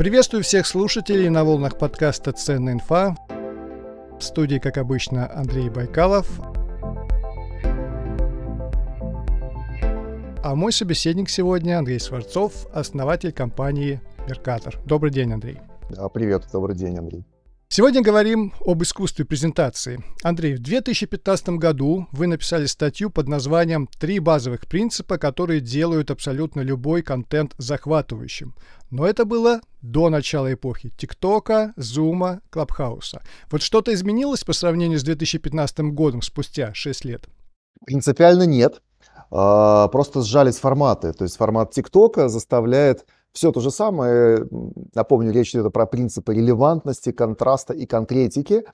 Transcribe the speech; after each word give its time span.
Приветствую 0.00 0.42
всех 0.42 0.66
слушателей 0.66 1.28
на 1.28 1.44
волнах 1.44 1.76
подкаста 1.76 2.32
«Ценная 2.32 2.72
инфа». 2.72 3.14
В 4.18 4.22
студии, 4.22 4.56
как 4.56 4.78
обычно, 4.78 5.30
Андрей 5.30 5.68
Байкалов. 5.68 6.26
А 10.42 10.54
мой 10.54 10.72
собеседник 10.72 11.28
сегодня 11.28 11.78
Андрей 11.78 12.00
Сварцов, 12.00 12.66
основатель 12.72 13.30
компании 13.30 14.00
«Меркатор». 14.26 14.80
Добрый 14.86 15.12
день, 15.12 15.34
Андрей. 15.34 15.58
Да, 15.90 16.08
привет, 16.08 16.44
добрый 16.50 16.74
день, 16.74 16.96
Андрей. 16.96 17.26
Сегодня 17.72 18.02
говорим 18.02 18.52
об 18.66 18.82
искусстве 18.82 19.24
презентации. 19.24 20.02
Андрей, 20.24 20.56
в 20.56 20.58
2015 20.58 21.50
году 21.50 22.08
вы 22.10 22.26
написали 22.26 22.66
статью 22.66 23.10
под 23.10 23.28
названием 23.28 23.86
«Три 23.86 24.18
базовых 24.18 24.66
принципа, 24.66 25.18
которые 25.18 25.60
делают 25.60 26.10
абсолютно 26.10 26.62
любой 26.62 27.02
контент 27.02 27.54
захватывающим». 27.58 28.56
Но 28.90 29.06
это 29.06 29.24
было 29.24 29.60
до 29.82 30.10
начала 30.10 30.52
эпохи 30.52 30.90
ТикТока, 30.96 31.72
Зума, 31.76 32.40
Клабхауса. 32.50 33.22
Вот 33.52 33.62
что-то 33.62 33.94
изменилось 33.94 34.42
по 34.42 34.52
сравнению 34.52 34.98
с 34.98 35.04
2015 35.04 35.78
годом 35.94 36.22
спустя 36.22 36.74
6 36.74 37.04
лет? 37.04 37.28
Принципиально 37.86 38.46
нет. 38.46 38.82
А, 39.30 39.86
просто 39.86 40.22
сжались 40.22 40.58
форматы. 40.58 41.12
То 41.12 41.22
есть 41.22 41.36
формат 41.36 41.70
ТикТока 41.70 42.28
заставляет 42.28 43.06
все 43.32 43.52
то 43.52 43.60
же 43.60 43.70
самое. 43.70 44.46
Напомню, 44.94 45.32
речь 45.32 45.54
идет 45.54 45.72
про 45.72 45.86
принципы 45.86 46.34
релевантности, 46.34 47.12
контраста 47.12 47.72
и 47.72 47.86
конкретики. 47.86 48.64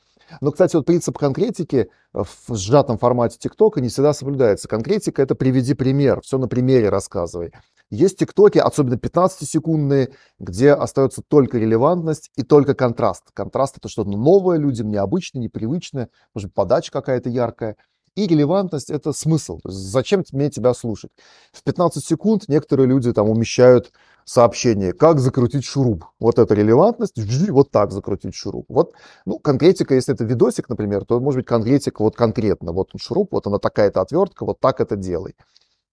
Но, 0.41 0.51
кстати, 0.51 0.77
вот 0.77 0.87
принцип 0.87 1.19
конкретики 1.19 1.89
в 2.13 2.55
сжатом 2.55 2.99
формате 2.99 3.37
ТикТока 3.39 3.81
не 3.81 3.89
всегда 3.89 4.13
соблюдается. 4.13 4.69
Конкретика— 4.69 5.23
это 5.23 5.35
приведи 5.35 5.75
пример, 5.75 6.21
все 6.23 6.39
на 6.39 6.49
примере 6.49 6.89
рассказывай. 6.89 7.53
Есть 7.91 8.19
ТикТоки, 8.19 8.59
особенно 8.59 8.95
15-секундные, 8.95 10.13
где 10.41 10.73
остается 10.73 11.23
только 11.23 11.59
релевантность 11.59 12.33
и 12.35 12.43
только 12.43 12.75
контраст. 12.75 13.31
Контраст— 13.33 13.77
это 13.79 13.89
что-то 13.89 14.11
новое 14.11 14.59
людям, 14.59 14.91
необычное, 14.91 15.43
непривычное, 15.43 16.09
может 16.35 16.49
быть, 16.49 16.55
подача 16.55 16.91
какая-то 16.91 17.29
яркая. 17.29 17.77
И 18.17 18.27
релевантность— 18.27 18.91
это 18.91 19.13
смысл. 19.13 19.61
Зачем 19.63 20.25
мне 20.33 20.51
тебя 20.51 20.75
слушать? 20.75 21.13
В 21.53 21.63
15 21.63 22.05
секунд 22.05 22.49
некоторые 22.49 22.89
люди 22.89 23.13
там 23.13 23.29
умещают 23.29 23.93
сообщение, 24.27 24.93
как 24.93 25.21
закрутить 25.21 25.65
шуруп. 25.65 26.05
Вот 26.19 26.39
это 26.39 26.53
релевантность, 26.53 27.15
вот 27.49 27.71
так 27.71 27.93
закрутить 27.93 28.35
шуруп. 28.35 28.67
Вот, 28.69 28.93
ну, 29.25 29.39
конкретика, 29.39 29.95
если 29.95 30.13
это 30.15 30.25
видосик, 30.25 30.69
например, 30.69 31.05
то 31.05 31.21
может 31.21 31.39
быть 31.39 31.47
конкретика 31.47 32.03
вот 32.03 32.17
конкретно. 32.17 32.73
Вот 32.73 32.91
шуруп, 32.99 33.33
вот 33.33 33.47
она 33.47 33.59
такая-то 33.59 34.01
отвертка, 34.01 34.45
вот 34.45 34.59
так 34.61 34.81
это 34.81 34.97
делай. 34.97 35.37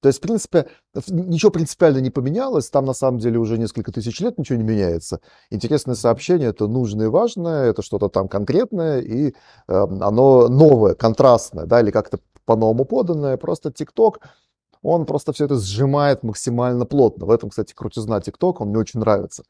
То 0.01 0.07
есть, 0.07 0.19
в 0.19 0.21
принципе, 0.21 0.67
ничего 1.07 1.51
принципиально 1.51 1.99
не 1.99 2.09
поменялось. 2.09 2.69
Там, 2.69 2.85
на 2.85 2.93
самом 2.93 3.19
деле, 3.19 3.37
уже 3.37 3.57
несколько 3.57 3.91
тысяч 3.91 4.19
лет 4.19 4.37
ничего 4.37 4.57
не 4.57 4.63
меняется. 4.63 5.21
Интересное 5.49 5.95
сообщение— 5.95 6.49
это 6.49 6.67
нужное 6.67 7.05
и 7.05 7.09
важное, 7.09 7.69
это 7.69 7.83
что-то 7.83 8.09
там 8.09 8.27
конкретное, 8.27 8.99
и 8.99 9.29
э, 9.29 9.33
оно 9.67 10.49
новое, 10.49 10.95
контрастное, 10.95 11.65
да, 11.65 11.79
или 11.79 11.91
как-то 11.91 12.19
по-новому 12.45 12.83
поданное. 12.83 13.37
Просто 13.37 13.71
ТикТок 13.71 14.19
он 14.83 15.05
просто 15.05 15.33
все 15.33 15.45
это 15.45 15.57
сжимает 15.57 16.23
максимально 16.23 16.85
плотно. 16.85 17.25
В 17.25 17.31
этом, 17.31 17.49
кстати, 17.49 17.73
крутизна 17.73 18.21
ТикТок, 18.21 18.61
он 18.61 18.69
мне 18.69 18.77
очень 18.77 18.99
нравится. 18.99 19.43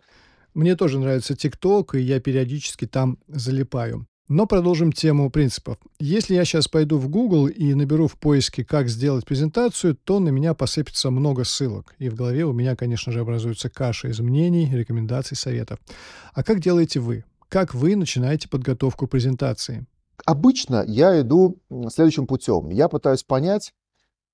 Мне 0.54 0.76
тоже 0.76 1.00
нравится 1.00 1.36
ТикТок, 1.36 1.96
и 1.96 2.00
я 2.00 2.20
периодически 2.20 2.86
там 2.86 3.18
залипаю. 3.28 4.08
Но 4.30 4.46
продолжим 4.46 4.94
тему 4.94 5.30
принципов. 5.30 5.78
Если 6.00 6.36
я 6.36 6.46
сейчас 6.46 6.68
пойду 6.68 6.98
в 6.98 7.10
Google 7.10 7.48
и 7.48 7.74
наберу 7.74 8.08
в 8.08 8.18
поиске 8.18 8.64
«как 8.64 8.88
сделать 8.88 9.26
презентацию», 9.26 9.96
то 9.96 10.20
на 10.20 10.30
меня 10.30 10.54
посыпется 10.54 11.12
много 11.12 11.44
ссылок. 11.44 11.94
И 12.00 12.08
в 12.08 12.16
голове 12.16 12.46
у 12.46 12.54
меня, 12.54 12.76
конечно 12.76 13.12
же, 13.12 13.20
образуется 13.20 13.70
каша 13.70 14.08
из 14.08 14.20
мнений, 14.22 14.70
рекомендаций, 14.72 15.36
советов. 15.36 15.80
А 16.34 16.44
как 16.44 16.62
делаете 16.62 17.00
вы? 17.00 17.26
Как 17.50 17.74
вы 17.74 17.96
начинаете 17.96 18.48
подготовку 18.48 19.08
презентации? 19.08 19.86
Обычно 20.26 20.86
я 20.88 21.20
иду 21.20 21.60
следующим 21.90 22.26
путем. 22.26 22.70
Я 22.70 22.88
пытаюсь 22.88 23.24
понять, 23.24 23.74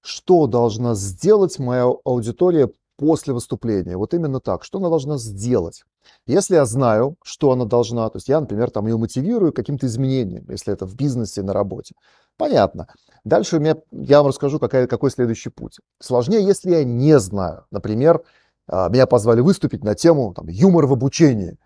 что 0.01 0.47
должна 0.47 0.95
сделать 0.95 1.59
моя 1.59 1.85
аудитория 2.03 2.69
после 2.97 3.33
выступления. 3.33 3.97
Вот 3.97 4.13
именно 4.13 4.39
так. 4.39 4.63
Что 4.63 4.77
она 4.79 4.89
должна 4.89 5.17
сделать? 5.17 5.83
Если 6.27 6.55
я 6.55 6.65
знаю, 6.65 7.15
что 7.23 7.51
она 7.51 7.65
должна, 7.65 8.09
то 8.09 8.17
есть 8.17 8.27
я, 8.27 8.39
например, 8.39 8.71
там 8.71 8.87
ее 8.87 8.97
мотивирую 8.97 9.53
каким-то 9.53 9.87
изменением, 9.87 10.45
если 10.49 10.73
это 10.73 10.85
в 10.85 10.95
бизнесе, 10.95 11.41
на 11.41 11.53
работе. 11.53 11.95
Понятно. 12.37 12.87
Дальше 13.23 13.57
у 13.57 13.59
меня, 13.59 13.77
я 13.91 14.19
вам 14.19 14.27
расскажу, 14.27 14.59
какая, 14.59 14.87
какой 14.87 15.11
следующий 15.11 15.49
путь. 15.49 15.77
Сложнее, 15.99 16.43
если 16.45 16.71
я 16.71 16.83
не 16.83 17.19
знаю. 17.19 17.65
Например, 17.71 18.23
а, 18.67 18.89
меня 18.89 19.07
позвали 19.07 19.41
выступить 19.41 19.83
на 19.83 19.95
тему 19.95 20.33
там, 20.33 20.47
юмор 20.47 20.85
в 20.85 20.93
обучении. 20.93 21.57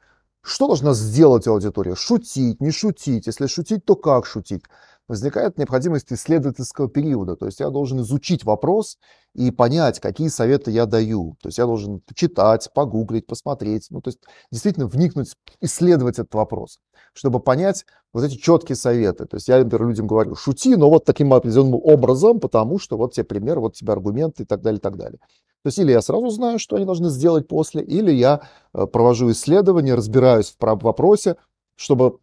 Что 0.42 0.68
должна 0.68 0.94
сделать 0.94 1.48
аудитория? 1.48 1.96
Шутить, 1.96 2.60
не 2.60 2.72
шутить? 2.72 3.28
Если 3.28 3.48
шутить, 3.48 3.86
то 3.86 3.96
как 3.96 4.26
шутить? 4.26 4.64
Возникает 5.08 5.58
необходимость 5.58 6.12
исследовательского 6.12 6.90
периода. 6.90 7.36
То 7.36 7.46
есть 7.46 7.60
я 7.60 7.70
должен 7.70 8.02
изучить 8.02 8.44
вопрос 8.44 8.98
и 9.36 9.52
понять, 9.52 10.00
какие 10.00 10.28
советы 10.28 10.72
я 10.72 10.86
даю. 10.86 11.36
То 11.42 11.50
есть 11.50 11.58
я 11.58 11.66
должен 11.66 12.02
читать, 12.16 12.70
погуглить, 12.74 13.28
посмотреть. 13.28 13.88
Ну, 13.90 14.02
то 14.02 14.10
есть 14.10 14.20
действительно 14.52 14.88
вникнуть, 14.88 15.34
исследовать 15.62 16.20
этот 16.20 16.34
вопрос, 16.34 16.80
чтобы 17.14 17.40
понять 17.40 17.86
вот 18.14 18.24
эти 18.24 18.36
четкие 18.36 18.76
советы. 18.76 19.26
То 19.26 19.36
есть 19.38 19.48
я, 19.48 19.58
например, 19.58 19.88
людям 19.88 20.08
говорю, 20.08 20.36
шути, 20.36 20.76
но 20.76 20.90
вот 20.90 21.06
таким 21.06 21.34
определенным 21.34 21.82
образом, 21.84 22.40
потому 22.40 22.80
что 22.80 22.98
вот 22.98 23.14
тебе 23.14 23.26
пример, 23.26 23.60
вот 23.60 23.74
тебе 23.74 23.94
аргументы 23.94 24.44
и 24.44 24.46
так 24.46 24.62
далее, 24.62 24.78
и 24.78 24.82
так 24.82 24.98
далее. 24.98 25.20
То 25.64 25.68
есть 25.68 25.80
или 25.80 25.92
я 25.92 26.02
сразу 26.02 26.30
знаю, 26.30 26.60
что 26.60 26.76
они 26.76 26.86
должны 26.86 27.10
сделать 27.10 27.48
после, 27.48 27.82
или 27.82 28.12
я 28.12 28.42
э, 28.74 28.86
провожу 28.86 29.32
исследования, 29.32 29.96
разбираюсь 29.96 30.54
в 30.58 30.58
вопросе, 30.62 31.38
чтобы 31.76 32.20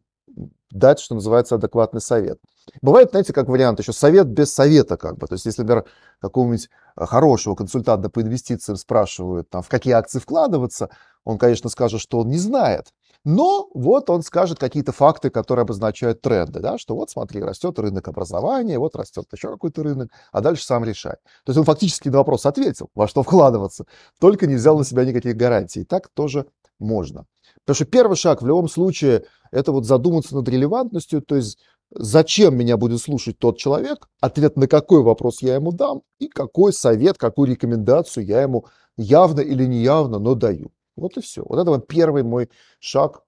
дать, 0.71 1.01
что 1.01 1.15
называется, 1.15 1.57
адекватный 1.57 2.01
совет. 2.01 2.39
Бывает, 2.83 3.11
знаете, 3.11 3.33
как 3.33 3.49
вариант 3.49 3.81
еще 3.81 3.93
совет 3.93 4.27
без 4.27 4.53
совета, 4.53 4.97
как 4.97 5.19
бы. 5.19 5.27
То 5.27 5.35
есть, 5.35 5.47
если, 5.47 5.63
например, 5.63 5.85
какого-нибудь 6.21 6.69
э, 6.97 7.07
хорошего 7.07 7.55
консультанта 7.55 8.09
по 8.11 8.23
инвестициям 8.23 8.77
спрашивают, 8.77 9.51
там, 9.51 9.63
в 9.63 9.69
какие 9.69 9.95
акции 9.95 10.19
вкладываться, 10.19 10.91
он, 11.25 11.39
конечно, 11.39 11.69
скажет, 11.69 12.01
что 12.01 12.21
он 12.21 12.29
не 12.29 12.39
знает. 12.39 12.93
Но 13.25 13.69
вот 13.75 14.09
он 14.09 14.23
скажет 14.23 14.59
какие-то 14.59 14.93
факты, 14.93 15.29
которые 15.29 15.65
обозначают 15.65 16.23
тренды, 16.23 16.61
да, 16.61 16.79
что 16.79 16.95
вот 16.95 17.11
смотри, 17.11 17.43
растет 17.43 17.79
рынок 17.79 18.09
образования, 18.09 18.79
вот 18.79 18.97
растет 18.97 19.27
еще 19.31 19.49
какой-то 19.49 19.83
рынок, 19.83 20.11
а 20.33 20.41
дальше 20.41 20.65
сам 20.65 20.85
решай. 20.85 21.17
То 21.45 21.51
есть 21.51 21.59
он 21.59 21.65
фактически 21.65 22.09
на 22.09 22.19
вопрос 22.19 22.47
ответил, 22.47 22.89
во 22.95 23.09
что 23.09 23.23
вкладываться, 23.23 23.85
только 24.19 24.47
не 24.47 24.55
взял 24.55 24.79
на 24.79 24.85
себя 24.85 25.05
никаких 25.05 25.37
гарантий. 25.37 25.85
Так 25.85 26.09
тоже 26.09 26.47
можно. 26.79 27.27
Потому 27.65 27.75
что 27.75 27.85
первый 27.85 28.17
шаг 28.17 28.43
в 28.43 28.47
любом 28.47 28.69
случае 28.69 29.25
это 29.51 29.73
вот 29.73 29.87
задуматься 29.87 30.35
над 30.35 30.49
релевантностью, 30.49 31.23
то 31.23 31.37
есть 31.37 31.59
зачем 31.91 32.57
меня 32.57 32.77
будет 32.77 33.01
слушать 33.01 33.39
тот 33.39 33.59
человек, 33.59 34.09
ответ 34.21 34.57
на 34.57 34.67
какой 34.67 35.03
вопрос 35.03 35.43
я 35.43 35.57
ему 35.57 35.73
дам 35.73 36.03
и 36.19 36.29
какой 36.29 36.73
совет, 36.73 37.19
какую 37.19 37.51
рекомендацию 37.51 38.25
я 38.25 38.43
ему 38.43 38.67
явно 38.97 39.41
или 39.41 39.67
неявно, 39.67 40.19
но 40.19 40.35
даю. 40.35 40.73
Вот 40.97 41.17
и 41.17 41.21
все. 41.21 41.43
Вот 41.45 41.59
это 41.59 41.71
вот 41.71 41.87
первый 41.87 42.23
мой 42.23 42.51
шаг, 42.79 43.23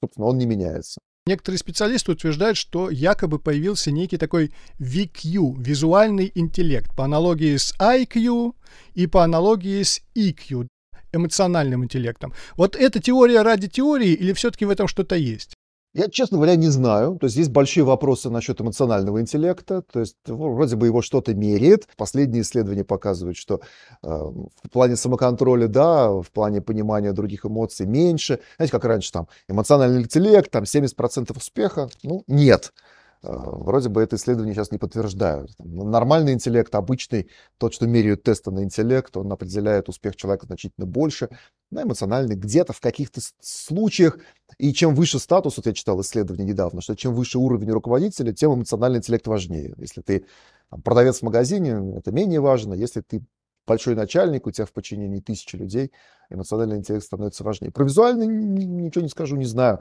собственно, 0.00 0.26
он 0.26 0.38
не 0.38 0.46
меняется. 0.46 1.00
Некоторые 1.26 1.58
специалисты 1.58 2.12
утверждают, 2.12 2.56
что 2.56 2.88
якобы 2.88 3.38
появился 3.38 3.90
некий 3.90 4.16
такой 4.16 4.50
VQ, 4.80 5.56
визуальный 5.58 6.32
интеллект, 6.34 6.96
по 6.96 7.04
аналогии 7.04 7.54
с 7.54 7.74
IQ 7.78 8.54
и 8.94 9.06
по 9.06 9.24
аналогии 9.24 9.82
с 9.82 10.00
EQ, 10.16 10.68
эмоциональным 11.12 11.84
интеллектом. 11.84 12.32
Вот 12.56 12.76
эта 12.76 13.00
теория 13.00 13.42
ради 13.42 13.68
теории 13.68 14.12
или 14.12 14.32
все-таки 14.32 14.64
в 14.64 14.70
этом 14.70 14.88
что-то 14.88 15.16
есть? 15.16 15.54
Я, 15.94 16.08
честно 16.08 16.36
говоря, 16.36 16.54
не 16.56 16.68
знаю. 16.68 17.16
То 17.18 17.24
есть 17.26 17.36
есть 17.36 17.50
большие 17.50 17.82
вопросы 17.82 18.28
насчет 18.28 18.60
эмоционального 18.60 19.20
интеллекта. 19.20 19.82
То 19.82 20.00
есть 20.00 20.16
вроде 20.26 20.76
бы 20.76 20.86
его 20.86 21.00
что-то 21.00 21.34
меряет. 21.34 21.88
Последние 21.96 22.42
исследования 22.42 22.84
показывают, 22.84 23.38
что 23.38 23.60
э, 24.02 24.08
в 24.08 24.70
плане 24.70 24.96
самоконтроля, 24.96 25.66
да, 25.66 26.10
в 26.10 26.30
плане 26.30 26.60
понимания 26.60 27.12
других 27.12 27.46
эмоций 27.46 27.86
меньше. 27.86 28.40
Знаете, 28.56 28.72
как 28.72 28.84
раньше 28.84 29.10
там 29.10 29.28
эмоциональный 29.48 30.02
интеллект, 30.02 30.50
там 30.50 30.64
70% 30.64 31.34
успеха. 31.36 31.88
Ну, 32.02 32.22
нет. 32.26 32.72
Э, 33.22 33.28
вроде 33.32 33.88
бы 33.88 34.02
это 34.02 34.16
исследование 34.16 34.54
сейчас 34.54 34.70
не 34.70 34.78
подтверждают. 34.78 35.50
Нормальный 35.58 36.32
интеллект, 36.32 36.74
обычный, 36.74 37.28
тот, 37.58 37.74
что 37.74 37.86
меряют 37.86 38.22
тесты 38.22 38.50
на 38.50 38.62
интеллект, 38.62 39.16
он 39.16 39.32
определяет 39.32 39.88
успех 39.88 40.16
человека 40.16 40.46
значительно 40.46 40.86
больше. 40.86 41.28
На 41.70 41.82
эмоциональный 41.82 42.36
где-то 42.36 42.72
в 42.72 42.80
каких-то 42.80 43.20
случаях. 43.40 44.18
И 44.58 44.72
чем 44.72 44.94
выше 44.94 45.18
статус, 45.18 45.56
вот 45.56 45.66
я 45.66 45.72
читал 45.72 46.00
исследование 46.00 46.46
недавно, 46.46 46.80
что 46.80 46.94
чем 46.96 47.14
выше 47.14 47.38
уровень 47.38 47.70
руководителя, 47.70 48.32
тем 48.32 48.54
эмоциональный 48.54 48.98
интеллект 48.98 49.26
важнее. 49.26 49.74
Если 49.78 50.00
ты 50.00 50.24
продавец 50.84 51.18
в 51.18 51.22
магазине, 51.22 51.96
это 51.96 52.12
менее 52.12 52.40
важно. 52.40 52.74
Если 52.74 53.00
ты 53.00 53.22
большой 53.66 53.94
начальник, 53.94 54.46
у 54.46 54.50
тебя 54.50 54.64
в 54.64 54.72
подчинении 54.72 55.20
тысячи 55.20 55.56
людей, 55.56 55.92
эмоциональный 56.30 56.78
интеллект 56.78 57.04
становится 57.04 57.44
важнее. 57.44 57.70
Про 57.70 57.84
визуальный 57.84 58.26
ничего 58.26 59.02
не 59.02 59.10
скажу, 59.10 59.36
не 59.36 59.44
знаю. 59.44 59.80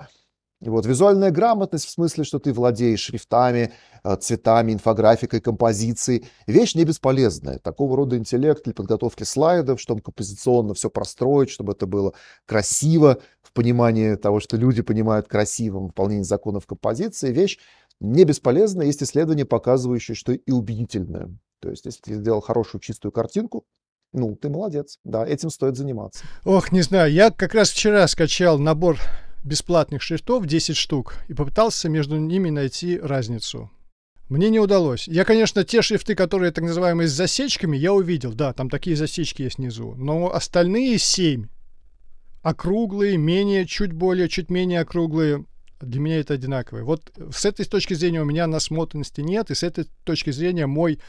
Вот, 0.59 0.87
визуальная 0.87 1.29
грамотность 1.29 1.85
в 1.85 1.91
смысле, 1.91 2.23
что 2.23 2.39
ты 2.39 2.51
владеешь 2.51 3.01
шрифтами, 3.01 3.73
э, 4.03 4.15
цветами, 4.15 4.73
инфографикой, 4.73 5.39
композицией. 5.39 6.25
Вещь 6.47 6.73
не 6.73 6.83
бесполезная. 6.83 7.59
Такого 7.59 7.95
рода 7.95 8.17
интеллект 8.17 8.63
для 8.63 8.73
подготовки 8.73 9.23
слайдов, 9.23 9.79
чтобы 9.79 10.01
композиционно 10.01 10.73
все 10.73 10.89
простроить, 10.89 11.51
чтобы 11.51 11.73
это 11.73 11.85
было 11.85 12.13
красиво, 12.47 13.19
в 13.47 13.53
понимании 13.53 14.15
того, 14.15 14.39
что 14.39 14.57
люди 14.57 14.81
понимают 14.81 15.27
красивым 15.27 15.87
выполнение 15.87 16.25
законов 16.25 16.65
композиции, 16.65 17.31
вещь 17.31 17.59
не 17.99 18.25
бесполезна. 18.25 18.81
Есть 18.81 19.01
исследования, 19.01 19.45
показывающие, 19.45 20.15
что 20.15 20.33
и 20.33 20.51
убедительная. 20.51 21.29
То 21.61 21.69
есть, 21.69 21.85
если 21.85 22.01
ты 22.01 22.13
сделал 22.15 22.41
хорошую 22.41 22.81
чистую 22.81 23.11
картинку, 23.11 23.65
ну, 24.13 24.35
ты 24.35 24.49
молодец. 24.49 24.99
Да, 25.03 25.25
этим 25.25 25.49
стоит 25.49 25.77
заниматься. 25.77 26.25
Ох, 26.45 26.71
не 26.71 26.81
знаю. 26.81 27.11
Я 27.11 27.31
как 27.31 27.53
раз 27.53 27.69
вчера 27.69 28.07
скачал 28.07 28.59
набор 28.59 28.97
бесплатных 29.43 30.01
шрифтов, 30.01 30.45
10 30.45 30.75
штук, 30.75 31.15
и 31.27 31.33
попытался 31.33 31.89
между 31.89 32.17
ними 32.17 32.49
найти 32.49 32.99
разницу. 32.99 33.71
Мне 34.29 34.49
не 34.49 34.59
удалось. 34.59 35.07
Я, 35.07 35.23
конечно, 35.23 35.63
те 35.63 35.81
шрифты, 35.81 36.13
которые 36.13 36.51
так 36.51 36.65
называемые 36.65 37.07
с 37.07 37.13
засечками, 37.13 37.77
я 37.77 37.93
увидел. 37.93 38.33
Да, 38.33 38.51
там 38.51 38.69
такие 38.69 38.97
засечки 38.97 39.43
есть 39.43 39.57
внизу. 39.57 39.95
Но 39.95 40.33
остальные 40.33 40.97
семь. 40.97 41.47
Округлые, 42.41 43.17
менее, 43.17 43.65
чуть 43.65 43.93
более, 43.93 44.27
чуть 44.27 44.49
менее 44.49 44.81
округлые. 44.81 45.45
Для 45.79 46.01
меня 46.01 46.19
это 46.19 46.33
одинаковые. 46.33 46.83
Вот 46.83 47.09
с 47.31 47.45
этой 47.45 47.65
точки 47.65 47.93
зрения 47.93 48.21
у 48.21 48.25
меня 48.25 48.47
насмотренности 48.47 49.21
нет, 49.21 49.49
и 49.51 49.55
с 49.55 49.63
этой 49.63 49.85
точки 50.03 50.31
зрения 50.31 50.65
мой 50.65 50.99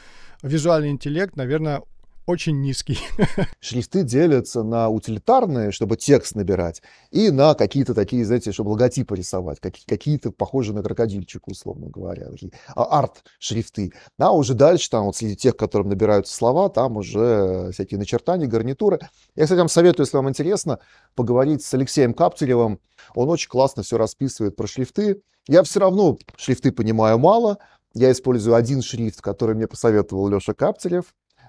визуальный 0.41 0.91
интеллект, 0.91 1.35
наверное, 1.35 1.81
очень 2.29 2.61
низкий. 2.61 2.99
Шрифты 3.59 4.03
делятся 4.03 4.61
на 4.61 4.87
утилитарные, 4.89 5.71
чтобы 5.71 5.97
текст 5.97 6.35
набирать, 6.35 6.83
и 7.09 7.31
на 7.31 7.55
какие-то 7.55 7.95
такие, 7.95 8.23
знаете, 8.23 8.51
чтобы 8.51 8.69
логотипы 8.69 9.15
рисовать, 9.15 9.59
какие-то 9.59 10.31
похожие 10.31 10.75
на 10.75 10.83
крокодильчик, 10.83 11.47
условно 11.47 11.87
говоря, 11.87 12.29
такие 12.29 12.51
а, 12.75 12.99
арт-шрифты. 12.99 13.93
А 14.19 14.31
уже 14.31 14.53
дальше, 14.53 14.89
там 14.91 15.05
вот 15.05 15.15
среди 15.15 15.35
тех, 15.35 15.57
которым 15.57 15.89
набираются 15.89 16.33
слова, 16.33 16.69
там 16.69 16.97
уже 16.97 17.71
всякие 17.73 17.97
начертания, 17.97 18.47
гарнитуры. 18.47 18.99
Я, 19.35 19.43
кстати, 19.43 19.59
вам 19.59 19.69
советую, 19.69 20.05
если 20.05 20.17
вам 20.17 20.29
интересно, 20.29 20.79
поговорить 21.15 21.63
с 21.63 21.73
Алексеем 21.73 22.13
Каптеревым. 22.13 22.79
Он 23.15 23.29
очень 23.29 23.49
классно 23.49 23.81
все 23.81 23.97
расписывает 23.97 24.55
про 24.55 24.67
шрифты. 24.67 25.23
Я 25.47 25.63
все 25.63 25.79
равно 25.79 26.19
шрифты 26.37 26.71
понимаю 26.71 27.17
мало, 27.17 27.57
я 27.95 28.11
использую 28.11 28.55
один 28.55 28.83
шрифт, 28.83 29.19
который 29.19 29.55
мне 29.55 29.67
посоветовал 29.67 30.27
Леша 30.27 30.53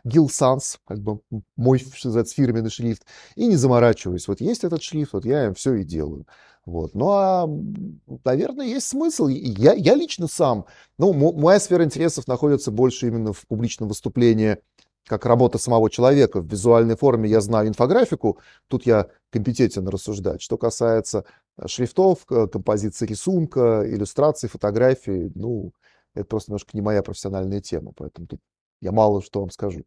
Капцелев. 0.02 0.12
Гилсанс, 0.12 0.78
как 0.86 0.98
бы 1.00 1.20
мой, 1.56 1.82
называется, 2.04 2.34
фирменный 2.34 2.70
шрифт, 2.70 3.04
и 3.36 3.46
не 3.46 3.56
заморачиваюсь. 3.56 4.28
Вот 4.28 4.40
есть 4.40 4.64
этот 4.64 4.82
шрифт, 4.82 5.12
вот 5.12 5.24
я 5.24 5.46
им 5.46 5.54
все 5.54 5.74
и 5.74 5.84
делаю. 5.84 6.26
Вот. 6.66 6.94
Ну, 6.94 7.08
а, 7.10 7.48
наверное, 8.24 8.66
есть 8.66 8.88
смысл. 8.88 9.28
Я, 9.28 9.72
я 9.72 9.94
лично 9.94 10.26
сам, 10.28 10.66
ну, 10.98 11.12
моя 11.12 11.58
сфера 11.58 11.84
интересов 11.84 12.26
находится 12.28 12.70
больше 12.70 13.08
именно 13.08 13.32
в 13.32 13.46
публичном 13.46 13.88
выступлении, 13.88 14.58
как 15.06 15.26
работа 15.26 15.58
самого 15.58 15.90
человека. 15.90 16.40
В 16.40 16.46
визуальной 16.46 16.96
форме 16.96 17.28
я 17.28 17.40
знаю 17.40 17.68
инфографику, 17.68 18.38
тут 18.68 18.86
я 18.86 19.08
компетентен 19.30 19.88
рассуждать. 19.88 20.42
Что 20.42 20.58
касается 20.58 21.24
э, 21.56 21.66
шрифтов, 21.66 22.26
композиции 22.26 23.06
рисунка, 23.06 23.82
иллюстрации, 23.86 24.46
фотографии, 24.46 25.32
ну, 25.34 25.72
это 26.14 26.26
просто 26.26 26.50
немножко 26.50 26.70
не 26.74 26.82
моя 26.82 27.02
профессиональная 27.02 27.60
тема, 27.60 27.92
поэтому 27.96 28.26
тут 28.26 28.40
я 28.80 28.92
мало 28.92 29.22
что 29.22 29.40
вам 29.40 29.50
скажу. 29.50 29.84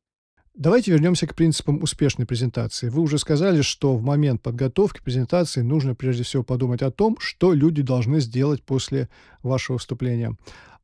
Давайте 0.56 0.92
вернемся 0.92 1.26
к 1.26 1.34
принципам 1.34 1.82
успешной 1.82 2.28
презентации. 2.28 2.90
Вы 2.90 3.02
уже 3.02 3.18
сказали, 3.18 3.62
что 3.62 3.96
в 3.96 4.04
момент 4.04 4.44
подготовки 4.44 5.02
презентации 5.02 5.62
нужно 5.62 5.96
прежде 5.96 6.22
всего 6.22 6.44
подумать 6.44 6.84
о 6.84 6.92
том, 6.92 7.18
что 7.20 7.54
люди 7.54 7.82
должны 7.82 8.20
сделать 8.20 8.64
после 8.64 9.10
вашего 9.42 9.78
выступления. 9.78 10.38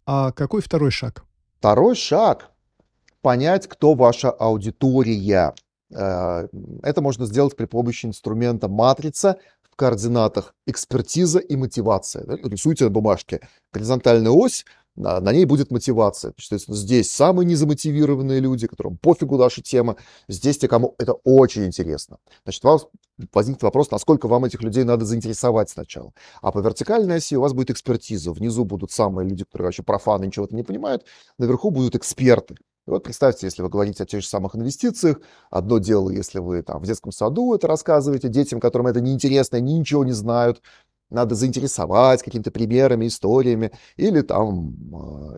А 0.07 0.31
какой 0.31 0.63
второй 0.63 0.89
шаг? 0.89 1.23
Второй 1.59 1.95
шаг– 1.95 2.49
понять, 3.21 3.67
кто 3.67 3.93
ваша 3.93 4.31
аудитория. 4.31 5.53
Э, 5.93 6.47
это 6.81 7.01
можно 7.01 7.27
сделать 7.27 7.55
при 7.55 7.65
помощи 7.65 8.07
инструмента 8.07 8.67
матрица 8.67 9.37
в 9.69 9.75
координатах 9.75 10.55
экспертиза 10.65 11.37
и 11.37 11.55
мотивация. 11.55 12.25
Рисуйте 12.43 12.85
на 12.85 12.89
бумажке 12.89 13.47
горизонтальную 13.71 14.35
ось, 14.35 14.65
на 14.95 15.31
ней 15.31 15.45
будет 15.45 15.71
мотивация. 15.71 16.33
Соответственно, 16.37 16.77
здесь 16.77 17.11
самые 17.11 17.45
незамотивированные 17.45 18.39
люди, 18.39 18.67
которым 18.67 18.97
пофигу 18.97 19.37
наша 19.37 19.61
тема, 19.61 19.95
здесь 20.27 20.57
те, 20.57 20.67
кому 20.67 20.95
это 20.97 21.13
очень 21.23 21.65
интересно. 21.65 22.17
Значит, 22.43 22.65
у 22.65 22.67
вас 22.67 22.87
возникнет 23.33 23.63
вопрос, 23.63 23.91
насколько 23.91 24.27
вам 24.27 24.45
этих 24.45 24.61
людей 24.61 24.83
надо 24.83 25.05
заинтересовать 25.05 25.69
сначала. 25.69 26.13
А 26.41 26.51
по 26.51 26.59
вертикальной 26.59 27.17
оси 27.17 27.37
у 27.37 27.41
вас 27.41 27.53
будет 27.53 27.71
экспертиза. 27.71 28.31
Внизу 28.31 28.65
будут 28.65 28.91
самые 28.91 29.27
люди, 29.27 29.45
которые 29.45 29.67
вообще 29.67 29.83
профаны, 29.83 30.25
ничего 30.25 30.47
не 30.51 30.63
понимают. 30.63 31.05
Наверху 31.37 31.71
будут 31.71 31.95
эксперты. 31.95 32.55
И 32.87 32.91
вот 32.91 33.03
представьте, 33.03 33.45
если 33.45 33.61
вы 33.61 33.69
говорите 33.69 34.01
о 34.01 34.05
тех 34.07 34.21
же 34.21 34.27
самых 34.27 34.55
инвестициях, 34.55 35.21
одно 35.51 35.77
дело, 35.77 36.09
если 36.09 36.39
вы 36.39 36.63
там 36.63 36.81
в 36.81 36.85
детском 36.87 37.11
саду 37.11 37.53
это 37.53 37.67
рассказываете 37.67 38.29
детям, 38.29 38.59
которым 38.59 38.87
это 38.87 38.99
неинтересно, 38.99 39.59
они 39.59 39.77
ничего 39.77 40.03
не 40.03 40.11
знают, 40.11 40.63
надо 41.09 41.35
заинтересовать 41.35 42.21
какими-то 42.21 42.51
примерами, 42.51 43.07
историями, 43.07 43.71
или 43.97 44.21
там 44.21 44.75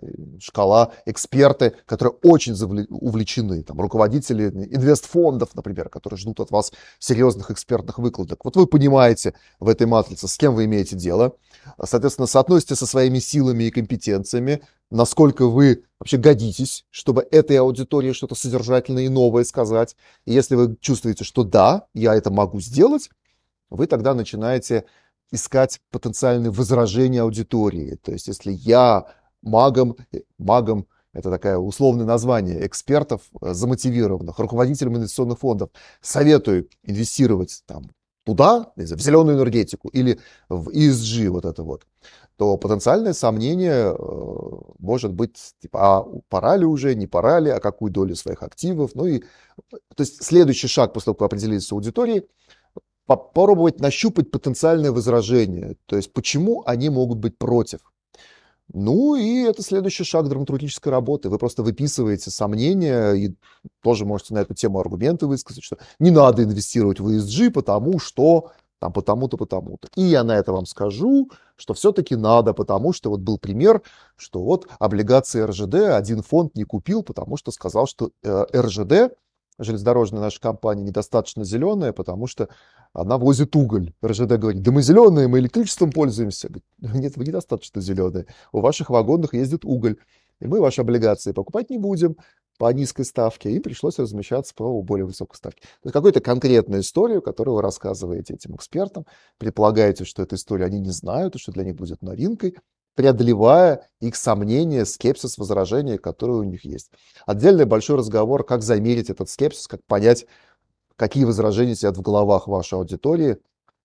э, 0.01 0.39
шкала 0.39 0.91
эксперты, 1.05 1.73
которые 1.85 2.15
очень 2.23 2.53
увлечены, 2.89 3.63
там 3.63 3.79
руководители 3.79 4.47
инвестфондов, 4.47 5.55
например, 5.55 5.89
которые 5.89 6.17
ждут 6.17 6.39
от 6.39 6.51
вас 6.51 6.71
серьезных 6.99 7.51
экспертных 7.51 7.99
выкладок. 7.99 8.43
Вот 8.43 8.55
вы 8.55 8.67
понимаете 8.67 9.33
в 9.59 9.69
этой 9.69 9.87
матрице, 9.87 10.27
с 10.27 10.37
кем 10.37 10.55
вы 10.55 10.65
имеете 10.65 10.95
дело, 10.95 11.35
соответственно, 11.83 12.27
соотносите 12.27 12.75
со 12.75 12.85
своими 12.85 13.19
силами 13.19 13.65
и 13.65 13.71
компетенциями, 13.71 14.61
насколько 14.89 15.47
вы 15.47 15.83
вообще 15.99 16.17
годитесь, 16.17 16.85
чтобы 16.89 17.25
этой 17.31 17.57
аудитории 17.57 18.11
что-то 18.11 18.35
содержательное 18.35 19.03
и 19.03 19.09
новое 19.09 19.43
сказать. 19.45 19.95
И 20.25 20.33
если 20.33 20.55
вы 20.55 20.75
чувствуете, 20.81 21.23
что 21.23 21.43
да, 21.43 21.87
я 21.93 22.13
это 22.15 22.29
могу 22.29 22.59
сделать, 22.59 23.09
вы 23.69 23.87
тогда 23.87 24.13
начинаете 24.13 24.85
искать 25.31 25.79
потенциальные 25.91 26.51
возражения 26.51 27.21
аудитории. 27.21 27.95
То 27.95 28.11
есть 28.11 28.27
если 28.27 28.51
я 28.51 29.05
магом, 29.41 29.95
э, 30.11 30.21
магом 30.37 30.87
это 31.13 31.29
такое 31.29 31.57
условное 31.57 32.05
название 32.05 32.65
экспертов, 32.65 33.21
э, 33.41 33.53
замотивированных, 33.53 34.39
руководителям 34.39 34.97
инвестиционных 34.97 35.39
фондов, 35.39 35.69
советую 36.01 36.69
инвестировать 36.83 37.63
там 37.65 37.89
туда, 38.23 38.71
в 38.75 38.99
зеленую 38.99 39.37
энергетику 39.37 39.87
или 39.89 40.19
в 40.47 40.69
ESG, 40.69 41.29
вот 41.29 41.45
это 41.45 41.63
вот, 41.63 41.85
то 42.37 42.57
потенциальное 42.57 43.13
сомнение 43.13 43.95
э, 43.97 44.51
может 44.79 45.13
быть, 45.13 45.37
типа, 45.59 45.79
а 45.99 46.05
пора 46.29 46.57
ли 46.57 46.65
уже, 46.65 46.95
не 46.95 47.07
пора 47.07 47.39
ли, 47.39 47.49
а 47.49 47.59
какую 47.59 47.91
долю 47.91 48.15
своих 48.15 48.43
активов, 48.43 48.91
ну 48.95 49.05
и, 49.05 49.19
то 49.69 49.99
есть 49.99 50.23
следующий 50.23 50.67
шаг 50.67 50.93
после 50.93 51.05
того, 51.05 51.15
как 51.15 51.25
определились 51.27 51.67
с 51.67 51.71
аудиторией, 51.71 52.27
попробовать 53.05 53.79
нащупать 53.79 54.31
потенциальное 54.31 54.91
возражение, 54.91 55.75
то 55.85 55.95
есть 55.95 56.13
почему 56.13 56.63
они 56.65 56.89
могут 56.89 57.19
быть 57.19 57.37
против. 57.37 57.79
Ну 58.73 59.15
и 59.15 59.41
это 59.41 59.63
следующий 59.63 60.05
шаг 60.05 60.29
драматургической 60.29 60.91
работы. 60.91 61.29
Вы 61.29 61.37
просто 61.37 61.61
выписываете 61.61 62.31
сомнения 62.31 63.11
и 63.11 63.35
тоже 63.83 64.05
можете 64.05 64.33
на 64.33 64.39
эту 64.39 64.53
тему 64.53 64.79
аргументы 64.79 65.27
высказать, 65.27 65.63
что 65.63 65.77
не 65.99 66.09
надо 66.09 66.43
инвестировать 66.43 66.99
в 67.01 67.07
ESG, 67.09 67.51
потому 67.51 67.99
что 67.99 68.51
там 68.79 68.93
потому-то, 68.93 69.37
потому-то. 69.37 69.89
И 69.95 70.01
я 70.01 70.23
на 70.23 70.31
это 70.31 70.53
вам 70.53 70.65
скажу, 70.65 71.29
что 71.55 71.73
все-таки 71.73 72.15
надо, 72.15 72.53
потому 72.53 72.93
что 72.93 73.11
вот 73.11 73.19
был 73.19 73.37
пример, 73.37 73.81
что 74.15 74.41
вот 74.41 74.67
облигации 74.79 75.41
РЖД 75.41 75.93
один 75.95 76.23
фонд 76.23 76.55
не 76.55 76.63
купил, 76.63 77.03
потому 77.03 77.37
что 77.37 77.51
сказал, 77.51 77.85
что 77.85 78.09
э, 78.23 78.45
РЖД 78.55 79.13
железнодорожная 79.63 80.21
наша 80.21 80.39
компания 80.39 80.83
недостаточно 80.83 81.43
зеленая, 81.43 81.93
потому 81.93 82.27
что 82.27 82.49
она 82.93 83.17
возит 83.17 83.55
уголь. 83.55 83.93
РЖД 84.03 84.33
говорит, 84.33 84.61
да 84.61 84.71
мы 84.71 84.81
зеленые, 84.81 85.27
мы 85.27 85.39
электричеством 85.39 85.91
пользуемся. 85.91 86.49
Нет, 86.79 87.15
вы 87.15 87.25
недостаточно 87.25 87.81
зеленые. 87.81 88.25
У 88.51 88.59
ваших 88.59 88.89
вагонах 88.89 89.33
ездит 89.33 89.65
уголь. 89.65 89.97
И 90.39 90.47
мы 90.47 90.59
ваши 90.59 90.81
облигации 90.81 91.31
покупать 91.31 91.69
не 91.69 91.77
будем 91.77 92.17
по 92.57 92.71
низкой 92.73 93.05
ставке. 93.05 93.51
Им 93.51 93.61
пришлось 93.61 93.99
размещаться 93.99 94.53
по 94.55 94.81
более 94.81 95.05
высокой 95.05 95.35
ставке. 95.35 95.61
То 95.61 95.85
есть 95.85 95.93
какую-то 95.93 96.19
конкретную 96.19 96.81
историю, 96.81 97.21
которую 97.21 97.55
вы 97.55 97.61
рассказываете 97.61 98.33
этим 98.33 98.55
экспертам, 98.55 99.05
предполагаете, 99.37 100.03
что 100.03 100.23
эту 100.23 100.35
историю 100.35 100.67
они 100.67 100.79
не 100.79 100.91
знают, 100.91 101.35
и 101.35 101.39
что 101.39 101.51
для 101.51 101.63
них 101.63 101.75
будет 101.75 102.01
новинкой, 102.01 102.57
преодолевая 102.95 103.87
их 103.99 104.15
сомнения, 104.15 104.85
скепсис, 104.85 105.37
возражения, 105.37 105.97
которые 105.97 106.39
у 106.39 106.43
них 106.43 106.65
есть. 106.65 106.91
Отдельный 107.25 107.65
большой 107.65 107.97
разговор, 107.97 108.43
как 108.43 108.63
замерить 108.63 109.09
этот 109.09 109.29
скепсис, 109.29 109.67
как 109.67 109.83
понять, 109.85 110.25
какие 110.95 111.23
возражения 111.23 111.75
сидят 111.75 111.97
в 111.97 112.01
головах 112.01 112.47
вашей 112.47 112.75
аудитории. 112.75 113.37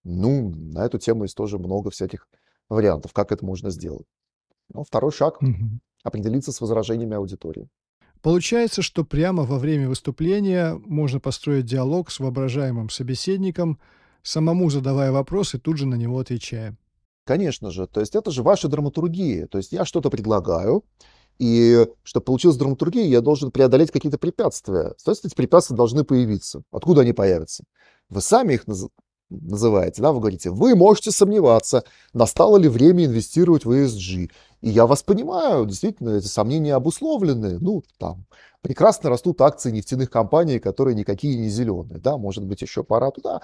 Ну, 0.05 0.51
на 0.51 0.85
эту 0.85 0.99
тему 0.99 1.25
есть 1.25 1.37
тоже 1.37 1.59
много 1.59 1.91
всяких 1.91 2.29
вариантов, 2.69 3.13
как 3.13 3.33
это 3.33 3.45
можно 3.45 3.71
сделать. 3.71 4.07
Ну, 4.73 4.85
второй 4.85 5.13
шаг 5.13 5.41
угу.– 5.43 5.55
определиться 6.03 6.53
с 6.53 6.61
возражениями 6.61 7.17
аудитории. 7.17 7.69
Получается, 8.23 8.83
что 8.83 9.05
прямо 9.05 9.45
во 9.45 9.59
время 9.59 9.89
выступления 9.89 10.75
можно 10.85 11.21
построить 11.21 11.67
диалог 11.67 12.11
с 12.11 12.19
воображаемым 12.19 12.91
собеседником, 12.91 13.79
самому 14.23 14.69
задавая 14.69 15.13
вопрос 15.13 15.55
и 15.55 15.59
тут 15.59 15.77
же 15.77 15.87
на 15.87 15.95
него 15.95 16.19
отвечая. 16.19 16.77
Конечно 17.26 17.73
же, 17.73 17.88
то 17.88 17.99
есть 17.99 18.14
это 18.14 18.30
же 18.30 18.45
ваша 18.45 18.68
драматургия. 18.68 19.49
То 19.49 19.59
есть 19.59 19.73
я 19.73 19.85
что-то 19.85 20.11
предлагаю, 20.11 20.85
и 21.40 21.85
чтобы 22.04 22.25
получилась 22.25 22.56
драматургия, 22.56 23.04
я 23.04 23.21
должен 23.21 23.50
преодолеть 23.50 23.90
какие-то 23.90 24.16
препятствия. 24.16 24.95
Соответственно, 24.97 25.30
эти 25.30 25.35
препятствия 25.35 25.76
должны 25.76 26.04
появиться. 26.04 26.62
Откуда 26.71 27.00
они 27.00 27.12
появятся? 27.12 27.64
Вы 28.09 28.21
сами 28.21 28.54
их 28.54 28.66
называете, 29.28 30.02
да, 30.02 30.12
вы 30.12 30.21
говорите, 30.21 30.50
вы 30.50 30.76
можете 30.76 31.11
сомневаться, 31.11 31.83
настало 32.12 32.59
ли 32.59 32.68
время 32.68 33.06
инвестировать 33.06 33.64
в 33.64 33.73
ESG. 33.73 34.30
И 34.61 34.71
я 34.71 34.87
вас 34.87 35.02
понимаю, 35.02 35.66
действительно, 35.66 36.11
эти 36.11 36.28
сомнения 36.28 36.76
обусловлены. 36.76 37.59
Ну, 37.59 37.83
там, 37.99 38.25
прекрасно 38.62 39.11
растут 39.11 39.40
акции 39.40 39.73
нефтяных 39.73 40.11
компаний, 40.11 40.61
которые 40.61 40.95
никакие 40.95 41.37
не 41.37 41.49
зеленые, 41.49 41.99
да, 41.99 42.18
может 42.18 42.45
быть, 42.45 42.62
еще 42.62 42.85
пора 42.85 43.11
туда. 43.11 43.40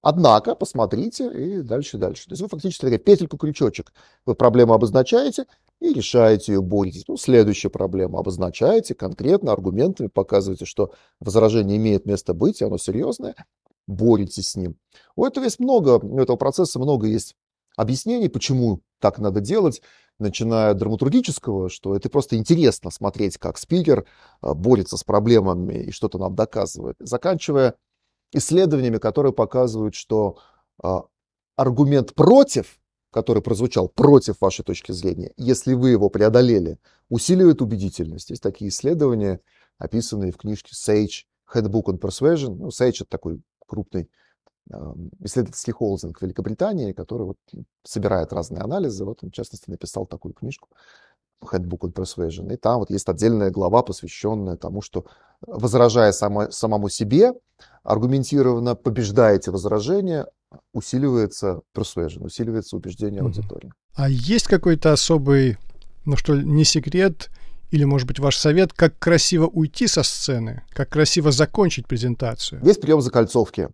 Однако, 0.00 0.54
посмотрите 0.54 1.30
и 1.32 1.62
дальше, 1.62 1.98
дальше. 1.98 2.26
То 2.26 2.32
есть 2.32 2.42
вы 2.42 2.48
фактически 2.48 2.82
такая 2.82 2.98
петельку-крючочек. 2.98 3.92
Вы 4.26 4.34
проблему 4.34 4.72
обозначаете 4.72 5.46
и 5.80 5.92
решаете 5.92 6.52
ее, 6.52 6.62
боретесь. 6.62 7.04
Ну, 7.08 7.16
следующая 7.16 7.68
проблема. 7.68 8.20
Обозначаете 8.20 8.94
конкретно 8.94 9.52
аргументами, 9.52 10.06
показываете, 10.06 10.66
что 10.66 10.92
возражение 11.18 11.76
имеет 11.78 12.06
место 12.06 12.32
быть, 12.32 12.60
и 12.60 12.64
оно 12.64 12.78
серьезное, 12.78 13.34
боретесь 13.88 14.50
с 14.50 14.56
ним. 14.56 14.76
У 15.16 15.24
этого 15.24 15.44
есть 15.44 15.58
много, 15.58 15.98
у 15.98 16.18
этого 16.18 16.36
процесса 16.36 16.78
много 16.78 17.08
есть 17.08 17.34
объяснений, 17.76 18.28
почему 18.28 18.80
так 19.00 19.18
надо 19.18 19.40
делать, 19.40 19.82
начиная 20.18 20.72
от 20.72 20.78
драматургического, 20.78 21.68
что 21.68 21.94
это 21.96 22.08
просто 22.08 22.36
интересно 22.36 22.90
смотреть, 22.90 23.38
как 23.38 23.56
спикер 23.56 24.04
а, 24.40 24.54
борется 24.54 24.96
с 24.96 25.04
проблемами 25.04 25.74
и 25.84 25.90
что-то 25.90 26.18
нам 26.18 26.34
доказывает, 26.34 26.96
заканчивая 26.98 27.76
исследованиями, 28.32 28.98
которые 28.98 29.32
показывают, 29.32 29.94
что 29.94 30.38
а, 30.82 31.04
аргумент 31.56 32.14
против, 32.14 32.78
который 33.10 33.42
прозвучал 33.42 33.88
против 33.88 34.40
вашей 34.40 34.64
точки 34.64 34.92
зрения, 34.92 35.32
если 35.36 35.74
вы 35.74 35.90
его 35.90 36.10
преодолели, 36.10 36.78
усиливает 37.08 37.62
убедительность. 37.62 38.30
Есть 38.30 38.42
такие 38.42 38.68
исследования, 38.68 39.40
описанные 39.78 40.32
в 40.32 40.36
книжке 40.36 40.72
Sage 40.74 41.24
Handbook 41.52 41.84
on 41.84 41.98
Persuasion. 41.98 42.54
Ну, 42.56 42.68
Sage— 42.68 42.96
это 43.00 43.06
такой 43.06 43.40
крупный 43.66 44.10
исследовательский 45.20 45.72
холдинг 45.72 46.20
Великобритании, 46.20 46.92
который 46.92 47.26
вот 47.26 47.38
собирает 47.84 48.32
разные 48.32 48.62
анализы. 48.62 49.04
Вот 49.04 49.20
он, 49.22 49.30
в 49.30 49.32
частности, 49.32 49.70
написал 49.70 50.06
такую 50.06 50.34
книжку 50.34 50.68
Handbook 51.42 51.80
on 51.80 51.92
Persuasion. 51.92 52.52
И 52.52 52.56
там 52.56 52.80
вот 52.80 52.90
есть 52.90 53.08
отдельная 53.08 53.50
глава, 53.50 53.82
посвященная 53.82 54.56
тому, 54.56 54.82
что, 54.82 55.06
возражая 55.40 56.12
само, 56.12 56.50
самому 56.50 56.88
себе, 56.88 57.32
аргументированно 57.88 58.74
побеждаете 58.74 59.50
возражение, 59.50 60.26
усиливается 60.74 61.62
persuasion, 61.74 62.24
усиливается 62.24 62.76
убеждение 62.76 63.22
аудитории. 63.22 63.72
А 63.94 64.08
есть 64.10 64.46
какой-то 64.46 64.92
особый, 64.92 65.56
ну 66.04 66.16
что, 66.16 66.36
не 66.36 66.64
секрет, 66.64 67.30
или, 67.70 67.84
может 67.84 68.06
быть, 68.06 68.18
ваш 68.18 68.36
совет, 68.36 68.72
как 68.74 68.98
красиво 68.98 69.46
уйти 69.46 69.86
со 69.86 70.02
сцены, 70.02 70.62
как 70.70 70.90
красиво 70.90 71.32
закончить 71.32 71.86
презентацию? 71.88 72.60
Есть 72.62 72.80
прием 72.80 73.00
закольцовки 73.00 73.70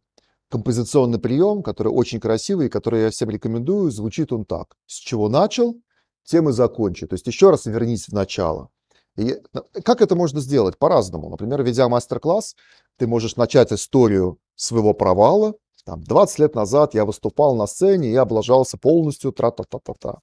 композиционный 0.50 1.18
прием, 1.18 1.64
который 1.64 1.88
очень 1.88 2.20
красивый, 2.20 2.66
и 2.66 2.70
который 2.70 3.02
я 3.02 3.10
всем 3.10 3.28
рекомендую. 3.28 3.90
Звучит 3.90 4.32
он 4.32 4.44
так. 4.44 4.76
С 4.86 4.98
чего 4.98 5.28
начал, 5.28 5.74
тем 6.22 6.48
и 6.48 6.52
закончи. 6.52 7.08
То 7.08 7.14
есть 7.14 7.26
еще 7.26 7.50
раз 7.50 7.66
вернись 7.66 8.06
в 8.06 8.12
начало. 8.12 8.68
И 9.16 9.36
как 9.84 10.00
это 10.00 10.14
можно 10.14 10.40
сделать? 10.40 10.78
По-разному. 10.78 11.28
Например, 11.28 11.62
ведя 11.62 11.88
мастер-класс, 11.88 12.54
ты 12.98 13.06
можешь 13.06 13.36
начать 13.36 13.72
историю 13.72 14.38
своего 14.56 14.94
провала. 14.94 15.54
Там, 15.84 16.02
20 16.02 16.38
лет 16.38 16.54
назад 16.54 16.94
я 16.94 17.04
выступал 17.04 17.56
на 17.56 17.66
сцене, 17.66 18.10
и 18.10 18.16
облажался 18.16 18.78
полностью, 18.78 19.32
тра-та-та-та-та. 19.32 20.20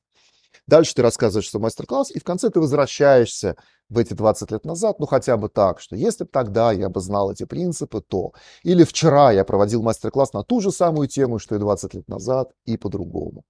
Дальше 0.68 0.96
ты 0.96 1.02
рассказываешь 1.02 1.50
свой 1.50 1.64
мастер-класс, 1.64 2.12
и 2.12 2.20
в 2.20 2.24
конце 2.24 2.50
ты 2.50 2.60
возвращаешься 2.60 3.56
в 3.90 3.98
эти 3.98 4.14
20 4.14 4.52
лет 4.52 4.66
назад, 4.66 5.00
ну 5.00 5.06
хотя 5.06 5.36
бы 5.36 5.50
так, 5.50 5.82
что 5.82 5.96
если 5.98 6.24
бы 6.24 6.30
тогда 6.32 6.72
я 6.72 6.88
бы 6.88 7.02
знал 7.02 7.32
эти 7.32 7.44
принципы, 7.44 8.02
то... 8.02 8.32
Или 8.64 8.86
вчера 8.86 9.32
я 9.32 9.44
проводил 9.44 9.82
мастер-класс 9.82 10.34
на 10.34 10.44
ту 10.44 10.62
же 10.62 10.72
самую 10.72 11.10
тему, 11.10 11.40
что 11.40 11.56
и 11.56 11.60
20 11.60 11.94
лет 11.96 12.08
назад, 12.08 12.52
и 12.66 12.78
по-другому. 12.78 13.44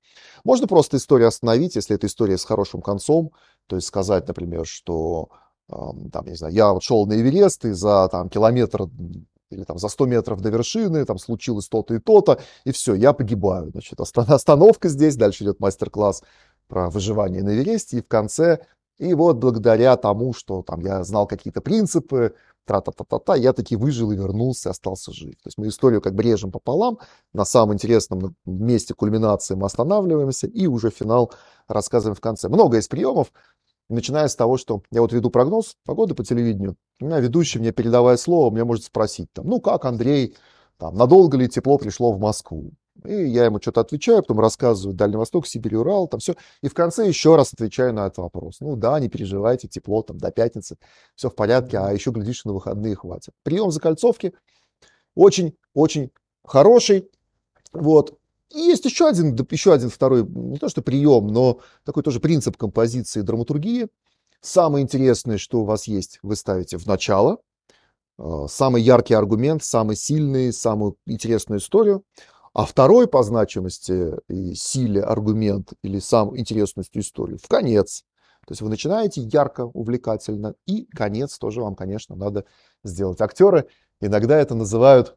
Можно 0.44 0.68
просто 0.68 0.98
историю 0.98 1.28
остановить, 1.28 1.76
если 1.76 1.96
это 1.96 2.08
история 2.08 2.38
с 2.38 2.46
хорошим 2.46 2.82
концом, 2.82 3.32
то 3.68 3.76
есть 3.76 3.88
сказать, 3.88 4.28
например, 4.28 4.66
что 4.66 5.30
там, 6.12 6.26
не 6.26 6.36
знаю, 6.36 6.54
я 6.54 6.74
вот 6.74 6.84
шел 6.84 7.06
на 7.06 7.14
Эверест, 7.14 7.66
и 7.66 7.72
за 7.72 8.08
там, 8.10 8.30
километр 8.30 8.88
или 9.50 9.64
там 9.64 9.78
за 9.78 9.90
100 9.90 10.06
метров 10.06 10.42
до 10.42 10.50
вершины, 10.50 11.06
там 11.06 11.18
случилось 11.18 11.68
то-то 11.68 11.96
и 11.96 12.00
то-то, 12.00 12.40
и 12.64 12.72
все, 12.72 12.94
я 12.94 13.14
погибаю. 13.14 13.72
Значит, 13.72 14.00
остановка 14.00 14.88
здесь, 14.90 15.16
дальше 15.16 15.44
идет 15.44 15.60
мастер-класс 15.60 16.24
про 16.68 16.90
выживание 16.90 17.44
на 17.44 17.54
Эвересте, 17.54 17.98
и 17.98 18.02
в 18.02 18.08
конце, 18.08 18.66
и 18.98 19.14
вот 19.14 19.38
благодаря 19.38 19.98
тому, 19.98 20.34
что 20.34 20.62
там 20.62 20.80
я 20.80 21.04
знал 21.04 21.28
какие-то 21.28 21.60
принципы, 21.60 22.34
тра-та-та-та-та, 22.66 23.36
я 23.36 23.54
таки 23.54 23.76
выжил 23.76 24.12
и 24.12 24.16
вернулся, 24.16 24.70
остался 24.70 25.12
жив. 25.12 25.34
То 25.36 25.48
есть 25.48 25.58
мы 25.58 25.68
историю 25.68 26.02
как 26.02 26.14
бы 26.14 26.24
режем 26.24 26.52
пополам, 26.52 27.00
на 27.34 27.44
самом 27.44 27.74
интересном 27.74 28.36
месте 28.46 28.94
кульминации 28.94 29.56
мы 29.56 29.66
останавливаемся, 29.66 30.48
и 30.48 30.68
уже 30.68 30.92
финал 30.92 31.34
рассказываем 31.68 32.16
в 32.16 32.22
конце. 32.22 32.48
Много 32.48 32.78
есть 32.78 32.90
приемов, 32.90 33.34
начиная 33.94 34.28
с 34.28 34.36
того, 34.36 34.58
что 34.58 34.84
я 34.92 35.02
вот 35.02 35.14
веду 35.14 35.30
прогноз 35.30 35.76
погоды 35.86 36.16
по 36.16 36.24
телевидению, 36.24 36.76
у 37.00 37.06
меня 37.06 37.20
ведущий 37.20 37.60
мне 37.60 37.72
передавая 37.72 38.18
слово, 38.18 38.52
мне 38.52 38.64
может 38.64 38.86
спросить, 38.86 39.32
там, 39.34 39.48
ну 39.48 39.60
как, 39.60 39.86
Андрей, 39.86 40.36
там, 40.78 40.96
надолго 40.96 41.38
ли 41.38 41.48
тепло 41.48 41.78
пришло 41.78 42.12
в 42.12 42.20
Москву? 42.20 42.72
И 43.06 43.14
я 43.14 43.46
ему 43.46 43.60
что-то 43.60 43.82
отвечаю, 43.82 44.22
потом 44.22 44.40
рассказываю 44.40 44.96
Дальний 44.96 45.16
Восток, 45.16 45.48
Сибирь, 45.48 45.76
Урал, 45.76 46.08
там 46.08 46.20
все. 46.20 46.36
И 46.62 46.68
в 46.68 46.74
конце 46.74 47.08
еще 47.08 47.36
раз 47.36 47.54
отвечаю 47.54 47.94
на 47.94 48.08
этот 48.08 48.20
вопрос. 48.20 48.58
Ну 48.60 48.76
да, 48.76 49.00
не 49.00 49.10
переживайте, 49.10 49.68
тепло 49.68 50.04
там 50.04 50.18
до 50.18 50.32
пятницы, 50.32 50.78
все 51.16 51.30
в 51.30 51.36
порядке, 51.36 51.78
а 51.80 51.92
еще, 51.92 52.12
глядишь, 52.12 52.46
на 52.46 52.54
выходные 52.54 52.96
хватит. 52.96 53.34
Прием 53.44 53.72
закольцовки 53.72 54.34
очень-очень 55.16 56.12
хороший. 56.44 57.10
Вот. 57.74 58.18
И 58.54 58.60
есть 58.60 58.86
еще 58.86 59.08
один, 59.08 59.36
еще 59.50 59.74
один 59.74 59.90
второй, 59.90 60.26
не 60.26 60.58
то 60.58 60.70
что 60.70 60.82
прием, 60.82 61.28
но 61.28 61.62
такой 61.86 62.04
тоже 62.04 62.20
принцип 62.20 62.58
композиции 62.58 63.22
драматургии. 63.22 63.88
Самое 64.42 64.84
интересное, 64.84 65.38
что 65.38 65.62
у 65.62 65.66
вас 65.66 65.86
есть, 65.86 66.20
вы 66.24 66.36
ставите 66.36 66.78
в 66.78 66.86
начало. 66.86 67.38
А, 68.18 68.48
самый 68.48 68.82
яркий 68.82 69.14
аргумент, 69.14 69.64
самый 69.64 69.96
сильный, 69.96 70.52
самую 70.52 70.98
интересную 71.06 71.60
историю. 71.60 72.04
А 72.54 72.66
второй 72.66 73.08
по 73.08 73.24
значимости 73.24 74.18
и 74.28 74.54
силе 74.56 75.02
аргумент 75.02 75.74
или 75.84 76.00
сам 76.00 76.38
интересностью 76.38 77.02
историю 77.02 77.40
в 77.42 77.48
конец. 77.48 78.04
То 78.46 78.52
есть 78.52 78.62
вы 78.62 78.70
начинаете 78.70 79.22
ярко, 79.22 79.66
увлекательно, 79.66 80.56
и 80.66 80.86
конец 80.88 81.38
тоже 81.38 81.62
вам, 81.62 81.76
конечно, 81.76 82.16
надо 82.16 82.46
сделать. 82.84 83.22
Актеры 83.22 83.68
иногда 84.02 84.38
это 84.38 84.56
называют 84.56 85.16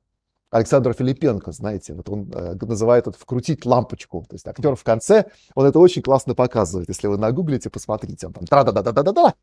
Александр 0.55 0.93
Филипенко, 0.93 1.51
знаете, 1.51 1.95
вот 1.95 2.09
он 2.09 2.31
э, 2.33 2.55
называет 2.61 3.09
это 3.09 3.19
«вкрутить 3.19 3.67
лампочку». 3.67 4.25
То 4.29 4.37
есть 4.37 4.47
актер 4.47 4.77
в 4.77 4.85
конце, 4.85 5.25
он 5.57 5.67
это 5.67 5.81
очень 5.81 6.01
классно 6.01 6.37
показывает. 6.37 6.89
Если 6.89 7.09
вы 7.09 7.19
нагуглите, 7.19 7.71
посмотрите, 7.71 8.29
он 8.29 8.35
там 8.35 8.47
тра 8.47 8.63
да 8.63 8.71
да 8.71 8.83
да 8.83 8.93
да 8.93 9.03
да 9.03 9.13
да 9.13 9.35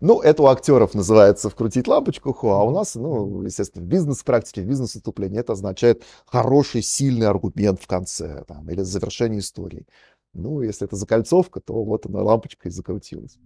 Ну, 0.00 0.20
это 0.20 0.42
у 0.42 0.46
актеров 0.46 0.94
называется 0.94 1.48
«вкрутить 1.48 1.86
лампочку», 1.86 2.34
а 2.50 2.64
у 2.64 2.72
нас, 2.72 2.96
ну, 2.96 3.42
естественно, 3.42 3.84
в 3.84 3.88
бизнес-практике, 3.88 4.62
в 4.62 4.66
бизнес-выступлении 4.66 5.38
это 5.38 5.52
означает 5.52 6.02
хороший, 6.26 6.82
сильный 6.82 7.28
аргумент 7.28 7.80
в 7.80 7.86
конце 7.86 8.42
там, 8.48 8.68
или 8.68 8.82
завершение 8.82 9.38
истории. 9.38 9.86
Ну, 10.32 10.60
если 10.60 10.88
это 10.88 10.96
закольцовка, 10.96 11.60
то 11.60 11.84
вот 11.84 12.06
она 12.06 12.20
лампочка 12.22 12.66
и 12.68 12.72
закрутилась. 12.72 13.38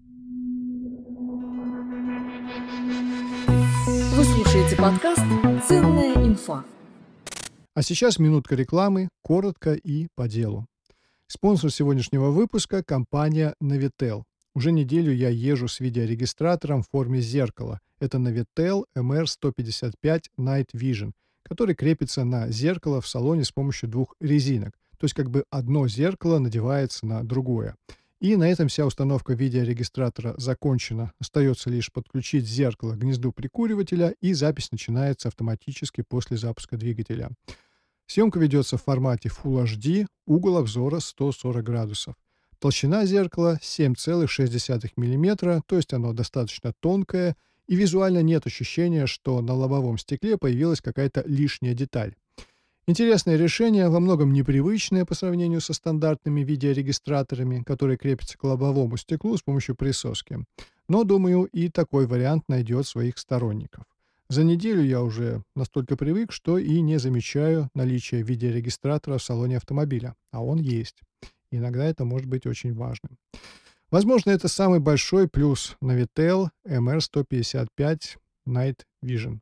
Слушаете 4.59 4.83
подкаст 4.83 5.23
«Ценная 5.69 6.15
инфа». 6.15 6.65
А 7.75 7.83
сейчас 7.83 8.19
минутка 8.19 8.57
рекламы, 8.57 9.09
коротко 9.23 9.75
и 9.75 10.09
по 10.17 10.27
делу. 10.27 10.67
Спонсор 11.29 11.71
сегодняшнего 11.71 12.31
выпуска– 12.31 12.83
компания 12.85 13.55
Navitel. 13.63 14.25
Уже 14.57 14.73
неделю 14.73 15.13
я 15.13 15.29
езжу 15.29 15.69
с 15.69 15.79
видеорегистратором 15.79 16.83
в 16.83 16.89
форме 16.89 17.21
зеркала. 17.21 17.79
Это 18.01 18.19
Navitel 18.19 18.83
MR155 18.97 20.23
Night 20.41 20.71
Vision, 20.75 21.13
который 21.45 21.77
крепится 21.77 22.25
на 22.25 22.49
зеркало 22.49 23.01
в 23.01 23.07
салоне 23.07 23.45
с 23.45 23.53
помощью 23.53 23.89
двух 23.89 24.17
резинок. 24.21 24.73
То 24.99 25.05
есть 25.05 25.15
как 25.15 25.31
бы 25.31 25.45
одно 25.51 25.87
зеркало 25.87 26.41
надевается 26.41 27.07
на 27.07 27.23
другое. 27.23 27.77
И 28.21 28.35
на 28.35 28.49
этом 28.51 28.67
вся 28.67 28.85
установка 28.85 29.35
видеорегистратора 29.35 30.35
закончена. 30.39 31.13
Остается 31.21 31.71
лишь 31.71 31.93
подключить 31.93 32.47
зеркало 32.47 32.95
к 32.95 32.99
гнезду 32.99 33.31
прикуривателя, 33.31 34.15
и 34.21 34.33
запись 34.33 34.73
начинается 34.73 35.29
автоматически 35.29 36.03
после 36.03 36.37
запуска 36.37 36.77
двигателя. 36.77 37.31
Съемка 38.07 38.41
ведется 38.41 38.77
в 38.77 38.83
формате 38.83 39.29
Full 39.29 39.65
HD, 39.65 40.07
угол 40.27 40.57
обзора 40.57 40.99
140 40.99 41.63
градусов. 41.63 42.15
Толщина 42.59 43.07
зеркала 43.07 43.59
7,6 43.63 44.91
мм, 44.97 45.63
то 45.65 45.77
есть 45.77 45.93
оно 45.93 46.13
достаточно 46.13 46.73
тонкое, 46.81 47.37
и 47.69 47.77
визуально 47.77 48.23
нет 48.23 48.47
ощущения, 48.47 49.07
что 49.07 49.41
на 49.43 49.55
лобовом 49.55 49.97
стекле 49.99 50.39
появилась 50.39 50.81
какая-то 50.81 51.23
лишняя 51.27 51.75
деталь. 51.75 52.17
Интересное 52.89 53.37
решение, 53.37 53.91
во 53.91 54.01
многом 54.01 54.33
непривычное 54.33 55.05
по 55.05 55.15
сравнению 55.15 55.61
со 55.61 55.75
стандартными 55.75 56.41
видеорегистраторами, 56.41 57.63
которые 57.63 57.99
крепятся 57.99 58.39
к 58.39 58.45
лобовому 58.45 58.97
стеклу 58.97 59.37
с 59.37 59.43
помощью 59.43 59.75
присоски. 59.75 60.43
Но, 60.89 61.05
думаю, 61.05 61.45
и 61.53 61.69
такой 61.69 62.07
вариант 62.07 62.45
найдет 62.49 62.87
своих 62.87 63.19
сторонников. 63.19 63.85
За 64.31 64.43
неделю 64.43 64.83
я 64.83 65.03
уже 65.03 65.43
настолько 65.55 65.99
привык, 65.99 66.33
что 66.33 66.57
и 66.57 66.81
не 66.81 66.99
замечаю 66.99 67.69
наличия 67.75 68.23
видеорегистратора 68.23 69.19
в 69.19 69.23
салоне 69.23 69.59
автомобиля, 69.59 70.15
а 70.33 70.43
он 70.43 70.59
есть. 70.59 71.03
Иногда 71.51 71.85
это 71.85 72.07
может 72.07 72.27
быть 72.27 72.47
очень 72.47 72.73
важным. 72.73 73.19
Возможно, 73.91 74.31
это 74.31 74.49
самый 74.49 74.81
большой 74.81 75.29
плюс 75.29 75.77
Navitel 75.83 76.49
MR155 76.67 78.17
Night 78.47 78.79
Vision. 79.05 79.41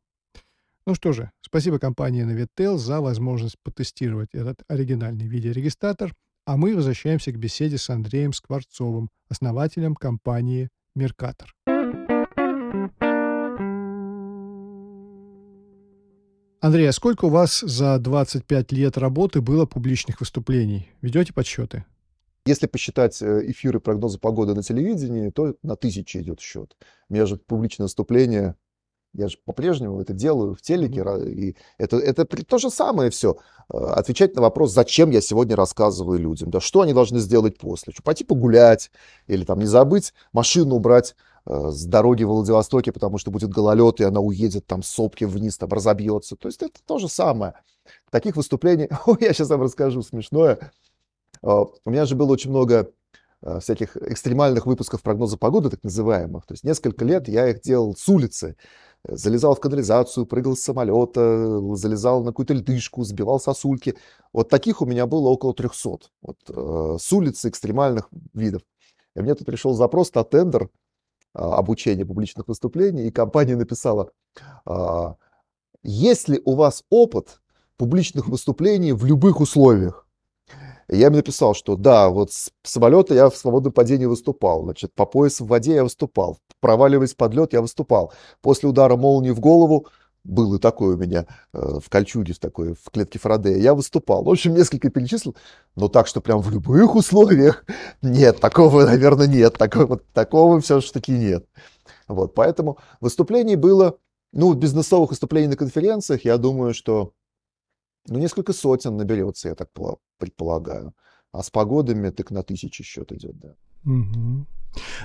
Ну 0.88 0.94
что 0.94 1.12
же, 1.12 1.32
спасибо 1.40 1.80
компании 1.80 2.24
Navitel 2.24 2.76
за 2.76 3.00
возможность 3.00 3.56
потестировать 3.64 4.28
этот 4.32 4.62
оригинальный 4.68 5.26
видеорегистратор, 5.26 6.14
а 6.44 6.56
мы 6.56 6.76
возвращаемся 6.76 7.32
к 7.32 7.38
беседе 7.40 7.76
с 7.76 7.90
Андреем 7.90 8.32
Скворцовым, 8.32 9.10
основателем 9.28 9.96
компании 9.96 10.68
Mercator. 10.96 11.48
Андрей, 16.60 16.88
а 16.88 16.92
сколько 16.92 17.24
у 17.24 17.30
вас 17.30 17.62
за 17.62 17.98
25 17.98 18.70
лет 18.70 18.96
работы 18.96 19.40
было 19.40 19.66
публичных 19.66 20.20
выступлений? 20.20 20.88
Ведете 21.02 21.32
подсчеты? 21.32 21.84
Если 22.46 22.68
посчитать 22.68 23.20
э, 23.22 23.50
эфиры 23.50 23.80
прогноза 23.80 24.20
погоды 24.20 24.54
на 24.54 24.62
телевидении, 24.62 25.30
то 25.30 25.56
на 25.64 25.74
тысячи 25.74 26.18
идет 26.18 26.38
счет. 26.38 26.76
У 27.08 27.14
меня 27.14 27.26
же 27.26 27.38
публичное 27.38 27.86
выступление, 27.86 28.54
я 29.16 29.28
же 29.28 29.38
по-прежнему 29.44 30.00
это 30.00 30.12
делаю 30.12 30.54
в 30.54 30.62
телеке, 30.62 31.04
и 31.26 31.56
это, 31.78 31.96
это 31.98 32.24
то 32.24 32.58
же 32.58 32.70
самое 32.70 33.10
все. 33.10 33.36
Э, 33.72 33.78
отвечать 33.78 34.36
на 34.36 34.42
вопрос, 34.42 34.72
зачем 34.72 35.10
я 35.10 35.20
сегодня 35.20 35.56
рассказываю 35.56 36.18
людям, 36.18 36.50
да, 36.50 36.60
что 36.60 36.82
они 36.82 36.92
должны 36.92 37.18
сделать 37.18 37.58
после, 37.58 37.92
что 37.92 38.02
пойти 38.02 38.24
погулять, 38.24 38.90
или 39.26 39.44
там 39.44 39.58
не 39.58 39.66
забыть 39.66 40.14
машину 40.32 40.76
убрать 40.76 41.16
э, 41.46 41.70
с 41.70 41.84
дороги 41.84 42.24
в 42.24 42.28
Владивостоке, 42.28 42.92
потому 42.92 43.18
что 43.18 43.30
будет 43.30 43.50
гололед, 43.50 44.00
и 44.00 44.04
она 44.04 44.20
уедет 44.20 44.66
там 44.66 44.82
с 44.82 44.88
сопки 44.88 45.24
вниз, 45.24 45.58
там 45.58 45.70
разобьется. 45.70 46.36
То 46.36 46.48
есть 46.48 46.62
это 46.62 46.78
то 46.86 46.98
же 46.98 47.08
самое. 47.08 47.54
Таких 48.10 48.36
выступлений, 48.36 48.88
ой, 49.06 49.18
я 49.20 49.32
сейчас 49.32 49.48
вам 49.48 49.62
расскажу 49.62 50.02
смешное. 50.02 50.70
А, 51.42 51.62
у 51.84 51.90
меня 51.90 52.04
же 52.04 52.14
было 52.14 52.32
очень 52.32 52.50
много 52.50 52.90
всяких 53.60 53.96
экстремальных 53.98 54.66
выпусков 54.66 55.02
прогноза 55.02 55.36
погоды, 55.36 55.68
так 55.68 55.84
называемых. 55.84 56.46
То 56.46 56.54
есть 56.54 56.64
несколько 56.64 57.04
лет 57.04 57.28
я 57.28 57.48
их 57.48 57.60
делал 57.60 57.94
с 57.94 58.08
улицы. 58.08 58.56
Залезал 59.08 59.54
в 59.54 59.60
канализацию, 59.60 60.26
прыгал 60.26 60.56
с 60.56 60.60
самолета, 60.60 61.60
залезал 61.76 62.22
на 62.22 62.30
какую-то 62.30 62.54
льдышку, 62.54 63.04
сбивал 63.04 63.38
сосульки. 63.38 63.96
Вот 64.32 64.48
таких 64.48 64.82
у 64.82 64.86
меня 64.86 65.06
было 65.06 65.28
около 65.28 65.54
300. 65.54 65.98
Вот, 66.22 66.36
э, 66.48 66.96
с 66.98 67.12
улицы 67.12 67.48
экстремальных 67.48 68.08
видов. 68.34 68.62
И 69.14 69.20
мне 69.20 69.34
тут 69.34 69.46
пришел 69.46 69.74
запрос 69.74 70.12
на 70.14 70.24
тендер 70.24 70.64
э, 70.64 70.68
обучения 71.34 72.04
публичных 72.04 72.48
выступлений, 72.48 73.06
и 73.06 73.10
компания 73.10 73.56
написала, 73.56 74.10
э, 74.66 75.14
есть 75.82 76.28
ли 76.28 76.40
у 76.44 76.54
вас 76.54 76.84
опыт 76.90 77.40
публичных 77.76 78.28
выступлений 78.28 78.92
в 78.92 79.04
любых 79.04 79.40
условиях? 79.40 80.05
Я 80.88 81.08
им 81.08 81.14
написал, 81.14 81.54
что 81.54 81.76
да, 81.76 82.08
вот 82.08 82.32
с 82.32 82.50
самолета 82.62 83.14
я 83.14 83.28
в 83.28 83.36
свободном 83.36 83.72
падении 83.72 84.06
выступал, 84.06 84.62
значит, 84.64 84.94
по 84.94 85.06
пояс 85.06 85.40
в 85.40 85.46
воде 85.46 85.74
я 85.74 85.82
выступал, 85.82 86.38
проваливаясь 86.60 87.14
под 87.14 87.34
лед 87.34 87.52
я 87.52 87.60
выступал. 87.60 88.12
После 88.40 88.68
удара 88.68 88.96
молнии 88.96 89.30
в 89.30 89.40
голову 89.40 89.86
был 90.26 90.54
и 90.54 90.58
такой 90.58 90.94
у 90.94 90.96
меня 90.96 91.26
э, 91.52 91.78
в 91.82 91.88
кольчуге, 91.88 92.34
в 92.34 92.38
такой, 92.38 92.74
в 92.74 92.90
клетке 92.90 93.18
Фарадея, 93.18 93.58
я 93.58 93.74
выступал. 93.74 94.24
В 94.24 94.30
общем, 94.30 94.54
несколько 94.54 94.90
перечислил, 94.90 95.36
но 95.74 95.88
так, 95.88 96.06
что 96.06 96.20
прям 96.20 96.40
в 96.40 96.50
любых 96.50 96.94
условиях, 96.94 97.64
нет, 98.02 98.40
такого, 98.40 98.84
наверное, 98.84 99.26
нет, 99.26 99.54
такого, 99.54 100.00
такого 100.12 100.60
все-таки 100.60 101.12
нет. 101.12 101.46
Вот, 102.08 102.34
поэтому 102.34 102.78
выступлений 103.00 103.56
было, 103.56 103.98
ну, 104.32 104.52
бизнесовых 104.54 105.10
выступлений 105.10 105.48
на 105.48 105.56
конференциях, 105.56 106.24
я 106.24 106.38
думаю, 106.38 106.74
что 106.74 107.12
ну, 108.08 108.18
несколько 108.18 108.52
сотен 108.52 108.96
наберется, 108.96 109.48
я 109.48 109.54
так 109.54 109.68
предполагаю. 110.18 110.94
А 111.32 111.42
с 111.42 111.50
погодами 111.50 112.10
так 112.10 112.30
на 112.30 112.42
тысячи 112.42 112.82
счет 112.82 113.12
идет, 113.12 113.38
да. 113.38 113.54
Угу. 113.84 114.46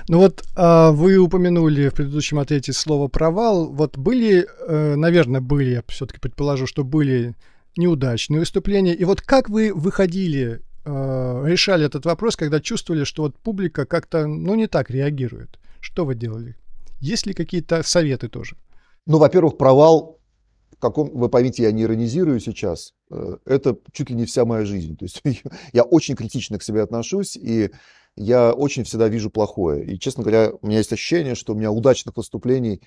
Ну 0.08 0.18
вот 0.18 0.42
а, 0.56 0.90
вы 0.92 1.16
упомянули 1.16 1.88
в 1.88 1.94
предыдущем 1.94 2.38
ответе 2.38 2.72
слово 2.72 3.08
провал. 3.08 3.72
Вот 3.72 3.96
были, 3.96 4.46
э, 4.68 4.96
наверное, 4.96 5.40
были, 5.40 5.70
я 5.70 5.82
все-таки 5.88 6.20
предположу, 6.20 6.66
что 6.66 6.84
были 6.84 7.34
неудачные 7.76 8.40
выступления. 8.40 8.94
И 8.94 9.04
вот 9.04 9.20
как 9.20 9.48
вы 9.48 9.72
выходили, 9.72 10.60
э, 10.84 11.42
решали 11.46 11.86
этот 11.86 12.04
вопрос, 12.04 12.36
когда 12.36 12.60
чувствовали, 12.60 13.04
что 13.04 13.22
вот 13.22 13.38
публика 13.38 13.86
как-то, 13.86 14.26
ну, 14.26 14.54
не 14.54 14.66
так 14.66 14.90
реагирует? 14.90 15.58
Что 15.80 16.04
вы 16.04 16.14
делали? 16.14 16.56
Есть 17.00 17.26
ли 17.26 17.34
какие-то 17.34 17.82
советы 17.82 18.28
тоже? 18.28 18.56
Ну, 19.06 19.18
во-первых, 19.18 19.56
провал 19.56 20.18
каком, 20.78 21.10
вы 21.10 21.28
поймите, 21.28 21.62
я 21.62 21.72
не 21.72 21.82
иронизирую 21.82 22.40
сейчас, 22.40 22.94
э, 23.10 23.36
это 23.44 23.76
чуть 23.92 24.10
ли 24.10 24.16
не 24.16 24.24
вся 24.24 24.44
моя 24.44 24.64
жизнь. 24.64 24.96
То 24.96 25.04
есть 25.04 25.22
я 25.72 25.82
очень 25.82 26.16
критично 26.16 26.58
к 26.58 26.62
себе 26.62 26.82
отношусь, 26.82 27.36
и 27.36 27.70
я 28.16 28.52
очень 28.52 28.84
всегда 28.84 29.08
вижу 29.08 29.30
плохое. 29.30 29.84
И, 29.84 29.98
честно 29.98 30.22
говоря, 30.22 30.52
у 30.60 30.66
меня 30.66 30.78
есть 30.78 30.92
ощущение, 30.92 31.34
что 31.34 31.54
у 31.54 31.56
меня 31.56 31.70
удачных 31.70 32.16
выступлений 32.16 32.82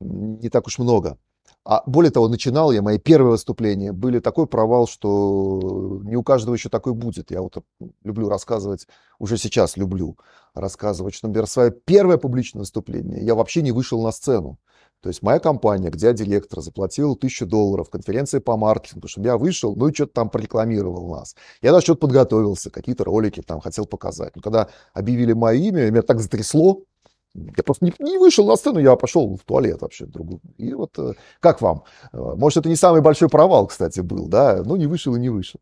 не 0.00 0.48
так 0.48 0.66
уж 0.66 0.78
много. 0.78 1.18
А 1.64 1.82
более 1.86 2.10
того, 2.10 2.28
начинал 2.28 2.72
я, 2.72 2.82
мои 2.82 2.98
первые 2.98 3.32
выступления 3.32 3.92
были 3.92 4.18
такой 4.18 4.46
провал, 4.48 4.88
что 4.88 6.00
не 6.02 6.16
у 6.16 6.22
каждого 6.24 6.54
еще 6.54 6.68
такой 6.68 6.92
будет. 6.92 7.30
Я 7.30 7.40
вот 7.40 7.56
люблю 8.02 8.28
рассказывать, 8.28 8.88
уже 9.20 9.36
сейчас 9.36 9.76
люблю 9.76 10.18
рассказывать, 10.54 11.14
что, 11.14 11.28
например, 11.28 11.46
свое 11.46 11.70
первое 11.70 12.16
публичное 12.16 12.60
выступление 12.60 13.24
я 13.24 13.36
вообще 13.36 13.62
не 13.62 13.70
вышел 13.70 14.02
на 14.02 14.10
сцену. 14.10 14.58
То 15.02 15.08
есть 15.08 15.20
моя 15.20 15.40
компания, 15.40 15.90
где 15.90 16.06
я 16.06 16.12
директор, 16.12 16.60
заплатил 16.60 17.16
тысячу 17.16 17.44
долларов 17.44 17.90
конференции 17.90 18.38
по 18.38 18.56
маркетингу, 18.56 19.08
чтобы 19.08 19.26
я 19.26 19.36
вышел, 19.36 19.74
ну 19.74 19.88
и 19.88 19.94
что-то 19.94 20.12
там 20.12 20.30
прорекламировал 20.30 21.08
нас. 21.10 21.34
Я 21.60 21.72
даже 21.72 21.84
что-то 21.84 22.02
подготовился, 22.02 22.70
какие-то 22.70 23.02
ролики 23.04 23.42
там 23.42 23.60
хотел 23.60 23.84
показать. 23.84 24.36
Но 24.36 24.42
когда 24.42 24.68
объявили 24.94 25.32
мое 25.32 25.56
имя, 25.56 25.90
меня 25.90 26.02
так 26.02 26.20
затрясло, 26.20 26.84
я 27.34 27.64
просто 27.64 27.86
не, 27.86 27.94
не 27.98 28.18
вышел 28.18 28.46
на 28.46 28.54
сцену, 28.54 28.78
я 28.78 28.94
пошел 28.94 29.36
в 29.36 29.42
туалет 29.44 29.82
вообще 29.82 30.06
другую. 30.06 30.40
И 30.56 30.72
вот 30.72 30.96
э, 30.98 31.14
как 31.40 31.60
вам? 31.62 31.82
Э, 32.12 32.34
может, 32.36 32.58
это 32.58 32.68
не 32.68 32.76
самый 32.76 33.00
большой 33.00 33.28
провал, 33.28 33.66
кстати, 33.66 34.00
был, 34.00 34.28
да? 34.28 34.62
Ну, 34.64 34.76
не 34.76 34.86
вышел 34.86 35.16
и 35.16 35.20
не 35.20 35.30
вышел. 35.30 35.58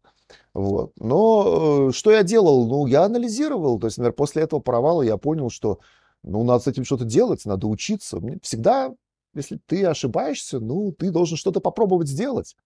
Вот. 0.53 0.93
Но 0.99 1.89
э, 1.89 1.93
что 1.93 2.11
я 2.11 2.25
делал? 2.25 2.67
Ну, 2.67 2.87
я 2.87 3.05
анализировал. 3.05 3.79
То 3.79 3.87
есть, 3.87 3.99
например, 3.99 4.15
после 4.15 4.43
этого 4.43 4.61
провала 4.61 5.01
я 5.03 5.17
понял, 5.17 5.49
что 5.49 5.79
ну, 6.23 6.45
надо 6.45 6.65
с 6.65 6.67
этим 6.67 6.85
что-то 6.85 7.05
делать, 7.05 7.47
надо 7.47 7.69
учиться. 7.69 8.19
Мне 8.19 8.39
всегда 8.43 8.93
если 9.35 9.61
ты 9.67 9.85
ошибаешься, 9.85 10.61
ну, 10.61 10.93
ты 10.93 11.11
должен 11.11 11.37
что-то 11.37 11.61
попробовать 11.61 12.09
сделать. 12.09 12.57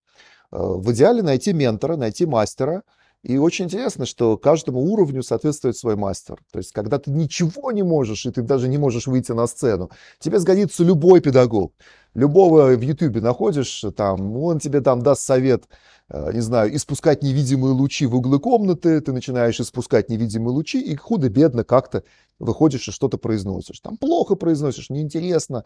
Э, 0.50 0.58
в 0.58 0.92
идеале 0.92 1.22
найти 1.22 1.52
ментора, 1.52 1.96
найти 1.96 2.26
мастера. 2.26 2.82
И 3.22 3.38
очень 3.38 3.64
интересно, 3.64 4.04
что 4.04 4.36
каждому 4.36 4.80
уровню 4.80 5.22
соответствует 5.22 5.78
свой 5.78 5.96
мастер. 5.96 6.36
То 6.52 6.58
есть, 6.58 6.72
когда 6.72 6.98
ты 6.98 7.10
ничего 7.10 7.72
не 7.72 7.82
можешь, 7.82 8.26
и 8.26 8.30
ты 8.30 8.42
даже 8.42 8.68
не 8.68 8.76
можешь 8.76 9.06
выйти 9.06 9.32
на 9.32 9.46
сцену, 9.46 9.90
тебе 10.18 10.38
сгодится 10.38 10.84
любой 10.84 11.20
педагог. 11.22 11.72
Любого 12.12 12.76
в 12.76 12.80
Ютубе 12.82 13.22
находишь, 13.22 13.82
там, 13.96 14.36
он 14.36 14.58
тебе 14.58 14.82
там 14.82 15.00
даст 15.02 15.22
совет, 15.22 15.64
э, 16.10 16.32
не 16.34 16.40
знаю, 16.40 16.76
испускать 16.76 17.22
невидимые 17.22 17.72
лучи 17.72 18.04
в 18.04 18.14
углы 18.14 18.38
комнаты, 18.38 19.00
ты 19.00 19.12
начинаешь 19.12 19.58
испускать 19.58 20.10
невидимые 20.10 20.52
лучи, 20.52 20.80
и 20.80 20.94
худо-бедно 20.94 21.64
как-то 21.64 22.04
выходишь 22.38 22.88
и 22.88 22.92
что-то 22.92 23.16
произносишь. 23.16 23.80
Там 23.80 23.96
плохо 23.96 24.34
произносишь, 24.34 24.90
неинтересно, 24.90 25.64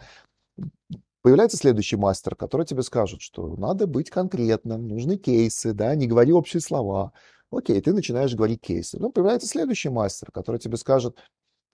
появляется 1.23 1.57
следующий 1.57 1.97
мастер, 1.97 2.35
который 2.35 2.67
тебе 2.67 2.83
скажет, 2.83 3.21
что 3.21 3.57
надо 3.57 3.87
быть 3.87 4.11
конкретным, 4.11 4.89
нужны 4.89 5.17
кейсы, 5.17 5.73
да, 5.73 5.95
не 5.95 6.07
говори 6.07 6.33
общие 6.33 6.61
слова. 6.61 7.13
Окей, 7.51 7.81
ты 7.81 7.93
начинаешь 7.93 8.35
говорить 8.35 8.61
кейсы. 8.61 8.99
Ну, 8.99 9.11
появляется 9.11 9.49
следующий 9.49 9.89
мастер, 9.89 10.31
который 10.31 10.59
тебе 10.59 10.77
скажет, 10.77 11.17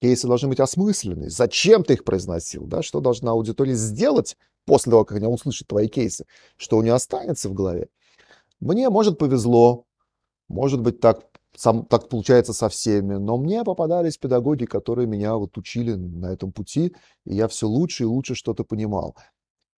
кейсы 0.01 0.27
должны 0.27 0.49
быть 0.49 0.61
осмысленны. 0.61 1.31
Зачем 1.31 1.85
ты 1.85 1.95
их 1.95 2.05
произносил, 2.05 2.67
да, 2.67 2.83
что 2.83 3.01
должна 3.01 3.33
аудитория 3.33 3.75
сделать 3.75 4.37
после 4.67 4.91
того, 4.91 5.05
как 5.05 5.19
она 5.19 5.29
услышит 5.29 5.69
твои 5.69 5.89
кейсы, 5.89 6.27
что 6.57 6.79
у 6.79 6.83
нее 6.83 6.95
останется 6.95 7.49
в 7.49 7.55
голове. 7.55 7.89
Мне, 8.61 8.89
может, 8.89 9.19
повезло, 9.19 9.87
может 10.49 10.81
быть, 10.81 11.01
так 11.01 11.25
сам, 11.57 11.85
так 11.87 12.09
получается 12.09 12.53
со 12.53 12.69
всеми, 12.69 13.15
но 13.15 13.37
мне 13.37 13.65
попадались 13.65 14.19
педагоги, 14.19 14.65
которые 14.65 15.07
меня 15.07 15.37
вот 15.37 15.57
учили 15.57 15.93
на 15.95 16.33
этом 16.33 16.53
пути, 16.53 16.95
и 17.25 17.35
я 17.35 17.49
все 17.49 17.69
лучше 17.69 18.05
и 18.05 18.07
лучше 18.07 18.35
что-то 18.35 18.65
понимал. 18.65 19.17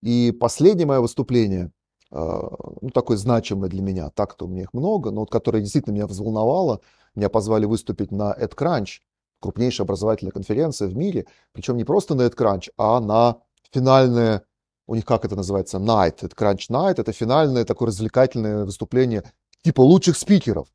И 0.02 0.32
последнее 0.32 0.86
мое 0.86 1.00
выступление, 1.00 1.70
а, 2.10 2.48
ну, 2.80 2.90
такое 2.90 3.16
значимое 3.16 3.68
для 3.68 3.82
меня, 3.82 4.10
так-то 4.10 4.46
у 4.46 4.48
меня 4.48 4.62
их 4.62 4.72
много, 4.72 5.10
но 5.10 5.20
вот 5.20 5.30
которое 5.30 5.60
действительно 5.60 5.94
меня 5.94 6.06
взволновало, 6.06 6.80
меня 7.14 7.28
позвали 7.28 7.66
выступить 7.66 8.10
на 8.10 8.34
EdCrunch, 8.38 9.00
крупнейшая 9.40 9.84
образовательная 9.84 10.32
конференция 10.32 10.88
в 10.88 10.96
мире, 10.96 11.26
причем 11.52 11.76
не 11.76 11.84
просто 11.84 12.14
на 12.14 12.22
EdCrunch, 12.22 12.70
а 12.76 13.00
на 13.00 13.38
финальное, 13.72 14.42
у 14.86 14.94
них 14.94 15.04
как 15.04 15.24
это 15.24 15.36
называется, 15.36 15.78
Night, 15.78 16.20
EdCrunch 16.20 16.70
Night, 16.70 16.94
это 16.98 17.12
финальное 17.12 17.64
такое 17.64 17.88
развлекательное 17.88 18.64
выступление 18.64 19.24
типа 19.62 19.80
лучших 19.80 20.16
спикеров. 20.16 20.68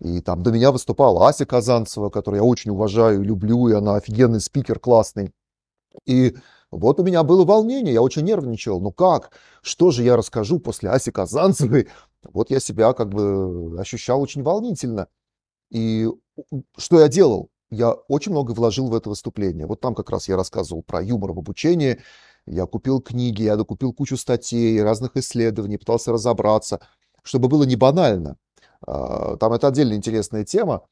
И 0.00 0.20
там 0.20 0.42
до 0.42 0.52
меня 0.52 0.70
выступала 0.72 1.28
Ася 1.28 1.44
Казанцева, 1.46 2.10
которую 2.10 2.42
я 2.42 2.44
очень 2.44 2.70
уважаю 2.70 3.20
и 3.22 3.24
люблю, 3.24 3.68
и 3.68 3.72
она 3.72 3.96
офигенный 3.96 4.40
спикер, 4.40 4.78
классный. 4.78 5.32
И 6.06 6.36
Вот 6.70 7.00
у 7.00 7.02
меня 7.02 7.22
было 7.22 7.44
волнение, 7.44 7.94
я 7.94 8.02
очень 8.02 8.22
нервничал. 8.22 8.80
Ну 8.80 8.92
как? 8.92 9.32
Что 9.62 9.90
же 9.90 10.02
я 10.02 10.16
расскажу 10.16 10.58
после 10.60 10.90
Аси 10.90 11.10
Казанцевой? 11.10 11.88
Вот 12.22 12.50
я 12.50 12.60
себя 12.60 12.92
как 12.92 13.10
бы 13.10 13.76
ощущал 13.78 14.20
очень 14.20 14.42
волнительно. 14.42 15.08
И 15.70 16.08
что 16.76 17.00
я 17.00 17.08
делал? 17.08 17.50
Я 17.70 17.92
очень 17.92 18.32
много 18.32 18.52
вложил 18.52 18.88
в 18.88 18.94
это 18.94 19.08
выступление. 19.08 19.66
Вот 19.66 19.80
там 19.80 19.94
как 19.94 20.10
раз 20.10 20.28
я 20.28 20.36
рассказывал 20.36 20.82
про 20.82 21.02
юмор 21.02 21.32
в 21.32 21.38
обучении. 21.38 22.00
Я 22.46 22.66
купил 22.66 23.00
книги, 23.00 23.42
я 23.42 23.56
докупил 23.56 23.92
кучу 23.92 24.16
статей, 24.16 24.82
разных 24.82 25.16
исследований, 25.16 25.78
пытался 25.78 26.12
разобраться, 26.12 26.80
чтобы 27.22 27.48
было 27.48 27.64
не 27.64 27.76
банально. 27.76 28.36
А, 28.86 29.36
там 29.36 29.52
это 29.52 29.68
отдельно 29.68 29.94
интересная 29.94 30.44
тема. 30.44 30.82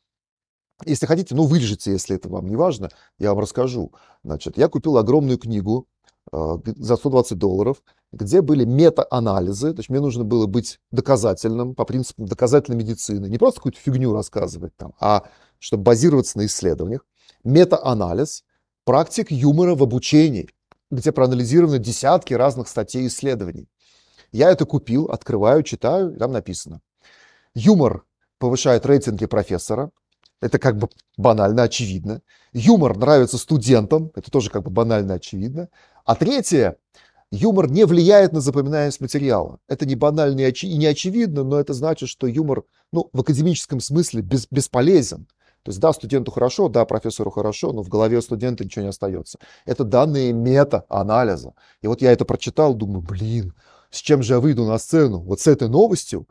Если 0.84 1.06
хотите, 1.06 1.34
ну, 1.34 1.44
вырежете, 1.44 1.92
если 1.92 2.16
это 2.16 2.28
вам 2.28 2.48
не 2.48 2.56
важно, 2.56 2.90
я 3.18 3.30
вам 3.30 3.40
расскажу. 3.40 3.92
Значит, 4.22 4.58
я 4.58 4.68
купил 4.68 4.98
огромную 4.98 5.38
книгу 5.38 5.88
э, 6.32 6.58
за 6.64 6.96
120 6.96 7.38
долларов, 7.38 7.82
где 8.12 8.42
были 8.42 8.64
мета-анализы, 8.64 9.72
то 9.72 9.80
есть 9.80 9.88
мне 9.88 10.00
нужно 10.00 10.24
было 10.24 10.46
быть 10.46 10.78
доказательным, 10.90 11.74
по 11.74 11.86
принципу 11.86 12.24
доказательной 12.26 12.78
медицины, 12.78 13.26
не 13.26 13.38
просто 13.38 13.60
какую-то 13.60 13.78
фигню 13.78 14.12
рассказывать 14.12 14.76
там, 14.76 14.92
а 15.00 15.22
чтобы 15.58 15.84
базироваться 15.84 16.36
на 16.36 16.44
исследованиях. 16.44 17.06
Мета-анализ 17.42 18.44
практик 18.84 19.30
юмора 19.30 19.74
в 19.74 19.82
обучении, 19.82 20.50
где 20.90 21.10
проанализированы 21.10 21.78
десятки 21.78 22.34
разных 22.34 22.68
статей 22.68 23.06
исследований. 23.06 23.68
Я 24.30 24.50
это 24.50 24.66
купил, 24.66 25.06
открываю, 25.06 25.62
читаю, 25.62 26.14
и 26.14 26.18
там 26.18 26.32
написано. 26.32 26.80
Юмор 27.56 28.04
повышает 28.38 28.84
рейтинги 28.84 29.24
профессора, 29.24 29.90
это 30.42 30.58
как 30.58 30.76
бы 30.76 30.90
банально 31.16 31.62
очевидно. 31.62 32.20
Юмор 32.52 32.98
нравится 32.98 33.38
студентам, 33.38 34.12
это 34.14 34.30
тоже 34.30 34.50
как 34.50 34.62
бы 34.62 34.70
банально 34.70 35.14
очевидно. 35.14 35.70
А 36.04 36.16
третье, 36.16 36.76
юмор 37.30 37.70
не 37.70 37.86
влияет 37.86 38.34
на 38.34 38.42
запоминаемость 38.42 39.00
материала. 39.00 39.58
Это 39.68 39.86
не 39.86 39.94
банально 39.94 40.38
и 40.38 40.76
не 40.76 40.84
очевидно, 40.84 41.44
но 41.44 41.58
это 41.58 41.72
значит, 41.72 42.10
что 42.10 42.26
юмор 42.26 42.64
ну, 42.92 43.08
в 43.14 43.20
академическом 43.22 43.80
смысле 43.80 44.20
без, 44.20 44.46
бесполезен. 44.50 45.26
То 45.62 45.70
есть 45.70 45.80
да, 45.80 45.94
студенту 45.94 46.32
хорошо, 46.32 46.68
да, 46.68 46.84
профессору 46.84 47.30
хорошо, 47.30 47.72
но 47.72 47.82
в 47.82 47.88
голове 47.88 48.18
у 48.18 48.22
студента 48.22 48.64
ничего 48.64 48.82
не 48.82 48.90
остается. 48.90 49.38
Это 49.64 49.84
данные 49.84 50.34
мета-анализа. 50.34 51.54
И 51.80 51.86
вот 51.86 52.02
я 52.02 52.12
это 52.12 52.26
прочитал, 52.26 52.74
думаю, 52.74 53.00
блин, 53.00 53.54
с 53.90 53.96
чем 54.00 54.22
же 54.22 54.34
я 54.34 54.40
выйду 54.40 54.66
на 54.66 54.76
сцену? 54.76 55.20
Вот 55.20 55.40
с 55.40 55.46
этой 55.46 55.70
новостью? 55.70 56.28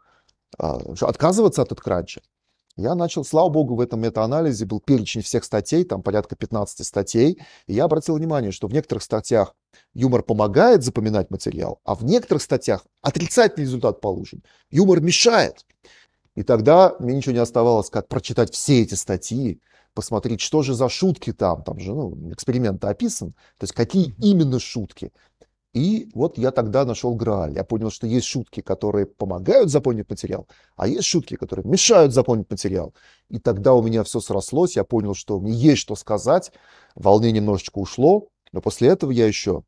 А, 0.57 0.79
отказываться 1.01 1.61
от 1.61 1.71
откранча? 1.71 2.21
Я 2.77 2.93
начал, 2.93 3.23
слава 3.23 3.47
богу, 3.47 3.75
в 3.75 3.79
этом 3.79 4.01
метаанализе 4.01 4.65
был 4.65 4.81
перечень 4.81 5.21
всех 5.21 5.45
статей, 5.45 5.85
там 5.85 6.03
порядка 6.03 6.35
15 6.35 6.85
статей, 6.85 7.41
и 7.67 7.73
я 7.73 7.85
обратил 7.85 8.15
внимание, 8.15 8.51
что 8.51 8.67
в 8.67 8.73
некоторых 8.73 9.01
статьях 9.01 9.55
юмор 9.93 10.23
помогает 10.23 10.83
запоминать 10.83 11.31
материал, 11.31 11.79
а 11.85 11.95
в 11.95 12.03
некоторых 12.03 12.43
статьях 12.43 12.85
отрицательный 13.01 13.65
результат 13.65 14.01
получен. 14.01 14.43
Юмор 14.71 14.99
мешает. 14.99 15.65
И 16.35 16.43
тогда 16.43 16.95
мне 16.99 17.15
ничего 17.15 17.31
не 17.31 17.39
оставалось, 17.39 17.89
как 17.89 18.09
прочитать 18.09 18.53
все 18.53 18.81
эти 18.81 18.95
статьи, 18.95 19.61
посмотреть, 19.93 20.41
что 20.41 20.61
же 20.61 20.73
за 20.73 20.89
шутки 20.89 21.31
там, 21.31 21.63
там 21.63 21.79
же 21.79 21.93
ну, 21.93 22.31
эксперимент 22.33 22.83
описан, 22.83 23.31
то 23.57 23.63
есть 23.63 23.73
какие 23.73 24.13
именно 24.21 24.59
шутки. 24.59 25.13
И 25.75 26.09
вот 26.13 26.37
я 26.37 26.51
тогда 26.51 26.85
нашел 26.85 27.15
Грааль. 27.15 27.53
Я 27.53 27.65
понял, 27.65 27.91
что 27.91 28.07
есть 28.07 28.25
шутки, 28.25 28.61
которые 28.61 29.05
помогают 29.05 29.69
запомнить 29.69 30.09
материал, 30.09 30.47
а 30.77 30.87
есть 30.87 31.03
шутки, 31.03 31.35
которые 31.35 31.67
мешают 31.67 32.13
запомнить 32.13 32.49
материал. 32.49 32.93
И 33.27 33.39
тогда 33.39 33.73
у 33.73 33.81
меня 33.81 34.05
все 34.05 34.21
срослось, 34.21 34.77
я 34.77 34.85
понял, 34.85 35.13
что 35.13 35.37
мне 35.37 35.51
есть 35.51 35.81
что 35.81 35.97
сказать, 35.97 36.53
волнение 36.95 37.41
немножечко 37.41 37.79
ушло, 37.79 38.29
но 38.53 38.61
после 38.61 38.87
этого 38.87 39.11
я 39.11 39.27
еще 39.27 39.63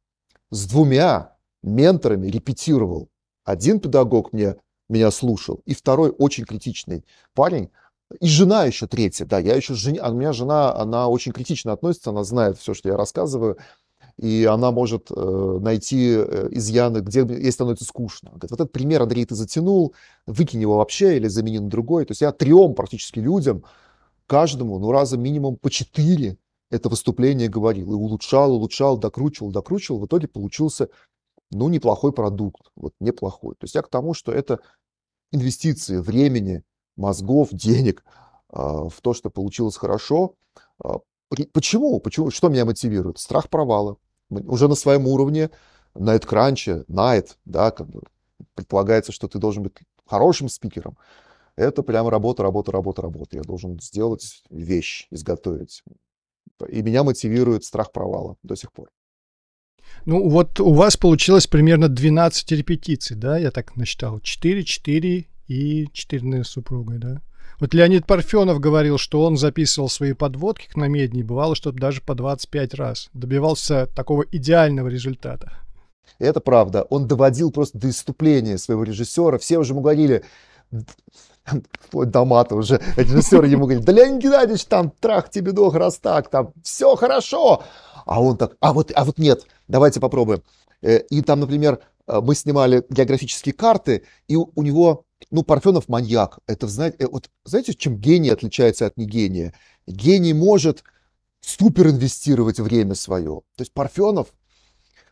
с 0.49 0.65
двумя 0.65 1.35
менторами 1.61 2.27
репетировал. 2.27 3.09
Один 3.43 3.81
педагог 3.81 4.31
мне, 4.31 4.55
меня 4.87 5.11
слушал, 5.11 5.61
и 5.65 5.73
второй 5.73 6.11
очень 6.11 6.45
критичный 6.45 7.03
парень, 7.33 7.69
и 8.21 8.27
жена 8.29 8.63
еще 8.63 8.87
третья, 8.87 9.25
да, 9.25 9.39
я 9.39 9.55
еще 9.55 9.73
жена, 9.73 10.07
у 10.07 10.13
меня 10.13 10.31
жена, 10.31 10.73
она 10.73 11.09
очень 11.09 11.33
критично 11.33 11.73
относится, 11.73 12.11
она 12.11 12.23
знает 12.23 12.57
все, 12.57 12.73
что 12.73 12.87
я 12.87 12.95
рассказываю, 12.95 13.57
и 14.17 14.45
она 14.45 14.71
может 14.71 15.11
э, 15.11 15.59
найти 15.61 16.15
э, 16.17 16.49
изъяны, 16.51 16.99
где 16.99 17.19
ей 17.19 17.51
становится 17.51 17.85
скучно. 17.85 18.31
Говорит, 18.31 18.49
вот 18.49 18.59
этот 18.59 18.71
пример, 18.71 19.03
Андрей, 19.03 19.25
ты 19.25 19.35
затянул, 19.35 19.93
выкинь 20.25 20.61
его 20.61 20.77
вообще 20.77 21.17
или 21.17 21.27
замени 21.27 21.59
на 21.59 21.69
другой. 21.69 22.05
То 22.05 22.11
есть 22.11 22.21
я 22.21 22.31
трем 22.31 22.73
практически 22.73 23.19
людям, 23.19 23.63
каждому, 24.25 24.79
ну, 24.79 24.91
раза 24.91 25.17
минимум 25.17 25.55
по 25.57 25.69
четыре 25.69 26.37
это 26.71 26.89
выступление 26.89 27.47
говорил. 27.47 27.91
И 27.91 27.95
улучшал, 27.95 28.53
улучшал, 28.53 28.97
докручивал, 28.97 29.51
докручивал. 29.51 29.99
В 29.99 30.07
итоге 30.07 30.27
получился, 30.27 30.89
ну, 31.51 31.69
неплохой 31.69 32.11
продукт. 32.11 32.71
Вот 32.75 32.93
неплохой. 32.99 33.53
То 33.53 33.65
есть 33.65 33.75
я 33.75 33.83
к 33.83 33.87
тому, 33.87 34.15
что 34.15 34.31
это 34.31 34.59
инвестиции 35.31 35.99
времени, 35.99 36.63
мозгов, 36.95 37.49
денег 37.51 38.03
э, 38.51 38.57
в 38.57 38.95
то, 39.03 39.13
что 39.13 39.29
получилось 39.29 39.77
хорошо. 39.77 40.33
А, 40.83 41.01
почему? 41.53 41.99
Почему? 41.99 42.31
Что 42.31 42.49
меня 42.49 42.65
мотивирует? 42.65 43.19
Страх 43.19 43.47
провала 43.49 43.97
уже 44.29 44.67
на 44.67 44.75
своем 44.75 45.07
уровне, 45.07 45.49
на 45.95 46.15
эткранче, 46.15 46.83
найт, 46.87 47.37
да, 47.45 47.71
как 47.71 47.89
бы 47.89 48.01
предполагается, 48.53 49.11
что 49.11 49.27
ты 49.27 49.39
должен 49.39 49.63
быть 49.63 49.73
хорошим 50.05 50.49
спикером. 50.49 50.97
Это 51.55 51.81
прямо 51.81 52.11
работа, 52.11 52.43
работа, 52.43 52.71
работа, 52.71 53.01
работа. 53.01 53.37
Я 53.37 53.41
должен 53.41 53.79
сделать 53.81 54.43
вещь, 54.49 55.07
изготовить. 55.09 55.83
И 56.69 56.81
меня 56.81 57.03
мотивирует 57.03 57.63
страх 57.63 57.91
провала 57.91 58.35
до 58.43 58.55
сих 58.55 58.71
пор. 58.71 58.89
Ну, 60.05 60.29
вот 60.29 60.59
у 60.59 60.73
вас 60.73 60.97
получилось 60.97 61.47
примерно 61.47 61.87
12 61.87 62.51
репетиций, 62.51 63.15
да, 63.15 63.37
я 63.37 63.51
так 63.51 63.75
насчитал. 63.75 64.19
4, 64.19 64.63
4 64.63 65.25
и 65.47 65.87
4 65.91 66.43
с 66.43 66.47
супругой, 66.47 66.99
да? 66.99 67.21
Вот 67.59 67.73
Леонид 67.73 68.05
Парфенов 68.05 68.59
говорил, 68.59 68.99
что 68.99 69.23
он 69.23 69.35
записывал 69.35 69.89
свои 69.89 70.13
подводки 70.13 70.67
к 70.67 70.75
намедни, 70.75 71.23
бывало, 71.23 71.55
что 71.55 71.71
даже 71.71 72.01
по 72.01 72.13
25 72.13 72.73
раз. 72.75 73.09
Добивался 73.13 73.87
такого 73.95 74.23
идеального 74.31 74.87
результата. 74.87 75.53
Это 76.19 76.39
правда. 76.39 76.83
Он 76.83 77.07
доводил 77.07 77.51
просто 77.51 77.79
до 77.79 77.89
иступления 77.89 78.57
своего 78.57 78.83
режиссера. 78.83 79.37
Все 79.39 79.57
уже 79.57 79.73
ему 79.73 79.81
говорили, 79.81 80.23
вплоть 81.79 82.11
до 82.11 82.25
мата 82.25 82.55
уже, 82.55 82.81
режиссер 82.95 83.43
ему 83.45 83.65
говорит, 83.65 83.85
да 83.85 83.91
Леонид 83.91 84.21
Геннадьевич, 84.21 84.65
там 84.65 84.91
трах 84.91 85.29
тебе 85.29 85.51
дох, 85.51 85.75
раз 85.75 85.97
так, 85.97 86.29
там 86.29 86.51
все 86.63 86.95
хорошо. 86.95 87.63
А 88.05 88.21
он 88.21 88.37
так, 88.37 88.55
а 88.59 88.73
вот, 88.73 88.91
а 88.93 89.03
вот 89.03 89.17
нет, 89.17 89.45
давайте 89.67 89.99
попробуем. 89.99 90.41
Э, 90.81 90.99
и 90.99 91.21
там, 91.21 91.39
например, 91.39 91.79
мы 92.07 92.35
снимали 92.35 92.85
географические 92.89 93.53
карты, 93.53 94.03
и 94.27 94.35
у 94.35 94.61
него 94.61 95.07
ну, 95.31 95.43
Парфенов 95.43 95.89
маньяк. 95.89 96.39
Это, 96.47 96.67
знаете, 96.67 96.97
э, 96.99 97.07
вот, 97.07 97.29
знаете, 97.43 97.73
чем 97.73 97.97
гений 97.97 98.29
отличается 98.29 98.85
от 98.85 98.97
негения? 98.97 99.53
Гений 99.87 100.33
может 100.33 100.83
супер 101.41 101.87
инвестировать 101.87 102.59
время 102.59 102.95
свое. 102.95 103.41
То 103.55 103.61
есть 103.61 103.73
Парфенов, 103.73 104.33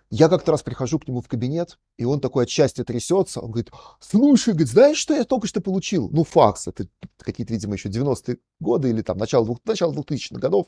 я 0.10 0.30
как-то 0.30 0.52
раз 0.52 0.62
прихожу 0.62 1.00
к 1.00 1.08
нему 1.08 1.22
в 1.22 1.28
кабинет, 1.28 1.80
и 1.98 2.06
он 2.06 2.20
такой 2.20 2.44
от 2.44 2.50
счастья 2.50 2.84
трясется. 2.84 3.42
Он 3.42 3.52
говорит, 3.52 3.72
слушай, 4.00 4.50
говорит, 4.50 4.70
знаешь, 4.70 4.98
что 4.98 5.16
я 5.16 5.24
только 5.24 5.48
что 5.48 5.62
получил? 5.62 6.10
Ну, 6.12 6.24
факс, 6.24 6.68
это 6.68 6.88
какие-то, 7.18 7.54
видимо, 7.54 7.74
еще 7.74 7.90
90-е 7.90 8.38
годы 8.60 8.90
или 8.90 9.02
там 9.02 9.18
начало, 9.18 9.58
начало 9.66 9.94
2000-х 9.94 10.40
годов. 10.40 10.68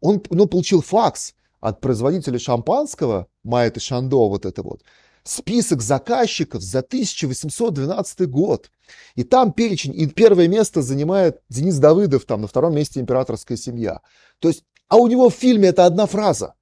Он, 0.00 0.22
он 0.30 0.48
получил 0.48 0.82
факс 0.82 1.34
от 1.60 1.80
производителя 1.80 2.38
шампанского, 2.38 3.28
Майет 3.44 3.76
и 3.76 3.80
Шандо, 3.80 4.28
вот 4.28 4.46
это 4.46 4.62
вот 4.62 4.82
список 5.24 5.82
заказчиков 5.82 6.62
за 6.62 6.80
1812 6.80 8.28
год. 8.28 8.70
И 9.14 9.24
там 9.24 9.52
перечень, 9.52 9.94
и 9.94 10.06
первое 10.06 10.48
место 10.48 10.82
занимает 10.82 11.40
Денис 11.48 11.78
Давыдов, 11.78 12.24
там 12.24 12.42
на 12.42 12.48
втором 12.48 12.74
месте 12.74 13.00
императорская 13.00 13.56
семья. 13.56 14.00
То 14.38 14.48
есть, 14.48 14.64
а 14.88 14.96
у 14.96 15.06
него 15.06 15.30
в 15.30 15.34
фильме 15.34 15.68
это 15.68 15.86
одна 15.86 16.06
фраза 16.06 16.54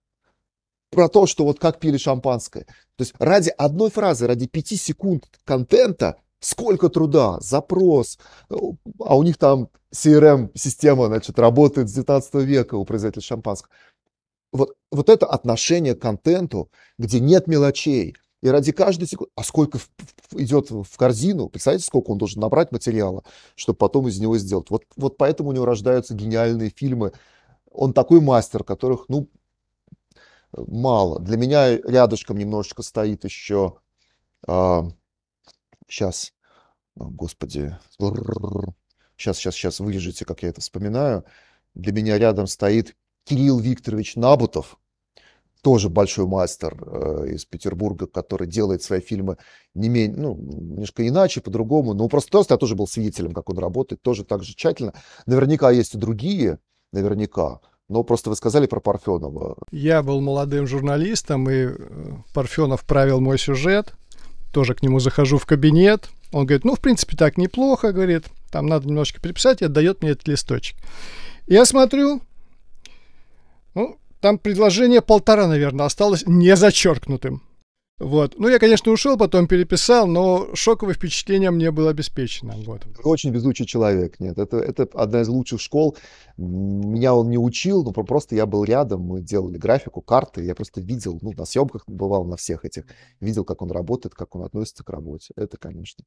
про 0.90 1.08
то, 1.08 1.26
что 1.26 1.44
вот 1.44 1.58
как 1.58 1.80
пили 1.80 1.96
шампанское. 1.96 2.64
То 2.96 3.04
есть 3.04 3.14
ради 3.18 3.50
одной 3.56 3.90
фразы, 3.90 4.26
ради 4.26 4.46
пяти 4.46 4.76
секунд 4.76 5.24
контента, 5.44 6.16
сколько 6.40 6.88
труда, 6.88 7.38
запрос, 7.40 8.18
а 8.48 9.16
у 9.16 9.22
них 9.22 9.38
там 9.38 9.68
CRM-система, 9.94 11.06
значит, 11.06 11.38
работает 11.38 11.88
с 11.88 11.92
19 11.92 12.34
века 12.34 12.74
у 12.76 12.84
производителя 12.84 13.22
шампанского. 13.22 13.72
Вот, 14.52 14.74
вот 14.90 15.08
это 15.08 15.26
отношение 15.26 15.94
к 15.94 16.02
контенту, 16.02 16.70
где 16.98 17.20
нет 17.20 17.46
мелочей, 17.46 18.16
и 18.42 18.48
ради 18.48 18.72
каждой 18.72 19.06
секунды... 19.06 19.30
А 19.36 19.42
сколько 19.42 19.78
идет 20.32 20.70
в 20.70 20.96
корзину? 20.96 21.48
Представляете, 21.48 21.84
сколько 21.84 22.10
он 22.10 22.18
должен 22.18 22.40
набрать 22.40 22.72
материала, 22.72 23.22
чтобы 23.54 23.76
потом 23.76 24.08
из 24.08 24.18
него 24.18 24.38
сделать? 24.38 24.70
Вот, 24.70 24.84
вот 24.96 25.16
поэтому 25.18 25.50
у 25.50 25.52
него 25.52 25.66
рождаются 25.66 26.14
гениальные 26.14 26.70
фильмы. 26.70 27.12
Он 27.70 27.92
такой 27.92 28.20
мастер, 28.20 28.64
которых, 28.64 29.06
ну, 29.08 29.28
мало. 30.56 31.20
Для 31.20 31.36
меня 31.36 31.76
рядышком 31.76 32.38
немножечко 32.38 32.82
стоит 32.82 33.24
еще... 33.24 33.76
А, 34.48 34.88
сейчас, 35.86 36.32
господи, 36.96 37.76
сейчас, 39.18 39.36
сейчас, 39.36 39.54
сейчас 39.54 39.80
вырежете, 39.80 40.24
как 40.24 40.42
я 40.42 40.48
это 40.48 40.62
вспоминаю. 40.62 41.24
Для 41.74 41.92
меня 41.92 42.18
рядом 42.18 42.46
стоит 42.46 42.96
Кирилл 43.24 43.58
Викторович 43.58 44.16
Набутов, 44.16 44.78
тоже 45.62 45.88
большой 45.88 46.26
мастер 46.26 46.76
э, 46.80 47.34
из 47.34 47.44
Петербурга, 47.44 48.06
который 48.06 48.46
делает 48.46 48.82
свои 48.82 49.00
фильмы 49.00 49.36
не 49.74 49.88
менее, 49.88 50.16
ну, 50.16 50.36
немножко 50.36 51.06
иначе, 51.06 51.40
по-другому. 51.40 51.94
Ну, 51.94 52.08
просто, 52.08 52.30
просто 52.30 52.54
я 52.54 52.58
тоже 52.58 52.74
был 52.74 52.86
свидетелем, 52.86 53.32
как 53.32 53.48
он 53.50 53.58
работает, 53.58 54.02
тоже 54.02 54.24
так 54.24 54.42
же 54.42 54.54
тщательно. 54.54 54.94
Наверняка 55.26 55.70
есть 55.70 55.94
и 55.94 55.98
другие, 55.98 56.58
наверняка. 56.92 57.60
Но 57.88 58.04
просто 58.04 58.30
вы 58.30 58.36
сказали 58.36 58.66
про 58.66 58.80
Парфенова. 58.80 59.56
Я 59.72 60.02
был 60.02 60.20
молодым 60.20 60.66
журналистом, 60.66 61.50
и 61.50 61.66
э, 61.66 62.12
Парфенов 62.32 62.84
правил 62.84 63.20
мой 63.20 63.38
сюжет. 63.38 63.94
Тоже 64.52 64.74
к 64.74 64.82
нему 64.82 65.00
захожу 65.00 65.38
в 65.38 65.46
кабинет. 65.46 66.10
Он 66.32 66.46
говорит, 66.46 66.64
ну, 66.64 66.74
в 66.74 66.80
принципе, 66.80 67.16
так 67.16 67.36
неплохо, 67.36 67.92
говорит. 67.92 68.26
Там 68.50 68.66
надо 68.66 68.88
немножко 68.88 69.20
переписать, 69.20 69.62
и 69.62 69.64
отдает 69.64 70.02
мне 70.02 70.12
этот 70.12 70.28
листочек. 70.28 70.76
Я 71.46 71.64
смотрю, 71.64 72.20
ну, 73.74 73.99
там 74.20 74.38
предложение 74.38 75.00
полтора, 75.00 75.46
наверное, 75.46 75.86
осталось 75.86 76.24
не 76.26 76.54
зачеркнутым. 76.56 77.42
Вот. 78.00 78.38
Ну, 78.38 78.48
я, 78.48 78.58
конечно, 78.58 78.90
ушел, 78.90 79.18
потом 79.18 79.46
переписал, 79.46 80.06
но 80.06 80.48
шоковое 80.54 80.94
впечатление 80.94 81.50
мне 81.50 81.70
было 81.70 81.90
обеспечено. 81.90 82.54
Вот. 82.64 82.86
Очень 83.04 83.30
везучий 83.30 83.66
человек. 83.66 84.18
Нет, 84.18 84.38
это, 84.38 84.56
это 84.56 84.88
одна 84.94 85.20
из 85.20 85.28
лучших 85.28 85.60
школ. 85.60 85.98
Меня 86.38 87.14
он 87.14 87.28
не 87.28 87.36
учил, 87.36 87.84
но 87.84 87.92
просто 87.92 88.34
я 88.34 88.46
был 88.46 88.64
рядом, 88.64 89.02
мы 89.02 89.20
делали 89.20 89.58
графику, 89.58 90.00
карты, 90.00 90.42
я 90.42 90.54
просто 90.54 90.80
видел, 90.80 91.18
ну, 91.20 91.32
на 91.32 91.44
съемках 91.44 91.84
бывал 91.86 92.24
на 92.24 92.38
всех 92.38 92.64
этих, 92.64 92.84
видел, 93.20 93.44
как 93.44 93.60
он 93.60 93.70
работает, 93.70 94.14
как 94.14 94.34
он 94.34 94.44
относится 94.44 94.82
к 94.82 94.88
работе. 94.88 95.34
Это, 95.36 95.58
конечно. 95.58 96.02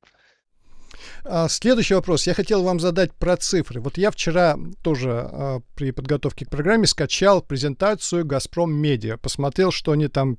А, 1.24 1.48
следующий 1.50 1.94
вопрос. 1.94 2.28
Я 2.28 2.34
хотел 2.34 2.64
вам 2.64 2.80
задать 2.80 3.14
про 3.14 3.38
цифры. 3.38 3.82
Вот 3.82 3.98
я 3.98 4.12
вчера 4.12 4.58
тоже 4.82 5.12
а, 5.12 5.60
при 5.76 5.92
подготовке 5.92 6.46
к 6.46 6.50
программе 6.50 6.88
скачал 6.88 7.42
презентацию 7.42 8.26
«Газпром 8.26 8.74
Медиа». 8.74 9.18
Посмотрел, 9.18 9.72
что 9.72 9.92
они 9.92 10.08
там 10.08 10.38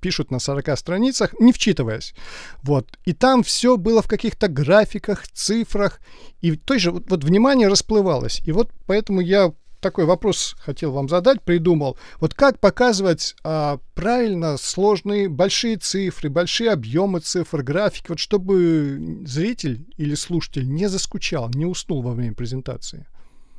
пишут 0.00 0.30
на 0.30 0.38
40 0.38 0.78
страницах, 0.78 1.34
не 1.40 1.52
вчитываясь. 1.52 2.14
Вот. 2.62 2.98
И 3.04 3.12
там 3.12 3.42
все 3.42 3.76
было 3.76 4.00
в 4.00 4.08
каких-то 4.08 4.48
графиках, 4.48 5.26
цифрах. 5.28 6.00
И 6.40 6.56
то 6.56 6.78
же 6.78 6.92
вот, 6.92 7.10
вот 7.10 7.24
внимание 7.24 7.68
расплывалось. 7.68 8.40
И 8.44 8.52
вот 8.52 8.70
поэтому 8.86 9.20
я 9.20 9.52
такой 9.84 10.06
вопрос 10.06 10.56
хотел 10.60 10.92
вам 10.92 11.10
задать, 11.10 11.42
придумал. 11.42 11.98
Вот 12.18 12.32
как 12.32 12.58
показывать 12.58 13.36
а, 13.44 13.78
правильно 13.94 14.56
сложные 14.56 15.28
большие 15.28 15.76
цифры, 15.76 16.30
большие 16.30 16.70
объемы 16.70 17.20
цифр, 17.20 17.62
графики, 17.62 18.06
вот 18.08 18.18
чтобы 18.18 19.20
зритель 19.26 19.86
или 19.98 20.14
слушатель 20.14 20.66
не 20.66 20.88
заскучал, 20.88 21.50
не 21.50 21.66
уснул 21.66 22.00
во 22.00 22.12
время 22.12 22.34
презентации? 22.34 23.06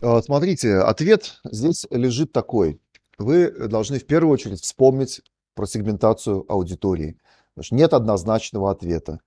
А, 0.02 0.20
смотрите, 0.24 0.78
ответ 0.80 1.42
здесь 1.46 1.86
лежит 1.92 2.32
такой. 2.32 2.82
Вы 3.20 3.52
должны 3.68 4.00
в 4.00 4.08
первую 4.08 4.34
очередь 4.34 4.62
вспомнить 4.62 5.22
про 5.54 5.68
сегментацию 5.68 6.44
аудитории. 6.52 7.20
Потому 7.54 7.66
что 7.66 7.76
нет 7.76 7.94
однозначного 7.94 8.72
ответа. 8.72 9.20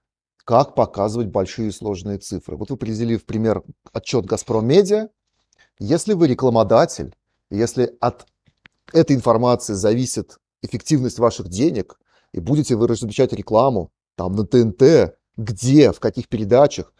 Как 0.44 0.74
показывать 0.74 1.28
большие 1.28 1.70
сложные 1.70 2.18
цифры? 2.18 2.56
Вот 2.56 2.70
вы 2.70 2.76
привели 2.76 3.16
в 3.16 3.24
пример 3.24 3.62
отчет 3.92 4.26
«Газпром 4.26 4.66
Медиа», 4.66 5.11
если 5.78 6.14
вы 6.14 6.28
рекламодатель, 6.28 7.14
если 7.50 7.96
от 8.00 8.26
этой 8.92 9.16
информации 9.16 9.74
зависит 9.74 10.38
эффективность 10.62 11.18
ваших 11.18 11.48
денег, 11.48 11.98
и 12.32 12.40
будете 12.40 12.76
вы 12.76 12.88
размещать 12.88 13.32
рекламу 13.32 13.90
там 14.16 14.34
на 14.34 14.46
ТНТ, 14.46 15.16
где, 15.36 15.92
в 15.92 16.00
каких 16.00 16.28
передачах, 16.28 16.92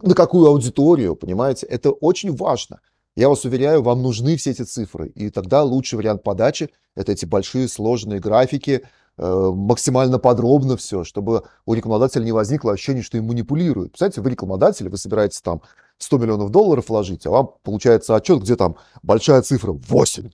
на 0.00 0.14
какую 0.14 0.46
аудиторию, 0.46 1.16
понимаете, 1.16 1.66
это 1.66 1.90
очень 1.90 2.34
важно. 2.34 2.80
Я 3.16 3.28
вас 3.28 3.44
уверяю, 3.44 3.82
вам 3.82 4.02
нужны 4.02 4.36
все 4.36 4.52
эти 4.52 4.62
цифры. 4.62 5.08
И 5.08 5.30
тогда 5.30 5.62
лучший 5.62 5.96
вариант 5.96 6.22
подачи– 6.22 6.70
это 6.94 7.12
эти 7.12 7.26
большие 7.26 7.68
сложные 7.68 8.20
графики, 8.20 8.84
Э, 9.22 9.50
максимально 9.54 10.18
подробно 10.18 10.78
все, 10.78 11.04
чтобы 11.04 11.42
у 11.66 11.74
рекламодателя 11.74 12.24
не 12.24 12.32
возникло 12.32 12.72
ощущение, 12.72 13.02
что 13.02 13.18
им 13.18 13.26
манипулируют. 13.26 13.92
Представляете, 13.92 14.22
вы 14.22 14.30
рекламодатель, 14.30 14.88
вы 14.88 14.96
собираетесь 14.96 15.42
там 15.42 15.60
100 16.00 16.18
миллионов 16.18 16.50
долларов 16.50 16.88
вложить, 16.88 17.26
а 17.26 17.30
вам 17.30 17.50
получается 17.62 18.16
отчет, 18.16 18.40
где 18.40 18.56
там 18.56 18.76
большая 19.02 19.42
цифра 19.42 19.72
8. 19.72 20.30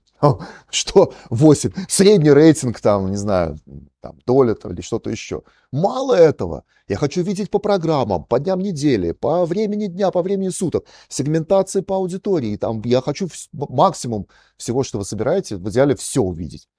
Что 0.69 1.13
8? 1.29 1.71
Средний 1.89 2.31
рейтинг 2.31 2.79
там, 2.79 3.11
не 3.11 3.17
знаю, 3.17 3.57
там, 3.99 4.17
доля 4.25 4.55
там, 4.55 4.71
или 4.71 4.81
что-то 4.81 5.09
еще. 5.09 5.43
Мало 5.73 6.13
этого. 6.15 6.63
Я 6.87 6.95
хочу 6.95 7.21
видеть 7.21 7.51
по 7.51 7.59
программам, 7.59 8.23
по 8.23 8.39
дням 8.39 8.59
недели, 8.59 9.11
по 9.11 9.45
времени 9.45 9.87
дня, 9.87 10.09
по 10.09 10.21
времени 10.21 10.49
суток, 10.49 10.85
сегментации 11.09 11.81
по 11.81 11.97
аудитории. 11.97 12.55
Там, 12.55 12.81
я 12.85 13.01
хочу 13.01 13.27
максимум 13.51 14.27
всего, 14.55 14.83
что 14.83 14.99
вы 14.99 15.03
собираете, 15.03 15.57
в 15.57 15.69
идеале 15.69 15.95
все 15.97 16.21
увидеть. 16.21 16.69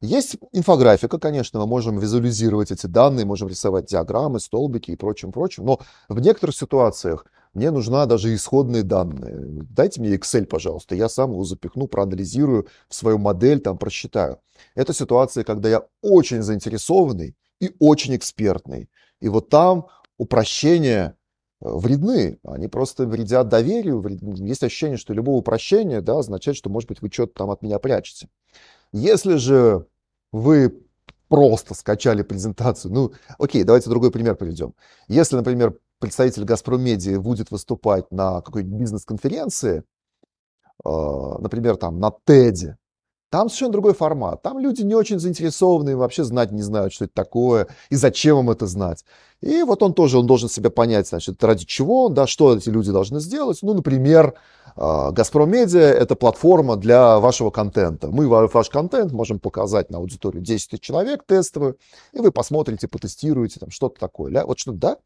Есть 0.00 0.38
инфографика, 0.52 1.18
конечно, 1.18 1.60
мы 1.60 1.66
можем 1.66 1.98
визуализировать 1.98 2.70
эти 2.70 2.86
данные, 2.86 3.26
можем 3.26 3.48
рисовать 3.48 3.86
диаграммы, 3.86 4.40
столбики 4.40 4.92
и 4.92 4.96
прочим, 4.96 5.30
прочим, 5.30 5.66
но 5.66 5.80
в 6.08 6.20
некоторых 6.20 6.56
ситуациях 6.56 7.26
мне 7.52 7.70
нужна 7.70 8.06
даже 8.06 8.32
исходные 8.34 8.82
данные. 8.84 9.36
Дайте 9.70 10.00
мне 10.00 10.14
Excel, 10.14 10.46
пожалуйста, 10.46 10.94
я 10.94 11.08
сам 11.08 11.32
его 11.32 11.44
запихну, 11.44 11.88
проанализирую 11.88 12.68
в 12.88 12.94
свою 12.94 13.18
модель, 13.18 13.60
там 13.60 13.76
просчитаю. 13.76 14.38
Это 14.74 14.92
ситуация, 14.92 15.42
когда 15.42 15.68
я 15.68 15.82
очень 16.00 16.42
заинтересованный 16.42 17.34
и 17.60 17.74
очень 17.80 18.14
экспертный. 18.14 18.88
И 19.20 19.28
вот 19.28 19.48
там 19.48 19.88
упрощения 20.16 21.16
э, 21.60 21.68
вредны, 21.68 22.38
они 22.44 22.68
просто 22.68 23.06
вредят 23.06 23.48
доверию. 23.48 24.04
Есть 24.46 24.62
ощущение, 24.62 24.96
что 24.96 25.12
любое 25.12 25.36
упрощение 25.36 26.00
да, 26.00 26.18
означает, 26.18 26.56
что, 26.56 26.70
может 26.70 26.88
быть, 26.88 27.02
вы 27.02 27.10
что-то 27.10 27.34
там 27.34 27.50
от 27.50 27.62
меня 27.62 27.78
прячете. 27.80 28.28
Если 28.92 29.36
же 29.36 29.86
вы 30.30 30.82
просто 31.28 31.74
скачали 31.74 32.22
презентацию, 32.22 32.92
ну, 32.92 33.12
окей, 33.38 33.64
давайте 33.64 33.90
другой 33.90 34.10
пример 34.10 34.36
приведем. 34.36 34.74
Если, 35.08 35.36
например, 35.36 35.78
представитель 36.00 36.44
«Газпром 36.44 36.82
Медиа» 36.82 37.20
будет 37.20 37.50
выступать 37.50 38.10
на 38.10 38.40
какой-нибудь 38.40 38.80
бизнес-конференции, 38.80 39.84
а, 40.84 41.38
например, 41.38 41.76
там 41.76 42.00
на 42.00 42.10
TED, 42.26 42.74
там 43.30 43.48
совершенно 43.48 43.72
другой 43.72 43.94
формат. 43.94 44.42
Там 44.42 44.58
люди 44.58 44.82
не 44.82 44.94
очень 44.94 45.20
заинтересованы, 45.20 45.96
вообще 45.96 46.24
знать 46.24 46.50
не 46.50 46.62
знают, 46.62 46.92
что 46.92 47.04
это 47.04 47.14
такое 47.14 47.68
и 47.88 47.94
зачем 47.94 48.40
им 48.40 48.50
это 48.50 48.66
знать. 48.66 49.04
И 49.40 49.62
вот 49.62 49.84
он 49.84 49.94
тоже, 49.94 50.18
он 50.18 50.26
должен 50.26 50.48
себя 50.48 50.68
понять, 50.70 51.08
значит, 51.08 51.42
ради 51.44 51.64
чего, 51.64 52.08
да, 52.08 52.26
что 52.26 52.56
эти 52.56 52.68
люди 52.70 52.90
должны 52.90 53.20
сделать. 53.20 53.60
Ну, 53.62 53.74
например, 53.74 54.34
а, 54.74 55.12
Газпром 55.12 55.48
Медиа– 55.48 55.80
это 55.80 56.16
платформа 56.16 56.76
для 56.76 57.20
вашего 57.20 57.50
контента. 57.50 58.08
Мы 58.08 58.26
ваш 58.26 58.68
контент 58.68 59.12
можем 59.12 59.38
показать 59.38 59.90
на 59.90 59.98
аудиторию 59.98 60.42
10 60.42 60.70
тысяч 60.70 60.82
человек 60.82 61.22
тестовую, 61.24 61.78
и 62.12 62.18
вы 62.18 62.32
посмотрите, 62.32 62.88
потестируете, 62.88 63.60
там 63.60 63.70
что-то 63.70 64.00
такое. 64.00 64.44
Вот 64.44 64.58
что, 64.58 64.72
да? 64.72 64.96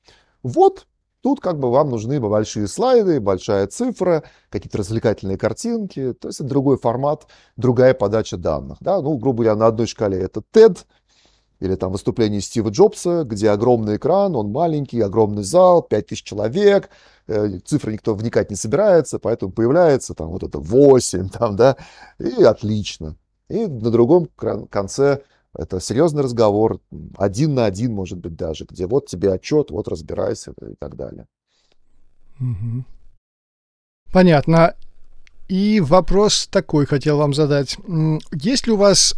Вот 0.44 0.86
Тут 1.24 1.40
как 1.40 1.58
бы 1.58 1.70
вам 1.70 1.88
нужны 1.88 2.20
большие 2.20 2.68
слайды, 2.68 3.18
большая 3.18 3.66
цифра, 3.66 4.24
какие-то 4.50 4.76
развлекательные 4.76 5.38
картинки. 5.38 6.12
То 6.12 6.28
есть 6.28 6.40
это 6.40 6.50
другой 6.50 6.76
формат, 6.76 7.26
другая 7.56 7.94
подача 7.94 8.36
данных. 8.36 8.76
Да? 8.80 9.00
Ну, 9.00 9.16
грубо 9.16 9.44
говоря, 9.44 9.56
на 9.56 9.68
одной 9.68 9.86
шкале 9.86 10.18
это 10.18 10.42
TED, 10.52 10.84
или 11.60 11.76
там 11.76 11.92
выступление 11.92 12.42
Стива 12.42 12.68
Джобса, 12.68 13.24
где 13.24 13.48
огромный 13.48 13.96
экран, 13.96 14.36
он 14.36 14.50
маленький, 14.50 15.00
огромный 15.00 15.44
зал, 15.44 15.80
5000 15.80 16.22
человек, 16.22 16.90
э, 17.26 17.58
цифры 17.64 17.94
никто 17.94 18.14
вникать 18.14 18.50
не 18.50 18.56
собирается, 18.56 19.18
поэтому 19.18 19.50
появляется 19.50 20.12
там 20.12 20.28
вот 20.28 20.42
это 20.42 20.58
8, 20.58 21.30
там, 21.30 21.56
да, 21.56 21.76
и 22.18 22.42
отлично. 22.42 23.16
И 23.48 23.66
на 23.66 23.90
другом 23.90 24.28
конце 24.68 25.22
это 25.54 25.80
серьезный 25.80 26.22
разговор, 26.22 26.80
один 27.16 27.54
на 27.54 27.66
один, 27.66 27.92
может 27.92 28.18
быть, 28.18 28.36
даже, 28.36 28.64
где 28.64 28.86
вот 28.86 29.06
тебе 29.06 29.32
отчет, 29.32 29.70
вот 29.70 29.88
разбирайся 29.88 30.52
и 30.60 30.74
так 30.78 30.96
далее. 30.96 31.26
Угу. 32.40 32.84
Понятно. 34.12 34.74
И 35.48 35.80
вопрос 35.80 36.46
такой 36.46 36.86
хотел 36.86 37.18
вам 37.18 37.34
задать. 37.34 37.76
Есть 38.32 38.66
ли 38.66 38.72
у 38.72 38.76
вас 38.76 39.14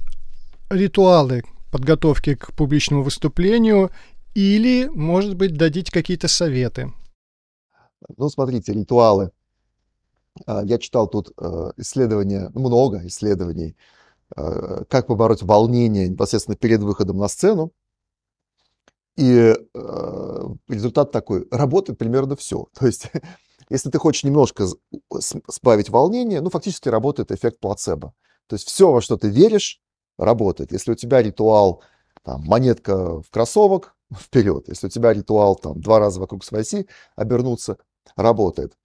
ритуалы 0.71 1.43
подготовки 1.71 2.35
к 2.35 2.53
публичному 2.53 3.03
выступлению 3.03 3.91
или, 4.35 4.87
может 4.87 5.37
быть, 5.37 5.57
дадите 5.57 5.93
какие-то 5.93 6.29
советы? 6.29 6.93
Ну, 8.17 8.29
смотрите, 8.29 8.73
ритуалы. 8.73 9.31
А, 10.47 10.63
я 10.65 10.79
читал 10.79 11.09
тут 11.09 11.33
э, 11.39 11.73
исследования, 11.77 12.51
много 12.55 13.07
исследований 13.07 13.77
как 14.37 15.07
побороть 15.07 15.43
волнение 15.43 16.09
непосредственно 16.09 16.57
перед 16.57 16.81
выходом 16.81 17.19
на 17.19 17.29
сцену. 17.29 17.73
И 19.17 19.55
э, 19.75 20.49
результат 20.69 21.11
такой, 21.11 21.49
работает 21.51 21.99
примерно 21.99 22.37
все. 22.37 22.67
То 22.79 22.87
есть, 22.87 23.11
если 23.71 23.91
ты 23.91 23.99
хочешь 23.99 24.25
немножко 24.25 24.67
сбавить 25.49 25.89
волнение, 25.89 26.43
ну, 26.43 26.51
фактически 26.51 26.89
работает 26.89 27.33
эффект 27.33 27.59
плацебо. 27.61 28.13
То 28.47 28.55
есть 28.55 28.69
все, 28.69 28.93
во 28.93 29.01
что 29.01 29.17
ты 29.17 29.29
веришь, 29.29 29.81
работает. 30.19 30.73
Если 30.73 30.93
у 30.93 30.95
тебя 30.95 31.23
ритуал, 31.23 31.83
там, 32.23 32.43
монетка 32.43 33.23
в 33.23 33.31
кроссовок, 33.31 33.95
вперед. 34.15 34.69
Если 34.69 34.87
у 34.87 34.91
тебя 34.91 35.15
ритуал, 35.15 35.57
там, 35.57 35.81
два 35.81 35.99
раза 35.99 36.21
вокруг 36.21 36.45
своей 36.45 36.63
оси 36.63 36.87
обернуться, 37.17 37.79
работает. 38.17 38.77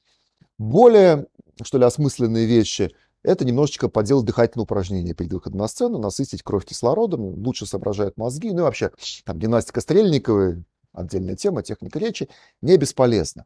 Более, 0.58 1.28
что 1.62 1.78
ли, 1.78 1.84
осмысленные 1.84 2.46
вещи– 2.46 2.96
это 3.24 3.46
немножечко 3.46 3.90
поделать 3.90 4.26
дыхательные 4.26 4.64
упражнения 4.64 5.14
перед 5.14 5.32
выходом 5.34 5.60
на 5.60 5.68
сцену, 5.68 5.98
насытить 5.98 6.44
кровь 6.44 6.66
кислородом, 6.66 7.22
лучше 7.46 7.66
соображают 7.66 8.18
мозги, 8.18 8.52
ну 8.52 8.60
и 8.60 8.64
вообще 8.64 8.92
там 9.26 9.38
гимнастика 9.38 9.82
Стрельниковой, 9.82 10.64
отдельная 10.94 11.36
тема, 11.36 11.64
техника 11.64 12.00
речи, 12.00 12.30
не 12.62 12.78
бесполезна. 12.78 13.46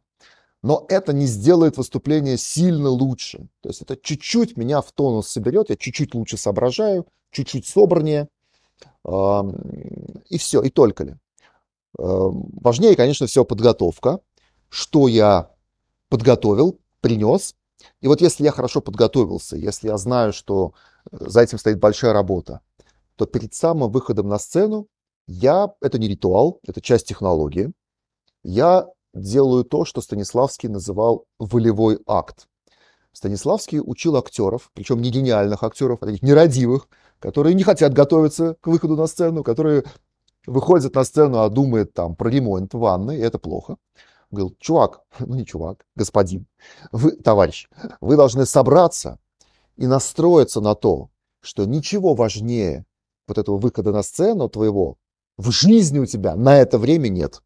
Но 0.64 0.86
это 0.90 1.14
не 1.14 1.28
сделает 1.28 1.78
выступление 1.78 2.38
сильно 2.38 2.90
лучше. 2.90 3.48
То 3.62 3.70
есть 3.70 3.82
это 3.82 3.96
чуть-чуть 3.98 4.58
меня 4.58 4.82
в 4.82 4.92
тонус 4.94 5.28
соберет, 5.28 5.70
я 5.70 5.76
чуть-чуть 5.76 6.16
лучше 6.16 6.38
соображаю, 6.38 7.06
чуть-чуть 7.32 7.68
собраннее, 7.68 8.30
и 9.06 10.38
все, 10.38 10.62
и 10.62 10.70
только 10.70 11.04
ли. 11.04 11.16
Важнее, 11.98 12.96
конечно, 12.96 13.28
все 13.28 13.46
подготовка, 13.46 14.20
что 14.70 15.08
я 15.08 15.52
подготовил, 16.10 16.80
принес. 17.02 17.56
И 18.02 18.08
вот 18.08 18.22
если 18.22 18.44
я 18.44 18.52
хорошо 18.52 18.82
подготовился, 18.82 19.56
если 19.56 19.88
я 19.88 19.98
знаю, 19.98 20.34
что 20.34 20.74
э, 21.12 21.18
за 21.20 21.42
этим 21.42 21.58
стоит 21.58 21.80
большая 21.80 22.14
работа, 22.14 22.62
то 23.16 23.26
перед 23.26 23.54
самым 23.54 23.92
выходом 23.92 24.28
на 24.28 24.40
сцену 24.40 24.88
я, 25.28 25.74
это 25.82 25.98
не 25.98 26.08
ритуал, 26.08 26.60
это 26.68 26.82
часть 26.82 27.08
технологии, 27.08 27.72
я 28.44 28.88
делаю 29.14 29.64
то, 29.64 29.86
что 29.86 30.02
Станиславский 30.02 30.70
называл 30.70 31.26
волевой 31.40 32.00
акт. 32.06 32.48
Станиславский 33.12 33.80
учил 33.80 34.18
актеров, 34.18 34.70
причем 34.74 35.02
не 35.02 35.10
гениальных 35.10 35.64
актеров, 35.64 36.00
а 36.02 36.06
таких 36.06 36.22
нерадивых, 36.22 36.90
которые 37.20 37.54
не 37.56 37.64
хотят 37.64 37.94
готовиться 37.94 38.56
к 38.60 38.68
выходу 38.68 38.98
на 38.98 39.08
сцену, 39.08 39.44
которые 39.44 39.86
выходят 40.46 40.94
на 40.94 41.04
сцену, 41.04 41.40
а 41.40 41.50
думают 41.50 41.94
там 41.94 42.16
про 42.16 42.30
ремонт 42.30 42.74
ванны, 42.74 43.18
и 43.18 43.22
это 43.22 43.40
плохо. 43.40 43.78
Говорил, 44.32 44.56
чувак, 44.60 45.02
ну 45.20 45.36
не 45.36 45.46
чувак, 45.46 45.86
господин, 45.96 46.48
вы, 46.92 47.12
товарищ, 47.12 47.68
вы 48.02 48.16
должны 48.16 48.46
собраться 48.46 49.20
и 49.78 49.88
настроиться 49.88 50.62
на 50.62 50.76
то, 50.76 51.10
что 51.42 51.66
ничего 51.66 52.14
важнее 52.14 52.86
вот 53.28 53.38
этого 53.38 53.58
выхода 53.58 53.92
на 53.92 54.04
сцену 54.04 54.50
твоего 54.50 54.98
в 55.38 55.52
жизни 55.52 56.00
у 56.00 56.06
тебя 56.06 56.36
на 56.36 56.58
это 56.58 56.78
время 56.78 57.10
нет. 57.10 57.42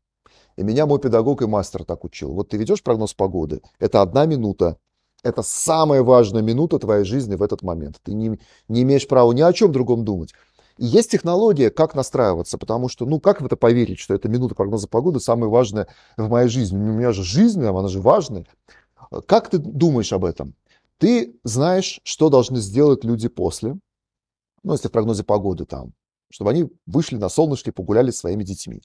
И 0.58 0.64
меня 0.64 0.86
мой 0.86 1.00
педагог 1.00 1.42
и 1.42 1.48
мастер 1.48 1.86
так 1.86 2.04
учил. 2.04 2.34
Вот 2.34 2.50
ты 2.50 2.58
ведешь 2.58 2.84
прогноз 2.84 3.14
погоды, 3.14 3.62
это 3.80 4.02
одна 4.02 4.26
минута. 4.26 4.78
Это 5.22 5.42
самая 5.42 6.02
важная 6.02 6.42
минута 6.42 6.80
твоей 6.80 7.04
жизни 7.04 7.36
в 7.36 7.44
этот 7.44 7.62
момент. 7.62 8.00
Ты 8.04 8.14
не, 8.14 8.40
не 8.70 8.84
имеешь 8.84 9.06
права 9.06 9.34
ни 9.34 9.42
о 9.42 9.52
чем 9.52 9.74
другом 9.74 10.06
думать. 10.06 10.34
И 10.80 10.86
есть 10.86 11.12
технология, 11.12 11.70
как 11.72 11.94
настраиваться, 11.94 12.58
потому 12.58 12.88
что, 12.88 13.06
ну, 13.06 13.20
как 13.20 13.42
в 13.42 13.46
это 13.46 13.58
поверить, 13.58 14.00
что 14.00 14.14
эта 14.14 14.30
минута 14.30 14.56
прогноза 14.56 14.88
погоды 14.88 15.20
самая 15.20 15.50
важная 15.50 15.90
в 16.16 16.30
моей 16.30 16.48
жизни? 16.48 16.78
У 16.78 16.80
меня 16.80 17.12
же 17.12 17.22
жизнь, 17.22 17.62
она 17.62 17.90
же 17.90 18.00
важная. 18.00 18.46
Как 19.28 19.50
ты 19.50 19.58
думаешь 19.58 20.14
об 20.14 20.24
этом? 20.24 20.56
Ты 20.98 21.36
знаешь, 21.44 22.00
что 22.06 22.30
должны 22.30 22.62
сделать 22.62 23.04
люди 23.04 23.28
после, 23.28 23.78
ну, 24.64 24.72
если 24.72 24.88
в 24.88 24.92
прогнозе 24.92 25.26
погоды 25.26 25.66
там, 25.66 25.92
чтобы 26.32 26.52
они 26.52 26.70
вышли 26.86 27.18
на 27.18 27.28
солнышко 27.28 27.72
и 27.72 27.74
погуляли 27.74 28.12
с 28.12 28.20
своими 28.20 28.46
детьми. 28.46 28.82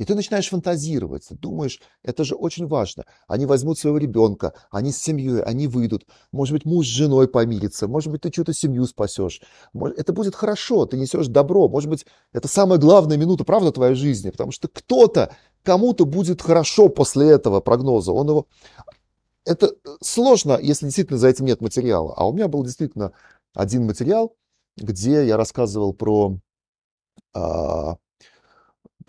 И 0.00 0.04
ты 0.06 0.14
начинаешь 0.14 0.48
фантазировать, 0.48 1.26
думаешь, 1.28 1.78
это 2.02 2.24
же 2.24 2.34
очень 2.34 2.66
важно. 2.66 3.04
Они 3.28 3.44
возьмут 3.44 3.78
своего 3.78 3.98
ребенка, 3.98 4.54
они 4.70 4.92
с 4.92 4.96
семьей, 4.96 5.42
они 5.42 5.66
выйдут. 5.66 6.06
Может 6.32 6.54
быть, 6.54 6.64
муж 6.64 6.86
с 6.86 6.88
женой 6.88 7.28
помирится, 7.28 7.86
может 7.86 8.10
быть, 8.10 8.22
ты 8.22 8.32
что-то 8.32 8.54
семью 8.54 8.86
спасешь. 8.86 9.42
Это 9.74 10.14
будет 10.14 10.34
хорошо, 10.34 10.86
ты 10.86 10.96
несешь 10.96 11.26
добро. 11.26 11.68
Может 11.68 11.90
быть, 11.90 12.06
это 12.32 12.48
самая 12.48 12.78
главная 12.78 13.18
минута, 13.18 13.44
правда, 13.44 13.72
твоей 13.72 13.94
жизни, 13.94 14.30
потому 14.30 14.52
что 14.52 14.68
кто-то, 14.68 15.36
кому-то 15.64 16.06
будет 16.06 16.40
хорошо 16.40 16.88
после 16.88 17.28
этого 17.28 17.60
прогноза. 17.60 18.12
Он 18.12 18.26
его... 18.26 18.46
Это 19.44 19.74
сложно, 20.00 20.58
если 20.62 20.86
действительно 20.86 21.18
за 21.18 21.28
этим 21.28 21.44
нет 21.44 21.60
материала. 21.60 22.14
А 22.16 22.26
у 22.26 22.32
меня 22.32 22.48
был 22.48 22.64
действительно 22.64 23.12
один 23.54 23.84
материал, 23.84 24.34
где 24.78 25.26
я 25.26 25.36
рассказывал 25.36 25.92
про 25.92 26.38
а, 27.34 27.96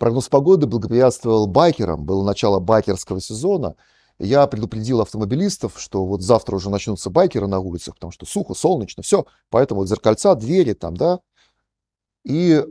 Прогноз 0.02 0.28
погоды 0.28 0.66
благоприятствовал 0.66 1.46
байкерам, 1.46 2.04
было 2.04 2.24
начало 2.24 2.58
байкерского 2.58 3.20
сезона. 3.20 3.76
Я 4.18 4.48
предупредил 4.48 5.00
автомобилистов, 5.00 5.74
что 5.76 6.04
вот 6.04 6.22
завтра 6.22 6.56
уже 6.56 6.70
начнутся 6.70 7.08
байкеры 7.08 7.46
на 7.46 7.60
улицах, 7.60 7.94
потому 7.94 8.10
что 8.10 8.26
сухо, 8.26 8.54
солнечно, 8.54 9.04
все. 9.04 9.26
Поэтому 9.48 9.82
вот 9.82 9.88
зеркальца, 9.88 10.34
двери 10.34 10.72
там, 10.72 10.96
да. 10.96 11.20
И 12.24 12.64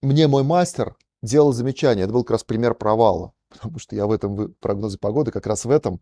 мне 0.00 0.26
мой 0.26 0.42
мастер 0.42 0.96
делал 1.22 1.52
замечание. 1.52 2.04
Это 2.04 2.14
был 2.14 2.24
как 2.24 2.30
раз 2.30 2.44
пример 2.44 2.74
провала. 2.74 3.34
Потому 3.50 3.78
что 3.78 3.94
я 3.94 4.06
в 4.06 4.10
этом 4.10 4.54
прогнозе 4.60 4.96
погоды 4.96 5.30
как 5.30 5.46
раз 5.46 5.66
в 5.66 5.70
этом 5.70 6.00